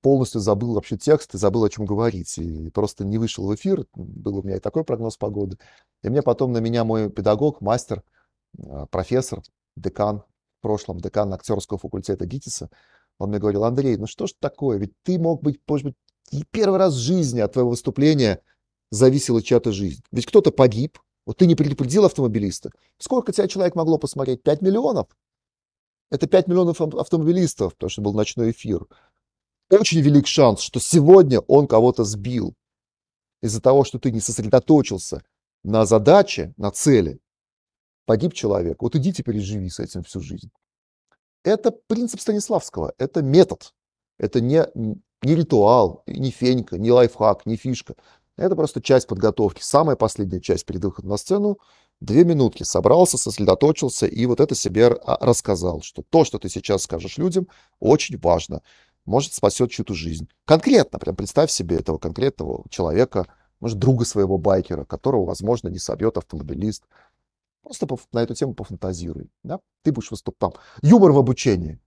полностью 0.00 0.40
забыл 0.40 0.74
вообще 0.74 0.96
текст 0.96 1.34
и 1.34 1.38
забыл, 1.38 1.64
о 1.64 1.70
чем 1.70 1.86
говорить. 1.86 2.38
И 2.38 2.70
просто 2.70 3.04
не 3.04 3.18
вышел 3.18 3.44
в 3.44 3.52
эфир. 3.56 3.84
Был 3.96 4.36
у 4.38 4.42
меня 4.44 4.58
и 4.58 4.60
такой 4.60 4.84
прогноз 4.84 5.16
погоды. 5.16 5.58
И 6.04 6.08
мне 6.08 6.22
потом 6.22 6.52
на 6.52 6.58
меня 6.58 6.84
мой 6.84 7.10
педагог, 7.10 7.60
мастер– 7.60 8.04
а, 8.64 8.86
профессор, 8.86 9.42
декан, 9.76 10.20
в 10.58 10.62
прошлом 10.62 11.00
декан 11.00 11.32
актерского 11.32 11.78
факультета 11.78 12.26
ГИТИСа, 12.26 12.70
он 13.18 13.30
мне 13.30 13.38
говорил, 13.38 13.64
Андрей, 13.64 13.96
ну 13.96 14.06
что 14.06 14.26
ж 14.26 14.32
такое, 14.38 14.78
ведь 14.78 14.92
ты 15.02 15.18
мог 15.18 15.42
быть, 15.42 15.60
может 15.66 15.86
быть, 15.86 15.94
и 16.30 16.44
первый 16.50 16.78
раз 16.78 16.94
в 16.94 16.98
жизни 16.98 17.40
от 17.40 17.52
твоего 17.52 17.70
выступления 17.70 18.42
зависела 18.90 19.42
чья-то 19.42 19.72
жизнь. 19.72 20.02
Ведь 20.12 20.26
кто-то 20.26 20.50
погиб, 20.50 20.98
вот 21.24 21.38
ты 21.38 21.46
не 21.46 21.54
предупредил 21.54 22.04
автомобилиста. 22.04 22.70
Сколько 22.98 23.32
тебя 23.32 23.48
человек 23.48 23.74
могло 23.74 23.98
посмотреть? 23.98 24.42
5 24.42 24.62
миллионов? 24.62 25.08
Это 26.10 26.26
5 26.26 26.46
миллионов 26.46 26.80
автомобилистов, 26.80 27.74
потому 27.74 27.90
что 27.90 28.02
был 28.02 28.14
ночной 28.14 28.52
эфир. 28.52 28.86
Очень 29.70 30.00
велик 30.00 30.26
шанс, 30.28 30.60
что 30.60 30.78
сегодня 30.78 31.40
он 31.40 31.66
кого-то 31.66 32.04
сбил 32.04 32.54
из-за 33.42 33.60
того, 33.60 33.84
что 33.84 33.98
ты 33.98 34.12
не 34.12 34.20
сосредоточился 34.20 35.24
на 35.64 35.84
задаче, 35.84 36.54
на 36.56 36.70
цели, 36.70 37.18
погиб 38.06 38.32
человек, 38.32 38.80
вот 38.80 38.96
иди 38.96 39.12
теперь 39.12 39.36
и 39.36 39.40
живи 39.40 39.68
с 39.68 39.80
этим 39.80 40.02
всю 40.02 40.20
жизнь. 40.20 40.50
Это 41.44 41.70
принцип 41.70 42.20
Станиславского, 42.20 42.94
это 42.98 43.22
метод, 43.22 43.74
это 44.18 44.40
не, 44.40 44.66
не 44.74 45.34
ритуал, 45.34 46.02
не 46.06 46.30
фенька, 46.30 46.78
не 46.78 46.90
лайфхак, 46.90 47.46
не 47.46 47.56
фишка. 47.56 47.94
Это 48.36 48.54
просто 48.54 48.82
часть 48.82 49.06
подготовки, 49.06 49.62
самая 49.62 49.96
последняя 49.96 50.40
часть 50.40 50.66
перед 50.66 50.84
выходом 50.84 51.10
на 51.10 51.16
сцену. 51.16 51.58
Две 52.00 52.24
минутки 52.24 52.62
собрался, 52.62 53.16
сосредоточился 53.16 54.06
и 54.06 54.26
вот 54.26 54.40
это 54.40 54.54
себе 54.54 54.88
рассказал, 54.88 55.80
что 55.80 56.02
то, 56.02 56.24
что 56.24 56.38
ты 56.38 56.50
сейчас 56.50 56.82
скажешь 56.82 57.16
людям, 57.16 57.48
очень 57.80 58.18
важно, 58.18 58.62
может 59.06 59.32
спасет 59.32 59.70
чью-то 59.70 59.94
жизнь. 59.94 60.28
Конкретно, 60.44 60.98
прям 60.98 61.16
представь 61.16 61.50
себе 61.50 61.76
этого 61.76 61.96
конкретного 61.96 62.64
человека, 62.68 63.26
может, 63.60 63.78
друга 63.78 64.04
своего 64.04 64.36
байкера, 64.36 64.84
которого, 64.84 65.24
возможно, 65.24 65.68
не 65.68 65.78
собьет 65.78 66.18
автомобилист, 66.18 66.84
Просто 67.66 67.88
на 68.12 68.22
эту 68.22 68.32
тему 68.36 68.54
пофантазируй. 68.54 69.28
Да? 69.42 69.58
Ты 69.82 69.90
будешь 69.90 70.12
выступать 70.12 70.52
там. 70.54 70.62
Юмор 70.82 71.10
в 71.10 71.18
обучении. 71.18 71.80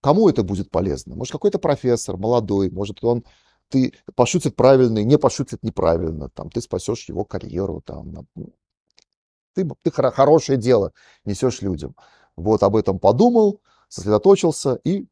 Кому 0.00 0.28
это 0.28 0.42
будет 0.42 0.72
полезно? 0.72 1.14
Может, 1.14 1.30
какой-то 1.30 1.60
профессор 1.60 2.16
молодой, 2.16 2.68
может, 2.70 3.02
он 3.04 3.24
ты 3.68 3.94
пошутит 4.16 4.56
правильно, 4.56 5.04
не 5.04 5.18
пошутит 5.18 5.62
неправильно, 5.62 6.30
там, 6.30 6.50
ты 6.50 6.60
спасешь 6.60 7.08
его 7.08 7.24
карьеру, 7.24 7.80
там, 7.84 8.26
ну, 8.34 8.52
ты, 9.54 9.68
ты 9.82 9.90
хорошее 9.92 10.58
дело 10.58 10.92
несешь 11.24 11.62
людям. 11.62 11.94
Вот 12.34 12.64
об 12.64 12.74
этом 12.74 12.98
подумал, 12.98 13.60
сосредоточился 13.88 14.80
и... 14.82 15.06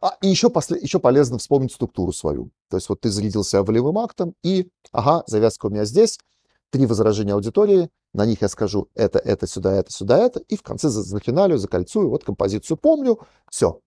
А, 0.00 0.16
и 0.22 0.28
еще, 0.28 0.50
после, 0.50 0.80
еще 0.80 0.98
полезно 0.98 1.38
вспомнить 1.38 1.72
структуру 1.72 2.12
свою. 2.12 2.50
То 2.68 2.76
есть 2.76 2.88
вот 2.88 3.00
ты 3.00 3.10
зарядился 3.10 3.62
волевым 3.62 3.98
актом, 3.98 4.34
и, 4.42 4.70
ага, 4.92 5.22
завязка 5.26 5.66
у 5.66 5.70
меня 5.70 5.84
здесь, 5.84 6.18
три 6.70 6.86
возражения 6.86 7.34
аудитории, 7.34 7.90
на 8.12 8.26
них 8.26 8.42
я 8.42 8.48
скажу 8.48 8.88
это, 8.94 9.18
это, 9.18 9.46
сюда, 9.46 9.74
это, 9.74 9.92
сюда, 9.92 10.18
это, 10.18 10.40
и 10.40 10.56
в 10.56 10.62
конце 10.62 10.88
зафиналю, 10.88 11.58
закольцую, 11.58 12.08
вот 12.08 12.24
композицию 12.24 12.76
помню, 12.76 13.18
все. 13.50 13.80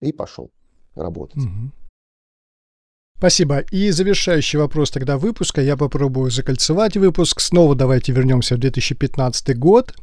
И 0.00 0.12
пошел 0.12 0.50
работать. 0.94 1.42
Угу. 1.42 1.72
Спасибо. 3.16 3.60
И 3.70 3.90
завершающий 3.90 4.58
вопрос 4.58 4.90
тогда 4.90 5.16
выпуска. 5.16 5.62
Я 5.62 5.76
попробую 5.76 6.30
закольцевать 6.30 6.96
выпуск. 6.96 7.40
Снова 7.40 7.74
давайте 7.74 8.12
вернемся 8.12 8.56
в 8.56 8.58
2015 8.58 9.58
год. 9.58 9.94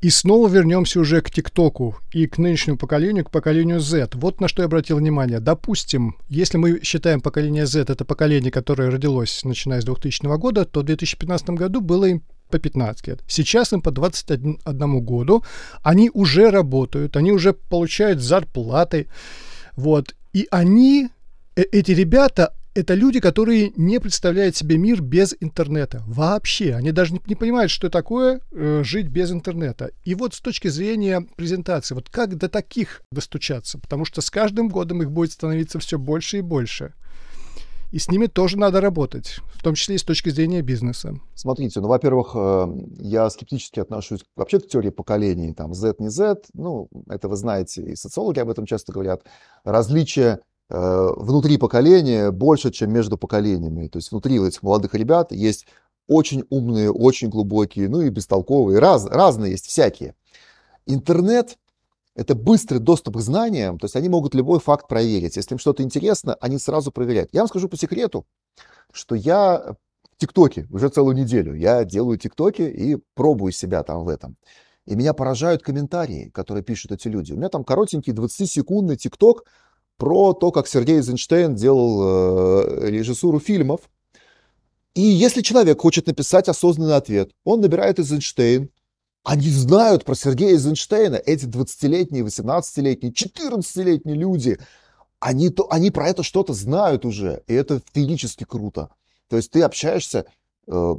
И 0.00 0.08
снова 0.08 0.48
вернемся 0.48 0.98
уже 0.98 1.20
к 1.20 1.30
ТикТоку 1.30 1.96
и 2.12 2.26
к 2.26 2.38
нынешнему 2.38 2.78
поколению, 2.78 3.24
к 3.26 3.30
поколению 3.30 3.80
Z. 3.80 4.08
Вот 4.14 4.40
на 4.40 4.48
что 4.48 4.62
я 4.62 4.66
обратил 4.66 4.96
внимание. 4.96 5.40
Допустим, 5.40 6.16
если 6.28 6.56
мы 6.56 6.80
считаем 6.82 7.20
поколение 7.20 7.66
Z 7.66 7.80
это 7.80 8.04
поколение, 8.06 8.50
которое 8.50 8.90
родилось 8.90 9.44
начиная 9.44 9.82
с 9.82 9.84
2000 9.84 10.38
года, 10.38 10.64
то 10.64 10.80
в 10.80 10.84
2015 10.84 11.50
году 11.50 11.82
было 11.82 12.06
им 12.06 12.22
по 12.48 12.58
15 12.58 13.08
лет. 13.08 13.22
Сейчас 13.28 13.72
им 13.74 13.82
по 13.82 13.90
21 13.90 15.04
году. 15.04 15.44
Они 15.82 16.10
уже 16.14 16.50
работают, 16.50 17.16
они 17.16 17.32
уже 17.32 17.52
получают 17.52 18.20
зарплаты. 18.20 19.06
Вот. 19.76 20.14
И 20.32 20.46
они, 20.50 21.08
э, 21.56 21.62
эти 21.72 21.92
ребята, 21.92 22.54
это 22.74 22.94
люди, 22.94 23.20
которые 23.20 23.72
не 23.76 23.98
представляют 23.98 24.56
себе 24.56 24.78
мир 24.78 25.02
без 25.02 25.34
интернета. 25.40 26.02
Вообще. 26.06 26.74
Они 26.74 26.92
даже 26.92 27.14
не, 27.26 27.34
понимают, 27.34 27.70
что 27.70 27.90
такое 27.90 28.40
э, 28.52 28.82
жить 28.84 29.08
без 29.08 29.32
интернета. 29.32 29.90
И 30.04 30.14
вот 30.14 30.34
с 30.34 30.40
точки 30.40 30.68
зрения 30.68 31.26
презентации, 31.36 31.94
вот 31.94 32.08
как 32.10 32.36
до 32.36 32.48
таких 32.48 33.02
достучаться? 33.10 33.78
Потому 33.78 34.04
что 34.04 34.20
с 34.20 34.30
каждым 34.30 34.68
годом 34.68 35.02
их 35.02 35.10
будет 35.10 35.32
становиться 35.32 35.78
все 35.78 35.98
больше 35.98 36.38
и 36.38 36.42
больше. 36.42 36.94
и 37.90 37.98
с 37.98 38.08
ними 38.08 38.26
тоже 38.26 38.56
надо 38.56 38.80
работать, 38.80 39.40
в 39.52 39.64
том 39.64 39.74
числе 39.74 39.96
и 39.96 39.98
с 39.98 40.04
точки 40.04 40.28
зрения 40.28 40.62
бизнеса. 40.62 41.18
Смотрите, 41.34 41.80
ну, 41.80 41.88
во-первых, 41.88 42.32
э, 42.36 42.66
я 43.00 43.28
скептически 43.30 43.80
отношусь 43.80 44.20
вообще 44.36 44.60
к 44.60 44.68
теории 44.68 44.90
поколений, 44.90 45.52
там, 45.54 45.74
Z, 45.74 45.96
не 45.98 46.08
Z, 46.08 46.42
ну, 46.54 46.88
это 47.08 47.28
вы 47.28 47.34
знаете, 47.34 47.82
и 47.82 47.96
социологи 47.96 48.38
об 48.38 48.48
этом 48.48 48.64
часто 48.64 48.92
говорят. 48.92 49.24
Различия 49.64 50.38
внутри 50.70 51.58
поколения 51.58 52.30
больше, 52.30 52.70
чем 52.70 52.92
между 52.92 53.18
поколениями. 53.18 53.88
То 53.88 53.98
есть 53.98 54.10
внутри 54.12 54.38
этих 54.40 54.62
молодых 54.62 54.94
ребят 54.94 55.32
есть 55.32 55.66
очень 56.06 56.44
умные, 56.48 56.90
очень 56.90 57.28
глубокие, 57.28 57.88
ну 57.88 58.00
и 58.00 58.08
бестолковые, 58.08 58.78
раз, 58.78 59.06
разные 59.06 59.52
есть 59.52 59.66
всякие. 59.66 60.14
Интернет 60.86 61.58
это 62.16 62.34
быстрый 62.34 62.78
доступ 62.78 63.16
к 63.16 63.20
знаниям, 63.20 63.78
то 63.78 63.86
есть 63.86 63.96
они 63.96 64.08
могут 64.08 64.34
любой 64.34 64.60
факт 64.60 64.88
проверить. 64.88 65.36
Если 65.36 65.54
им 65.54 65.58
что-то 65.58 65.82
интересно, 65.82 66.36
они 66.40 66.58
сразу 66.58 66.90
проверяют. 66.92 67.30
Я 67.32 67.40
вам 67.40 67.48
скажу 67.48 67.68
по 67.68 67.76
секрету, 67.76 68.26
что 68.92 69.14
я 69.14 69.76
в 70.12 70.16
ТикТоке 70.18 70.66
уже 70.70 70.88
целую 70.88 71.16
неделю. 71.16 71.54
Я 71.54 71.84
делаю 71.84 72.18
ТикТоки 72.18 72.62
и 72.62 72.98
пробую 73.14 73.52
себя 73.52 73.82
там 73.82 74.04
в 74.04 74.08
этом. 74.08 74.36
И 74.86 74.96
меня 74.96 75.14
поражают 75.14 75.62
комментарии, 75.62 76.30
которые 76.30 76.64
пишут 76.64 76.92
эти 76.92 77.08
люди. 77.08 77.32
У 77.32 77.36
меня 77.36 77.48
там 77.48 77.64
коротенький 77.64 78.12
20-секундный 78.12 78.96
ТикТок 78.96 79.44
про 80.00 80.32
то, 80.32 80.50
как 80.50 80.66
Сергей 80.66 80.96
Эйзенштейн 80.96 81.54
делал 81.54 82.00
э, 82.02 82.88
режиссуру 82.88 83.38
фильмов. 83.38 83.82
И 84.94 85.02
если 85.02 85.42
человек 85.42 85.82
хочет 85.82 86.06
написать 86.06 86.48
осознанный 86.48 86.96
ответ, 86.96 87.32
он 87.44 87.60
набирает 87.60 87.98
Эйзенштейн, 87.98 88.70
они 89.24 89.50
знают 89.50 90.06
про 90.06 90.14
Сергея 90.14 90.52
Эйзенштейна, 90.52 91.16
эти 91.16 91.44
20-летние, 91.44 92.24
18-летние, 92.24 93.12
14-летние 93.12 94.16
люди. 94.16 94.58
Они, 95.20 95.50
то, 95.50 95.70
они 95.70 95.90
про 95.90 96.08
это 96.08 96.22
что-то 96.22 96.54
знают 96.54 97.04
уже, 97.04 97.42
и 97.46 97.52
это 97.52 97.82
физически 97.92 98.44
круто. 98.44 98.88
То 99.28 99.36
есть 99.36 99.50
ты 99.50 99.60
общаешься 99.60 100.24
э, 100.66 100.94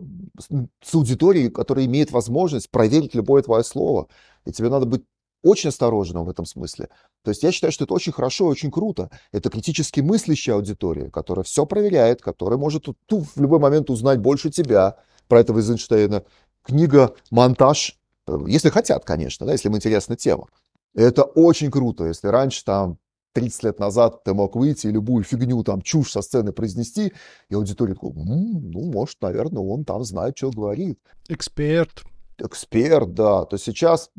с 0.83 0.93
аудиторией, 0.93 1.49
которая 1.49 1.85
имеет 1.85 2.11
возможность 2.11 2.69
проверить 2.69 3.15
любое 3.15 3.41
твое 3.41 3.63
слово. 3.63 4.09
И 4.45 4.51
тебе 4.51 4.69
надо 4.69 4.85
быть 4.85 5.03
очень 5.43 5.69
осторожным 5.69 6.25
в 6.25 6.29
этом 6.29 6.45
смысле. 6.45 6.89
То 7.23 7.31
есть 7.31 7.43
я 7.43 7.51
считаю, 7.51 7.71
что 7.71 7.85
это 7.85 7.93
очень 7.93 8.11
хорошо 8.11 8.47
и 8.47 8.51
очень 8.51 8.71
круто. 8.71 9.09
Это 9.31 9.49
критически 9.49 10.01
мыслящая 10.01 10.55
аудитория, 10.55 11.09
которая 11.09 11.43
все 11.43 11.65
проверяет, 11.65 12.21
которая 12.21 12.59
может 12.59 12.87
ту, 13.05 13.21
в 13.21 13.39
любой 13.39 13.59
момент 13.59 13.89
узнать 13.89 14.19
больше 14.19 14.49
тебя 14.49 14.97
про 15.27 15.39
этого 15.39 15.59
Эйзенштейна. 15.59 16.23
Книга 16.63 17.15
«Монтаж» 17.31 17.97
Если 18.47 18.69
хотят, 18.69 19.05
конечно, 19.05 19.45
да, 19.45 19.51
если 19.51 19.69
им 19.69 19.75
интересна 19.75 20.15
тема. 20.15 20.47
Это 20.93 21.23
очень 21.23 21.71
круто, 21.71 22.05
если 22.05 22.27
раньше 22.27 22.63
там 22.65 22.97
30 23.33 23.63
лет 23.63 23.79
назад 23.79 24.23
ты 24.23 24.33
мог 24.33 24.55
выйти 24.55 24.87
и 24.87 24.91
любую 24.91 25.23
фигню, 25.23 25.63
там, 25.63 25.81
чушь 25.81 26.11
со 26.11 26.21
сцены 26.21 26.51
произнести, 26.51 27.13
и 27.49 27.55
аудитория 27.55 27.93
такой, 27.93 28.11
м-м, 28.11 28.71
ну, 28.71 28.91
может, 28.91 29.21
наверное, 29.21 29.63
он 29.63 29.85
там 29.85 30.03
знает, 30.03 30.37
что 30.37 30.51
говорит. 30.51 30.99
Эксперт. 31.29 32.03
Эксперт, 32.37 33.13
да. 33.13 33.45
То 33.45 33.57
сейчас, 33.57 34.09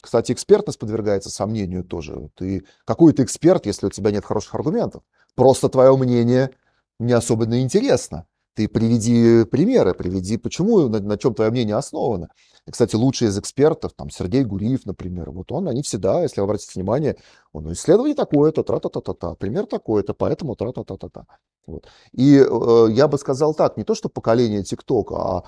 кстати, 0.00 0.32
экспертность 0.32 0.78
подвергается 0.78 1.30
сомнению 1.30 1.84
тоже. 1.84 2.30
Ты 2.36 2.64
какой 2.84 3.12
ты 3.12 3.24
эксперт, 3.24 3.66
если 3.66 3.86
у 3.86 3.90
тебя 3.90 4.10
нет 4.10 4.24
хороших 4.24 4.54
аргументов? 4.54 5.02
Просто 5.34 5.68
твое 5.68 5.96
мнение 5.96 6.50
не 6.98 7.12
особенно 7.12 7.60
интересно. 7.60 8.26
Ты 8.54 8.68
приведи 8.68 9.44
примеры, 9.44 9.94
приведи, 9.94 10.36
почему, 10.36 10.88
на, 10.88 10.98
на 10.98 11.16
чем 11.16 11.32
твое 11.32 11.50
мнение 11.50 11.76
основано. 11.76 12.28
И, 12.66 12.72
кстати, 12.72 12.96
лучший 12.96 13.28
из 13.28 13.38
экспертов, 13.38 13.92
там, 13.94 14.10
Сергей 14.10 14.42
Гуриев, 14.42 14.84
например, 14.84 15.30
вот 15.30 15.52
он, 15.52 15.68
они 15.68 15.82
всегда, 15.82 16.22
если 16.22 16.40
вы 16.40 16.46
обратите 16.46 16.72
внимание, 16.74 17.16
он, 17.52 17.64
ну, 17.64 17.72
исследование 17.72 18.16
такое-то, 18.16 18.64
тра-та-та-та-та, 18.64 19.36
пример 19.36 19.66
такой-то, 19.66 20.12
поэтому 20.12 20.56
тра-та-та-та-та. 20.56 21.26
Вот. 21.66 21.86
И 22.12 22.36
э, 22.36 22.86
я 22.90 23.06
бы 23.06 23.16
сказал 23.18 23.54
так, 23.54 23.76
не 23.76 23.84
то, 23.84 23.94
что 23.94 24.08
поколение 24.08 24.64
ТикТока, 24.64 25.14
а 25.14 25.44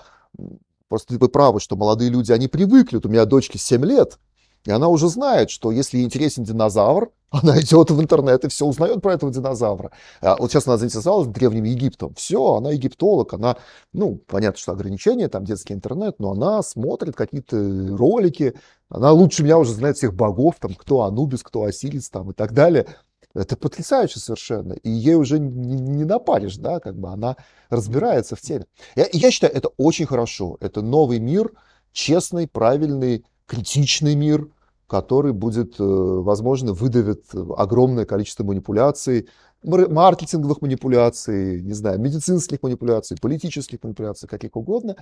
просто 0.89 1.15
вы 1.19 1.29
правы, 1.29 1.59
что 1.59 1.77
молодые 1.77 2.11
люди, 2.11 2.31
они 2.31 2.47
привыкли, 2.47 2.97
вот 2.97 3.07
у 3.07 3.09
меня 3.09 3.25
дочке 3.25 3.59
7 3.59 3.85
лет, 3.85 4.21
и 4.65 4.71
она 4.71 4.89
уже 4.89 5.09
знает, 5.09 5.51
что 5.51 5.71
если 5.71 5.99
ей 5.99 6.05
интересен 6.05 6.45
динозавр, 6.45 7.11
она 7.31 7.59
идет 7.61 7.91
в 7.91 8.01
интернет 8.01 8.45
и 8.45 8.49
все 8.49 8.67
узнает 8.67 9.01
про 9.01 9.15
этого 9.15 9.33
динозавра. 9.33 9.93
А 10.21 10.37
вот 10.37 10.51
сейчас 10.51 10.67
она 10.67 10.77
заинтересовалась 10.77 11.29
Древним 11.29 11.65
Египтом. 11.65 12.15
Все, 12.15 12.55
она 12.55 12.73
египтолог, 12.73 13.33
она, 13.33 13.57
ну, 13.93 14.21
понятно, 14.27 14.59
что 14.59 14.73
ограничения, 14.73 15.29
там 15.29 15.45
детский 15.45 15.75
интернет, 15.75 16.17
но 16.19 16.33
она 16.33 16.63
смотрит 16.63 17.15
какие-то 17.15 17.57
ролики, 17.97 18.55
она 18.89 19.13
лучше 19.13 19.45
меня 19.45 19.59
уже 19.59 19.73
знает 19.73 19.97
всех 19.97 20.15
богов, 20.15 20.57
там, 20.59 20.75
кто 20.75 21.03
Анубис, 21.03 21.43
кто 21.43 21.63
Осирис, 21.63 22.11
там, 22.11 22.31
и 22.33 22.35
так 22.35 22.53
далее. 22.53 22.87
Это 23.33 23.57
потрясающе 23.57 24.19
совершенно. 24.19 24.73
И 24.73 24.91
ей 24.91 25.15
уже 25.15 25.39
не, 25.39 25.77
не 25.81 26.05
напаришь, 26.05 26.57
да, 26.57 26.81
как 26.81 26.99
бы 26.99 27.11
она 27.11 27.37
разбирается 27.69 28.35
в 28.35 28.41
теме. 28.41 28.67
Я, 28.97 29.07
я 29.13 29.31
считаю, 29.31 29.55
это 29.55 29.69
очень 29.77 30.07
хорошо. 30.07 30.57
Это 30.61 30.83
новый 30.83 31.21
мир, 31.21 31.53
честный, 31.93 32.49
правильный, 32.49 33.25
критичный 33.51 34.15
мир, 34.15 34.49
который 34.87 35.33
будет, 35.33 35.81
э, 35.81 35.85
возможно, 35.85 36.73
выдавит 36.73 37.25
огромное 37.57 38.05
количество 38.05 38.45
манипуляций, 38.45 39.29
маркетинговых 39.65 40.63
манипуляций, 40.63 41.61
не 41.61 41.73
знаю, 41.73 42.01
медицинских 42.01 42.63
манипуляций, 42.63 43.17
политических 43.21 43.83
манипуляций, 43.83 44.29
каких 44.29 44.55
угодно. 44.55 44.95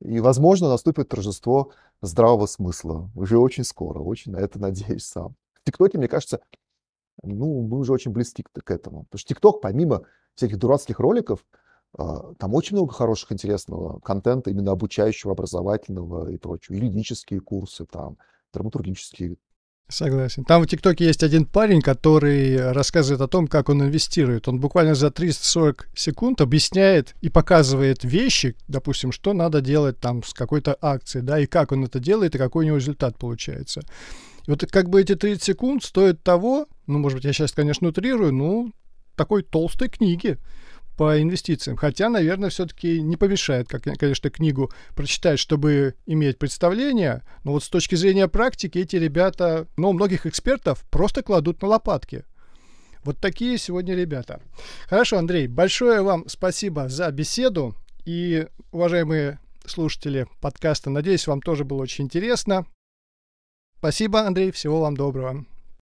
И, 0.00 0.20
возможно, 0.20 0.68
наступит 0.68 1.08
торжество 1.08 1.72
здравого 2.02 2.46
смысла 2.46 3.10
уже 3.16 3.36
очень 3.36 3.64
скоро, 3.64 3.98
очень 3.98 4.30
на 4.30 4.36
это 4.36 4.60
надеюсь 4.60 5.04
сам. 5.04 5.34
В 5.54 5.64
ТикТоке, 5.64 5.98
мне 5.98 6.06
кажется, 6.06 6.40
ну, 7.24 7.62
мы 7.62 7.78
уже 7.78 7.92
очень 7.92 8.12
близки 8.12 8.44
к 8.44 8.70
этому. 8.70 9.04
Потому 9.04 9.18
что 9.18 9.28
ТикТок, 9.34 9.60
помимо 9.60 10.02
всяких 10.36 10.58
дурацких 10.58 11.00
роликов, 11.00 11.44
там 11.96 12.54
очень 12.54 12.76
много 12.76 12.92
хороших, 12.92 13.32
интересного 13.32 14.00
контента, 14.00 14.50
именно 14.50 14.72
обучающего, 14.72 15.32
образовательного 15.32 16.30
и 16.30 16.36
прочего. 16.36 16.74
Юридические 16.74 17.40
курсы, 17.40 17.86
там, 17.86 18.18
драматургические. 18.52 19.36
Согласен. 19.88 20.44
Там 20.44 20.62
в 20.62 20.66
ТикТоке 20.66 21.04
есть 21.04 21.22
один 21.22 21.46
парень, 21.46 21.80
который 21.80 22.72
рассказывает 22.72 23.20
о 23.20 23.28
том, 23.28 23.46
как 23.46 23.68
он 23.68 23.82
инвестирует. 23.82 24.48
Он 24.48 24.58
буквально 24.58 24.96
за 24.96 25.12
340 25.12 25.88
секунд 25.94 26.40
объясняет 26.40 27.14
и 27.20 27.28
показывает 27.28 28.02
вещи, 28.02 28.56
допустим, 28.66 29.12
что 29.12 29.32
надо 29.32 29.60
делать 29.60 30.00
там 30.00 30.24
с 30.24 30.34
какой-то 30.34 30.76
акцией, 30.80 31.24
да, 31.24 31.38
и 31.38 31.46
как 31.46 31.70
он 31.70 31.84
это 31.84 32.00
делает, 32.00 32.34
и 32.34 32.38
какой 32.38 32.64
у 32.64 32.66
него 32.66 32.76
результат 32.78 33.16
получается. 33.16 33.82
И 34.48 34.50
вот 34.50 34.66
как 34.66 34.90
бы 34.90 35.00
эти 35.00 35.14
30 35.14 35.42
секунд 35.42 35.84
стоят 35.84 36.20
того, 36.24 36.66
ну, 36.88 36.98
может 36.98 37.18
быть, 37.18 37.24
я 37.24 37.32
сейчас, 37.32 37.52
конечно, 37.52 37.86
утрирую, 37.86 38.32
ну, 38.32 38.72
такой 39.14 39.44
толстой 39.44 39.88
книги 39.88 40.36
по 40.96 41.20
инвестициям. 41.20 41.76
Хотя, 41.76 42.08
наверное, 42.08 42.50
все-таки 42.50 43.00
не 43.00 43.16
помешает, 43.16 43.68
как, 43.68 43.82
конечно, 43.82 44.30
книгу 44.30 44.70
прочитать, 44.94 45.38
чтобы 45.38 45.94
иметь 46.06 46.38
представление. 46.38 47.22
Но 47.44 47.52
вот 47.52 47.64
с 47.64 47.68
точки 47.68 47.94
зрения 47.94 48.28
практики 48.28 48.78
эти 48.78 48.96
ребята, 48.96 49.66
ну, 49.76 49.92
многих 49.92 50.26
экспертов 50.26 50.84
просто 50.90 51.22
кладут 51.22 51.62
на 51.62 51.68
лопатки. 51.68 52.24
Вот 53.04 53.18
такие 53.18 53.56
сегодня 53.58 53.94
ребята. 53.94 54.40
Хорошо, 54.88 55.18
Андрей, 55.18 55.46
большое 55.46 56.02
вам 56.02 56.28
спасибо 56.28 56.88
за 56.88 57.10
беседу. 57.10 57.74
И, 58.04 58.46
уважаемые 58.72 59.38
слушатели 59.64 60.26
подкаста, 60.40 60.90
надеюсь, 60.90 61.26
вам 61.26 61.40
тоже 61.40 61.64
было 61.64 61.82
очень 61.82 62.04
интересно. 62.04 62.66
Спасибо, 63.78 64.22
Андрей, 64.22 64.50
всего 64.50 64.80
вам 64.80 64.96
доброго. 64.96 65.44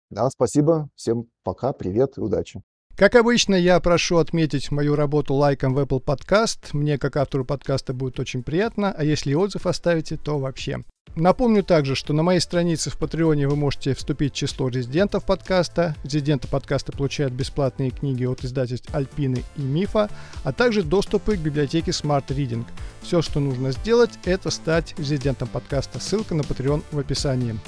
Да, 0.10 0.30
спасибо. 0.30 0.90
Всем 0.96 1.26
пока, 1.44 1.74
привет 1.74 2.18
и 2.18 2.22
удачи. 2.22 2.62
Как 3.02 3.16
обычно, 3.16 3.56
я 3.56 3.80
прошу 3.80 4.18
отметить 4.18 4.70
мою 4.70 4.96
работу 4.96 5.34
лайком 5.34 5.74
в 5.74 5.80
Apple 5.80 6.04
Podcast. 6.04 6.60
Мне, 6.74 7.00
как 7.00 7.18
автору 7.18 7.44
подкаста, 7.44 7.94
будет 7.94 8.20
очень 8.20 8.44
приятно. 8.44 8.94
А 8.96 9.04
если 9.04 9.34
отзыв 9.34 9.66
оставите, 9.66 10.18
то 10.18 10.38
вообще. 10.38 10.84
Напомню 11.16 11.64
также, 11.64 11.96
что 11.96 12.14
на 12.14 12.22
моей 12.22 12.40
странице 12.40 12.92
в 12.92 13.00
Патреоне 13.00 13.48
вы 13.48 13.56
можете 13.56 13.96
вступить 13.96 14.34
в 14.34 14.36
число 14.36 14.68
резидентов 14.68 15.26
подкаста. 15.26 15.96
Резиденты 16.04 16.48
подкаста 16.48 16.92
получают 16.92 17.34
бесплатные 17.34 17.90
книги 17.90 18.24
от 18.26 18.46
издательств 18.46 18.94
Альпины 18.94 19.42
и 19.58 19.62
Мифа, 19.64 20.08
а 20.44 20.54
также 20.54 20.84
доступы 20.84 21.38
к 21.38 21.40
библиотеке 21.40 21.90
Smart 21.90 22.28
Reading. 22.28 22.66
Все, 23.02 23.24
что 23.24 23.40
нужно 23.40 23.72
сделать, 23.72 24.12
это 24.26 24.52
стать 24.52 24.94
резидентом 25.00 25.48
подкаста. 25.48 26.00
Ссылка 26.00 26.36
на 26.36 26.42
Patreon 26.42 26.84
в 26.92 27.00
описании. 27.00 27.60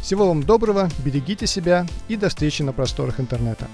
Всего 0.00 0.26
вам 0.26 0.42
доброго, 0.42 0.88
берегите 1.04 1.46
себя 1.46 1.86
и 2.08 2.16
до 2.16 2.30
встречи 2.30 2.62
на 2.62 2.72
просторах 2.72 3.20
интернета. 3.20 3.68